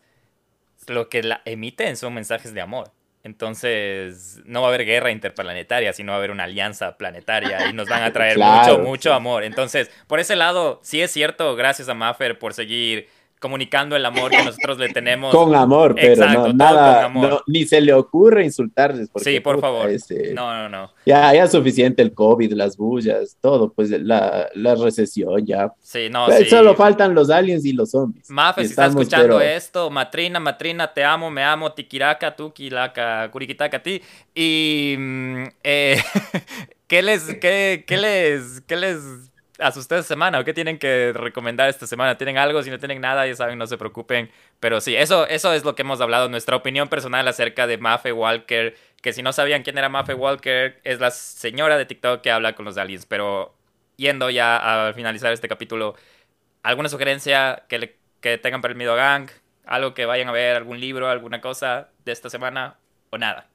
lo 0.87 1.09
que 1.09 1.21
la 1.21 1.41
emiten 1.45 1.97
son 1.97 2.13
mensajes 2.13 2.53
de 2.53 2.61
amor. 2.61 2.91
Entonces, 3.23 4.41
no 4.45 4.61
va 4.61 4.67
a 4.67 4.69
haber 4.69 4.85
guerra 4.85 5.11
interplanetaria, 5.11 5.93
sino 5.93 6.11
va 6.11 6.15
a 6.15 6.17
haber 6.17 6.31
una 6.31 6.45
alianza 6.45 6.97
planetaria 6.97 7.69
y 7.69 7.73
nos 7.73 7.87
van 7.87 8.03
a 8.03 8.11
traer 8.13 8.35
claro, 8.35 8.79
mucho, 8.79 8.83
mucho 8.89 9.13
amor. 9.13 9.43
Entonces, 9.43 9.91
por 10.07 10.19
ese 10.19 10.35
lado, 10.35 10.79
sí 10.81 11.01
es 11.01 11.11
cierto, 11.11 11.55
gracias 11.55 11.87
a 11.89 11.93
Maffer 11.93 12.39
por 12.39 12.53
seguir 12.53 13.07
comunicando 13.41 13.95
el 13.95 14.05
amor 14.05 14.29
que 14.29 14.43
nosotros 14.43 14.77
le 14.77 14.89
tenemos. 14.89 15.33
Con 15.33 15.53
amor, 15.55 15.95
pero 15.95 16.13
Exacto, 16.13 16.47
no, 16.49 16.53
nada, 16.53 17.05
amor. 17.05 17.29
No, 17.29 17.41
ni 17.47 17.65
se 17.65 17.81
le 17.81 17.91
ocurre 17.91 18.45
insultarles. 18.45 19.09
Porque, 19.09 19.31
sí, 19.31 19.39
por 19.39 19.55
puta, 19.55 19.67
favor. 19.67 19.89
Ese, 19.89 20.33
no, 20.33 20.53
no, 20.53 20.69
no. 20.69 20.91
Ya, 21.07 21.33
ya 21.33 21.45
es 21.45 21.51
suficiente 21.51 22.03
el 22.03 22.13
COVID, 22.13 22.53
las 22.53 22.77
bullas, 22.77 23.35
todo, 23.41 23.73
pues 23.73 23.89
la, 23.89 24.47
la 24.53 24.75
recesión 24.75 25.43
ya. 25.43 25.73
Sí, 25.81 26.07
no, 26.09 26.27
pero 26.27 26.43
sí. 26.43 26.49
Solo 26.51 26.75
faltan 26.75 27.15
los 27.15 27.31
aliens 27.31 27.65
y 27.65 27.73
los 27.73 27.89
zombies. 27.91 28.29
Mafe, 28.29 28.63
si 28.63 28.69
estás 28.69 28.89
escuchando 28.91 29.39
pero... 29.39 29.41
esto, 29.41 29.89
matrina, 29.89 30.39
matrina, 30.39 30.93
te 30.93 31.03
amo, 31.03 31.31
me 31.31 31.43
amo, 31.43 31.73
tikiraka, 31.73 32.35
tukilaka, 32.35 33.27
kurikitaka, 33.31 33.81
ti. 33.81 34.03
Y, 34.35 34.95
mm, 34.97 35.43
eh, 35.63 35.99
¿qué 36.87 37.01
les, 37.01 37.23
qué, 37.41 37.83
qué 37.87 37.97
les, 37.97 38.61
qué 38.67 38.75
les 38.75 39.31
asusté 39.61 39.95
esta 39.95 40.07
semana 40.07 40.39
o 40.39 40.43
qué 40.43 40.53
tienen 40.53 40.77
que 40.79 41.13
recomendar 41.13 41.69
esta 41.69 41.87
semana. 41.87 42.17
¿Tienen 42.17 42.37
algo? 42.37 42.61
Si 42.63 42.69
no 42.69 42.79
tienen 42.79 43.01
nada, 43.01 43.27
ya 43.27 43.35
saben, 43.35 43.57
no 43.57 43.67
se 43.67 43.77
preocupen. 43.77 44.31
Pero 44.59 44.81
sí, 44.81 44.95
eso, 44.95 45.27
eso 45.27 45.53
es 45.53 45.63
lo 45.63 45.75
que 45.75 45.83
hemos 45.83 46.01
hablado, 46.01 46.29
nuestra 46.29 46.55
opinión 46.55 46.89
personal 46.89 47.27
acerca 47.27 47.67
de 47.67 47.77
Mafe 47.77 48.11
Walker, 48.11 48.75
que 49.01 49.13
si 49.13 49.23
no 49.23 49.33
sabían 49.33 49.63
quién 49.63 49.77
era 49.77 49.89
Mafe 49.89 50.13
Walker, 50.13 50.79
es 50.83 50.99
la 50.99 51.11
señora 51.11 51.77
de 51.77 51.85
TikTok 51.85 52.21
que 52.21 52.31
habla 52.31 52.55
con 52.55 52.65
los 52.65 52.77
aliens. 52.77 53.05
Pero 53.05 53.55
yendo 53.97 54.29
ya 54.29 54.87
a 54.89 54.93
finalizar 54.93 55.31
este 55.33 55.47
capítulo, 55.47 55.95
¿alguna 56.63 56.89
sugerencia 56.89 57.63
que, 57.69 57.79
le, 57.79 57.97
que 58.21 58.37
tengan 58.37 58.61
el 58.65 58.75
Mido 58.75 58.95
Gang? 58.95 59.29
¿Algo 59.65 59.93
que 59.93 60.05
vayan 60.05 60.29
a 60.29 60.31
ver? 60.31 60.55
¿Algún 60.57 60.79
libro? 60.79 61.09
¿Alguna 61.09 61.41
cosa 61.41 61.89
de 62.05 62.11
esta 62.11 62.29
semana? 62.29 62.79
¿O 63.11 63.17
nada? 63.17 63.50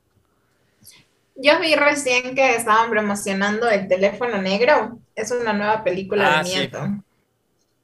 Yo 1.37 1.61
vi 1.61 1.75
recién 1.75 2.35
que 2.35 2.55
estaban 2.55 2.91
promocionando 2.91 3.69
El 3.69 3.89
teléfono 3.89 4.41
negro. 4.41 4.99
Es 5.15 5.31
una 5.31 5.53
nueva 5.53 5.85
película 5.85 6.39
ah, 6.39 6.43
de 6.43 6.49
miedo. 6.49 6.87
Sí. 6.87 7.03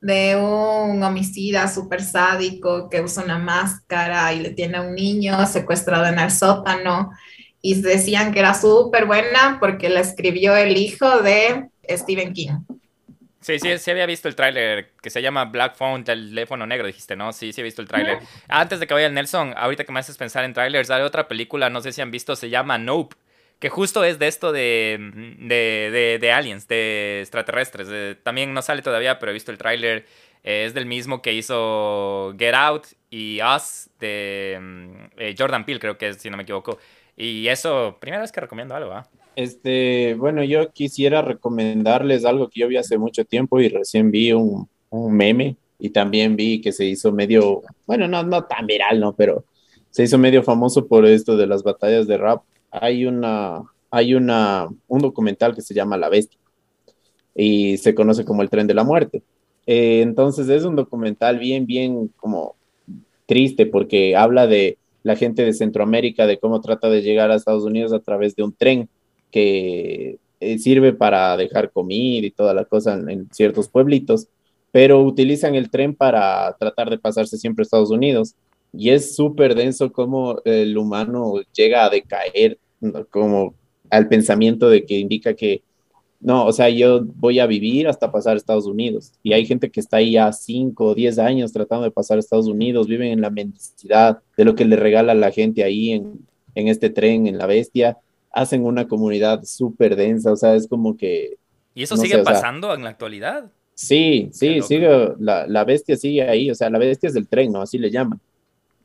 De 0.00 0.36
un 0.36 1.02
homicida 1.02 1.68
súper 1.68 2.02
sádico 2.02 2.88
que 2.90 3.00
usa 3.00 3.22
una 3.22 3.38
máscara 3.38 4.32
y 4.32 4.40
le 4.40 4.50
tiene 4.50 4.78
a 4.78 4.82
un 4.82 4.94
niño 4.94 5.46
secuestrado 5.46 6.06
en 6.06 6.18
el 6.18 6.30
sótano. 6.30 7.12
Y 7.60 7.80
decían 7.80 8.32
que 8.32 8.40
era 8.40 8.54
súper 8.54 9.06
buena 9.06 9.58
porque 9.60 9.88
la 9.88 10.00
escribió 10.00 10.56
el 10.56 10.76
hijo 10.76 11.22
de 11.22 11.68
Stephen 11.88 12.32
King. 12.32 12.50
Sí, 13.40 13.58
sí, 13.58 13.76
sí 13.78 13.90
había 13.90 14.06
visto 14.06 14.28
el 14.28 14.36
tráiler 14.36 14.92
que 15.00 15.10
se 15.10 15.20
llama 15.20 15.44
Black 15.44 15.76
Phone, 15.76 16.04
teléfono 16.04 16.64
negro, 16.64 16.86
dijiste, 16.86 17.16
¿no? 17.16 17.32
Sí, 17.32 17.52
sí 17.52 17.60
he 17.60 17.64
visto 17.64 17.82
el 17.82 17.88
tráiler. 17.88 18.18
Antes 18.48 18.78
de 18.80 18.86
que 18.86 18.94
vaya 18.94 19.08
el 19.08 19.14
Nelson, 19.14 19.54
ahorita 19.56 19.84
que 19.84 19.92
me 19.92 19.98
haces 19.98 20.16
pensar 20.16 20.44
en 20.44 20.54
trailers, 20.54 20.90
hay 20.90 21.02
otra 21.02 21.26
película, 21.26 21.68
no 21.68 21.80
sé 21.80 21.92
si 21.92 22.00
han 22.00 22.12
visto, 22.12 22.36
se 22.36 22.50
llama 22.50 22.78
Nope 22.78 23.16
que 23.62 23.68
justo 23.68 24.02
es 24.02 24.18
de 24.18 24.26
esto 24.26 24.50
de, 24.50 24.98
de, 25.38 25.88
de, 25.92 26.18
de 26.20 26.32
aliens, 26.32 26.66
de 26.66 27.20
extraterrestres. 27.20 27.86
De, 27.86 28.16
también 28.16 28.52
no 28.52 28.60
sale 28.60 28.82
todavía, 28.82 29.20
pero 29.20 29.30
he 29.30 29.32
visto 29.32 29.52
el 29.52 29.56
tráiler. 29.56 30.04
Eh, 30.42 30.64
es 30.66 30.74
del 30.74 30.84
mismo 30.84 31.22
que 31.22 31.32
hizo 31.32 32.34
Get 32.36 32.54
Out 32.54 32.86
y 33.08 33.38
Us 33.40 33.88
de 34.00 34.58
eh, 35.16 35.36
Jordan 35.38 35.64
Peele, 35.64 35.78
creo 35.78 35.96
que 35.96 36.08
es, 36.08 36.16
si 36.16 36.28
no 36.28 36.36
me 36.36 36.42
equivoco. 36.42 36.78
Y 37.16 37.46
eso, 37.46 37.98
primera 38.00 38.22
vez 38.22 38.32
que 38.32 38.40
recomiendo 38.40 38.74
algo, 38.74 38.94
¿ah? 38.94 39.08
Este, 39.36 40.14
bueno, 40.18 40.42
yo 40.42 40.72
quisiera 40.72 41.22
recomendarles 41.22 42.24
algo 42.24 42.48
que 42.48 42.62
yo 42.62 42.66
vi 42.66 42.78
hace 42.78 42.98
mucho 42.98 43.24
tiempo 43.24 43.60
y 43.60 43.68
recién 43.68 44.10
vi 44.10 44.32
un, 44.32 44.68
un 44.90 45.16
meme 45.16 45.54
y 45.78 45.90
también 45.90 46.34
vi 46.34 46.60
que 46.60 46.72
se 46.72 46.84
hizo 46.84 47.12
medio, 47.12 47.62
bueno, 47.86 48.08
no, 48.08 48.24
no 48.24 48.42
tan 48.42 48.66
viral, 48.66 48.98
¿no? 48.98 49.14
Pero 49.14 49.44
se 49.90 50.02
hizo 50.02 50.18
medio 50.18 50.42
famoso 50.42 50.88
por 50.88 51.06
esto 51.06 51.36
de 51.36 51.46
las 51.46 51.62
batallas 51.62 52.08
de 52.08 52.18
rap. 52.18 52.42
Hay 52.72 53.04
una, 53.06 53.62
hay 53.90 54.14
una, 54.14 54.68
un 54.88 55.00
documental 55.00 55.54
que 55.54 55.62
se 55.62 55.74
llama 55.74 55.96
La 55.96 56.08
Bestia 56.08 56.40
y 57.34 57.76
se 57.78 57.94
conoce 57.94 58.24
como 58.24 58.42
El 58.42 58.50
Tren 58.50 58.66
de 58.66 58.74
la 58.74 58.84
Muerte. 58.84 59.22
Eh, 59.66 60.00
entonces 60.02 60.48
es 60.48 60.64
un 60.64 60.74
documental 60.74 61.38
bien, 61.38 61.66
bien 61.66 62.08
como 62.16 62.56
triste 63.26 63.66
porque 63.66 64.16
habla 64.16 64.46
de 64.46 64.78
la 65.02 65.16
gente 65.16 65.44
de 65.44 65.52
Centroamérica, 65.52 66.26
de 66.26 66.38
cómo 66.38 66.60
trata 66.60 66.88
de 66.88 67.02
llegar 67.02 67.30
a 67.30 67.36
Estados 67.36 67.64
Unidos 67.64 67.92
a 67.92 68.00
través 68.00 68.34
de 68.34 68.42
un 68.42 68.52
tren 68.52 68.88
que 69.30 70.18
eh, 70.40 70.58
sirve 70.58 70.92
para 70.92 71.36
dejar 71.36 71.70
comida 71.70 72.26
y 72.26 72.30
toda 72.30 72.54
la 72.54 72.64
cosa 72.64 72.94
en, 72.94 73.08
en 73.08 73.28
ciertos 73.32 73.68
pueblitos, 73.68 74.28
pero 74.70 75.00
utilizan 75.02 75.54
el 75.54 75.70
tren 75.70 75.94
para 75.94 76.56
tratar 76.58 76.90
de 76.90 76.98
pasarse 76.98 77.36
siempre 77.36 77.62
a 77.62 77.64
Estados 77.64 77.90
Unidos. 77.90 78.34
Y 78.72 78.90
es 78.90 79.14
súper 79.14 79.54
denso 79.54 79.92
cómo 79.92 80.40
el 80.44 80.76
humano 80.78 81.34
llega 81.52 81.84
a 81.84 81.90
decaer. 81.90 82.58
Como 83.10 83.54
al 83.90 84.08
pensamiento 84.08 84.68
de 84.68 84.84
que 84.84 84.98
indica 84.98 85.34
que 85.34 85.62
no, 86.22 86.46
o 86.46 86.52
sea, 86.52 86.68
yo 86.68 87.04
voy 87.04 87.40
a 87.40 87.46
vivir 87.46 87.88
hasta 87.88 88.12
pasar 88.12 88.34
a 88.34 88.36
Estados 88.36 88.66
Unidos. 88.66 89.12
Y 89.24 89.32
hay 89.32 89.44
gente 89.44 89.70
que 89.70 89.80
está 89.80 89.96
ahí 89.96 90.12
ya 90.12 90.32
5 90.32 90.84
o 90.84 90.94
10 90.94 91.18
años 91.18 91.52
tratando 91.52 91.84
de 91.84 91.90
pasar 91.90 92.16
a 92.16 92.20
Estados 92.20 92.46
Unidos, 92.46 92.86
viven 92.86 93.10
en 93.10 93.20
la 93.20 93.28
mendicidad 93.28 94.20
de 94.36 94.44
lo 94.44 94.54
que 94.54 94.64
le 94.64 94.76
regala 94.76 95.14
la 95.14 95.32
gente 95.32 95.64
ahí 95.64 95.90
en, 95.90 96.20
en 96.54 96.68
este 96.68 96.90
tren, 96.90 97.26
en 97.26 97.38
la 97.38 97.46
bestia. 97.46 97.98
Hacen 98.30 98.64
una 98.64 98.86
comunidad 98.86 99.42
súper 99.42 99.96
densa, 99.96 100.30
o 100.30 100.36
sea, 100.36 100.54
es 100.54 100.68
como 100.68 100.96
que... 100.96 101.38
¿Y 101.74 101.82
eso 101.82 101.96
no 101.96 102.02
sigue 102.02 102.14
sé, 102.14 102.20
o 102.20 102.24
sea, 102.24 102.34
pasando 102.34 102.72
en 102.72 102.84
la 102.84 102.90
actualidad? 102.90 103.50
Sí, 103.74 104.28
sí, 104.30 104.62
sigue, 104.62 105.14
la, 105.18 105.48
la 105.48 105.64
bestia 105.64 105.96
sigue 105.96 106.22
ahí, 106.22 106.50
o 106.52 106.54
sea, 106.54 106.70
la 106.70 106.78
bestia 106.78 107.08
es 107.08 107.14
del 107.14 107.26
tren, 107.26 107.50
¿no? 107.50 107.62
Así 107.62 107.78
le 107.78 107.90
llaman. 107.90 108.20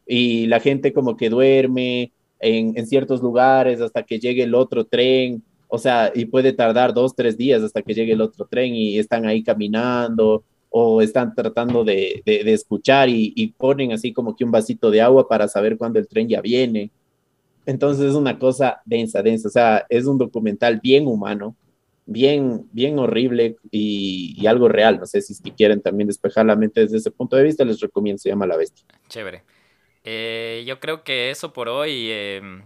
Y 0.07 0.47
la 0.47 0.59
gente 0.59 0.91
como 0.91 1.15
que 1.15 1.29
duerme 1.29 2.11
en, 2.39 2.77
en 2.77 2.87
ciertos 2.87 3.21
lugares 3.21 3.81
hasta 3.81 4.03
que 4.03 4.19
llegue 4.19 4.43
el 4.43 4.55
otro 4.55 4.85
tren, 4.85 5.43
o 5.67 5.77
sea, 5.77 6.11
y 6.15 6.25
puede 6.25 6.53
tardar 6.53 6.93
dos, 6.93 7.15
tres 7.15 7.37
días 7.37 7.61
hasta 7.61 7.81
que 7.81 7.93
llegue 7.93 8.13
el 8.13 8.21
otro 8.21 8.45
tren 8.49 8.73
y 8.75 8.97
están 8.99 9.25
ahí 9.25 9.43
caminando 9.43 10.43
o 10.69 11.01
están 11.01 11.33
tratando 11.35 11.83
de, 11.83 12.21
de- 12.25 12.43
de 12.43 12.53
escuchar 12.53 13.09
y, 13.09 13.33
y 13.35 13.47
ponen 13.47 13.91
así 13.91 14.13
como 14.13 14.35
que 14.35 14.43
un 14.45 14.51
vasito 14.51 14.91
de 14.91 15.01
agua 15.01 15.27
para 15.27 15.47
saber 15.47 15.77
cuándo 15.77 15.99
el 15.99 16.07
tren 16.07 16.27
ya 16.29 16.41
viene. 16.41 16.91
Entonces 17.65 18.05
es 18.09 18.15
una 18.15 18.39
cosa 18.39 18.81
densa, 18.85 19.21
densa, 19.21 19.47
o 19.49 19.51
sea, 19.51 19.85
es 19.89 20.05
un 20.05 20.17
documental 20.17 20.79
bien 20.81 21.05
humano, 21.05 21.55
bien, 22.05 22.65
bien 22.71 22.97
horrible 22.97 23.57
y, 23.71 24.35
y 24.41 24.47
algo 24.47 24.69
real. 24.69 24.99
No 24.99 25.05
sé 25.05 25.21
si 25.21 25.41
que 25.43 25.51
quieren 25.51 25.81
también 25.81 26.07
despejar 26.07 26.45
la 26.45 26.55
mente 26.55 26.79
desde 26.81 26.97
ese 26.97 27.11
punto 27.11 27.35
de 27.35 27.43
vista, 27.43 27.65
les 27.65 27.79
recomiendo, 27.81 28.19
se 28.19 28.29
llama 28.29 28.47
La 28.47 28.55
Bestia. 28.55 28.85
Chévere. 29.09 29.43
Eh, 30.09 30.63
yo 30.65 30.79
creo 30.79 31.03
que 31.03 31.29
eso 31.31 31.51
por 31.51 31.67
hoy. 31.67 32.07
eh, 32.11 32.61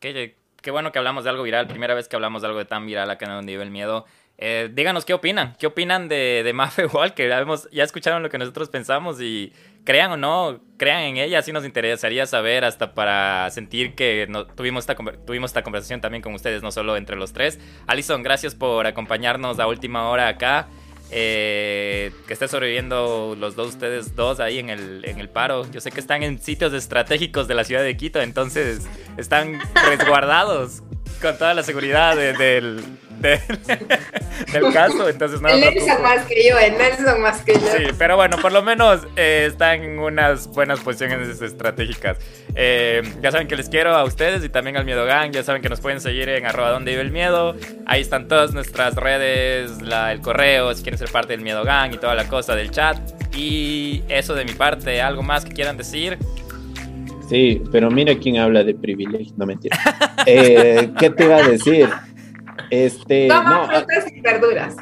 qué, 0.00 0.34
qué 0.60 0.70
bueno 0.72 0.90
que 0.90 0.98
hablamos 0.98 1.22
de 1.22 1.30
algo 1.30 1.44
viral. 1.44 1.68
Primera 1.68 1.94
vez 1.94 2.08
que 2.08 2.16
hablamos 2.16 2.42
de 2.42 2.48
algo 2.48 2.64
tan 2.66 2.86
viral 2.86 3.08
acá 3.08 3.26
en 3.26 3.32
Donde 3.32 3.52
Vive 3.52 3.62
el 3.62 3.70
Miedo. 3.70 4.04
Eh, 4.38 4.68
díganos 4.72 5.04
qué 5.04 5.14
opinan. 5.14 5.54
¿Qué 5.60 5.68
opinan 5.68 6.08
de, 6.08 6.42
de 6.44 6.52
Mafe 6.52 6.86
Walker? 6.92 7.28
Ya, 7.28 7.38
hemos- 7.38 7.70
ya 7.70 7.84
escucharon 7.84 8.20
lo 8.24 8.30
que 8.30 8.38
nosotros 8.38 8.68
pensamos 8.68 9.20
y 9.20 9.52
crean 9.84 10.10
o 10.10 10.16
no, 10.16 10.60
crean 10.76 11.02
en 11.02 11.16
ella. 11.18 11.38
Así 11.38 11.52
nos 11.52 11.64
interesaría 11.64 12.26
saber 12.26 12.64
hasta 12.64 12.94
para 12.94 13.48
sentir 13.50 13.94
que 13.94 14.26
no- 14.28 14.46
tuvimos, 14.46 14.82
esta, 14.88 14.96
tuvimos 15.24 15.50
esta 15.50 15.62
conversación 15.62 16.00
también 16.00 16.22
con 16.22 16.34
ustedes, 16.34 16.62
no 16.64 16.72
solo 16.72 16.96
entre 16.96 17.14
los 17.14 17.32
tres. 17.32 17.60
Alison, 17.86 18.24
gracias 18.24 18.56
por 18.56 18.88
acompañarnos 18.88 19.60
a 19.60 19.68
última 19.68 20.08
hora 20.10 20.26
acá. 20.26 20.68
Eh, 21.14 22.10
que 22.26 22.32
esté 22.32 22.48
sobreviviendo 22.48 23.36
los 23.38 23.54
dos, 23.54 23.68
ustedes 23.68 24.16
dos 24.16 24.40
ahí 24.40 24.58
en 24.58 24.70
el, 24.70 25.04
en 25.04 25.18
el 25.20 25.28
paro. 25.28 25.70
Yo 25.70 25.80
sé 25.82 25.90
que 25.92 26.00
están 26.00 26.22
en 26.22 26.38
sitios 26.40 26.72
estratégicos 26.72 27.46
de 27.48 27.54
la 27.54 27.64
ciudad 27.64 27.82
de 27.82 27.94
Quito, 27.98 28.20
entonces 28.22 28.86
están 29.18 29.60
resguardados 29.90 30.82
con 31.20 31.36
toda 31.36 31.52
la 31.52 31.62
seguridad 31.62 32.16
de- 32.16 32.32
del, 32.32 32.82
del, 33.22 33.40
del 34.52 34.72
caso, 34.72 35.08
entonces 35.08 35.40
no 35.40 35.48
me 35.48 35.54
el 35.54 35.60
Nelson 35.60 35.84
preocupo. 35.84 36.02
más 36.08 36.26
que 36.26 36.48
yo, 36.48 36.58
el 36.58 36.76
Nelson 36.76 37.22
más 37.22 37.42
que 37.42 37.54
yo. 37.54 37.60
Sí, 37.60 37.84
pero 37.98 38.16
bueno, 38.16 38.36
por 38.38 38.52
lo 38.52 38.62
menos 38.62 39.00
eh, 39.16 39.46
están 39.48 39.82
en 39.82 39.98
unas 39.98 40.48
buenas 40.48 40.80
posiciones 40.80 41.40
estratégicas. 41.40 42.18
Eh, 42.54 43.02
ya 43.22 43.30
saben 43.30 43.48
que 43.48 43.56
les 43.56 43.68
quiero 43.68 43.94
a 43.94 44.04
ustedes 44.04 44.44
y 44.44 44.48
también 44.48 44.76
al 44.76 44.84
Miedo 44.84 45.06
Gang. 45.06 45.30
Ya 45.32 45.42
saben 45.42 45.62
que 45.62 45.68
nos 45.68 45.80
pueden 45.80 46.00
seguir 46.00 46.28
en 46.28 46.44
arroba 46.44 46.70
donde 46.70 46.90
vive 46.90 47.02
el 47.02 47.12
miedo. 47.12 47.56
Ahí 47.86 48.00
están 48.02 48.28
todas 48.28 48.52
nuestras 48.52 48.94
redes, 48.96 49.80
la, 49.80 50.12
el 50.12 50.20
correo, 50.20 50.74
si 50.74 50.82
quieren 50.82 50.98
ser 50.98 51.10
parte 51.10 51.32
del 51.32 51.40
Miedo 51.42 51.64
Gang 51.64 51.94
y 51.94 51.98
toda 51.98 52.14
la 52.14 52.24
cosa 52.28 52.54
del 52.54 52.70
chat. 52.70 52.98
Y 53.34 54.02
eso 54.08 54.34
de 54.34 54.44
mi 54.44 54.52
parte, 54.52 55.00
algo 55.00 55.22
más 55.22 55.44
que 55.44 55.52
quieran 55.52 55.76
decir. 55.76 56.18
Sí, 57.28 57.62
pero 57.72 57.90
mira 57.90 58.14
quién 58.16 58.36
habla 58.36 58.62
de 58.62 58.74
privilegio, 58.74 59.32
no 59.36 59.46
mentira. 59.46 59.78
Eh, 60.24 60.90
¿Qué 61.00 61.10
te 61.10 61.24
iba 61.24 61.36
a 61.38 61.48
decir? 61.48 61.88
Este, 62.72 63.28
Toma 63.28 63.50
no, 63.50 63.66
frutas 63.66 64.10
y 64.10 64.20
verduras. 64.22 64.76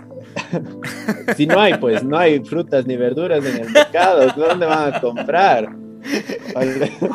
si 1.37 1.45
no 1.45 1.59
hay, 1.59 1.75
pues 1.75 2.05
no 2.05 2.17
hay 2.17 2.39
frutas 2.39 2.87
ni 2.87 2.97
verduras 2.97 3.45
en 3.45 3.63
el 3.63 3.71
mercado, 3.71 4.29
¿dónde 4.37 4.65
van 4.65 4.95
a 4.95 5.01
comprar? 5.01 5.69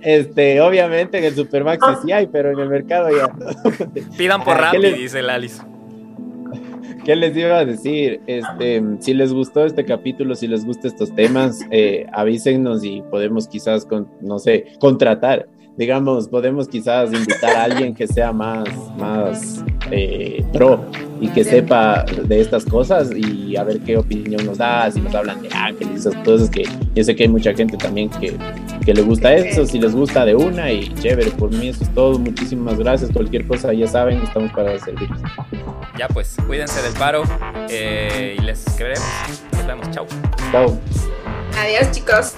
Este, 0.00 0.60
obviamente 0.60 1.18
en 1.18 1.24
el 1.24 1.34
Supermax 1.36 2.02
sí 2.04 2.10
hay, 2.10 2.26
pero 2.26 2.50
en 2.50 2.58
el 2.58 2.68
mercado 2.68 3.08
ya. 3.16 3.28
Pidan 4.18 4.42
por 4.42 4.56
¿Qué 4.56 4.60
Rappi, 4.62 4.78
les- 4.78 4.98
dice 4.98 5.20
el 5.20 5.30
Alice. 5.30 5.62
¿Qué 7.04 7.14
les 7.14 7.36
iba 7.36 7.58
a 7.58 7.64
decir? 7.64 8.20
Este, 8.26 8.82
si 9.00 9.14
les 9.14 9.32
gustó 9.32 9.64
este 9.64 9.84
capítulo, 9.84 10.34
si 10.34 10.48
les 10.48 10.64
gustan 10.64 10.90
estos 10.90 11.14
temas, 11.14 11.60
eh, 11.70 12.06
avísennos 12.12 12.82
y 12.84 13.02
podemos 13.10 13.46
quizás, 13.46 13.84
con, 13.84 14.08
no 14.20 14.38
sé, 14.40 14.66
contratar. 14.80 15.46
Digamos, 15.76 16.28
podemos 16.28 16.68
quizás 16.68 17.12
invitar 17.12 17.56
a 17.56 17.64
alguien 17.64 17.94
que 17.94 18.06
sea 18.06 18.32
más, 18.32 18.68
más 18.98 19.64
eh, 19.90 20.44
pro 20.52 20.84
y 21.20 21.28
que 21.28 21.44
sepa 21.44 22.04
de 22.04 22.40
estas 22.40 22.64
cosas 22.64 23.10
y 23.14 23.56
a 23.56 23.64
ver 23.64 23.80
qué 23.80 23.96
opinión 23.96 24.44
nos 24.44 24.58
da, 24.58 24.90
si 24.90 25.00
nos 25.00 25.14
hablan 25.14 25.40
de 25.40 25.48
ángeles, 25.54 26.00
esas 26.00 26.16
cosas 26.24 26.50
que 26.50 26.64
yo 26.94 27.04
sé 27.04 27.14
que 27.14 27.22
hay 27.22 27.28
mucha 27.28 27.54
gente 27.54 27.76
también 27.76 28.10
que, 28.10 28.36
que 28.84 28.92
le 28.92 29.02
gusta 29.02 29.32
eso, 29.34 29.64
si 29.64 29.78
les 29.78 29.94
gusta 29.94 30.24
de 30.24 30.34
una 30.34 30.70
y 30.70 30.92
chévere, 30.94 31.30
por 31.30 31.50
mí 31.50 31.68
eso 31.68 31.84
es 31.84 31.94
todo, 31.94 32.18
muchísimas 32.18 32.78
gracias, 32.78 33.10
cualquier 33.12 33.46
cosa 33.46 33.72
ya 33.72 33.86
saben, 33.86 34.20
estamos 34.22 34.52
para 34.52 34.78
servirles. 34.78 35.20
Ya 35.98 36.08
pues, 36.08 36.36
cuídense 36.46 36.82
del 36.82 36.94
paro 36.94 37.22
eh, 37.70 38.36
y 38.38 38.42
les 38.42 38.64
queremos. 38.76 39.06
Nos 39.52 39.66
vemos, 39.66 39.90
chao. 39.90 40.06
Chao. 40.50 40.78
Adiós, 41.58 41.90
chicos. 41.92 42.34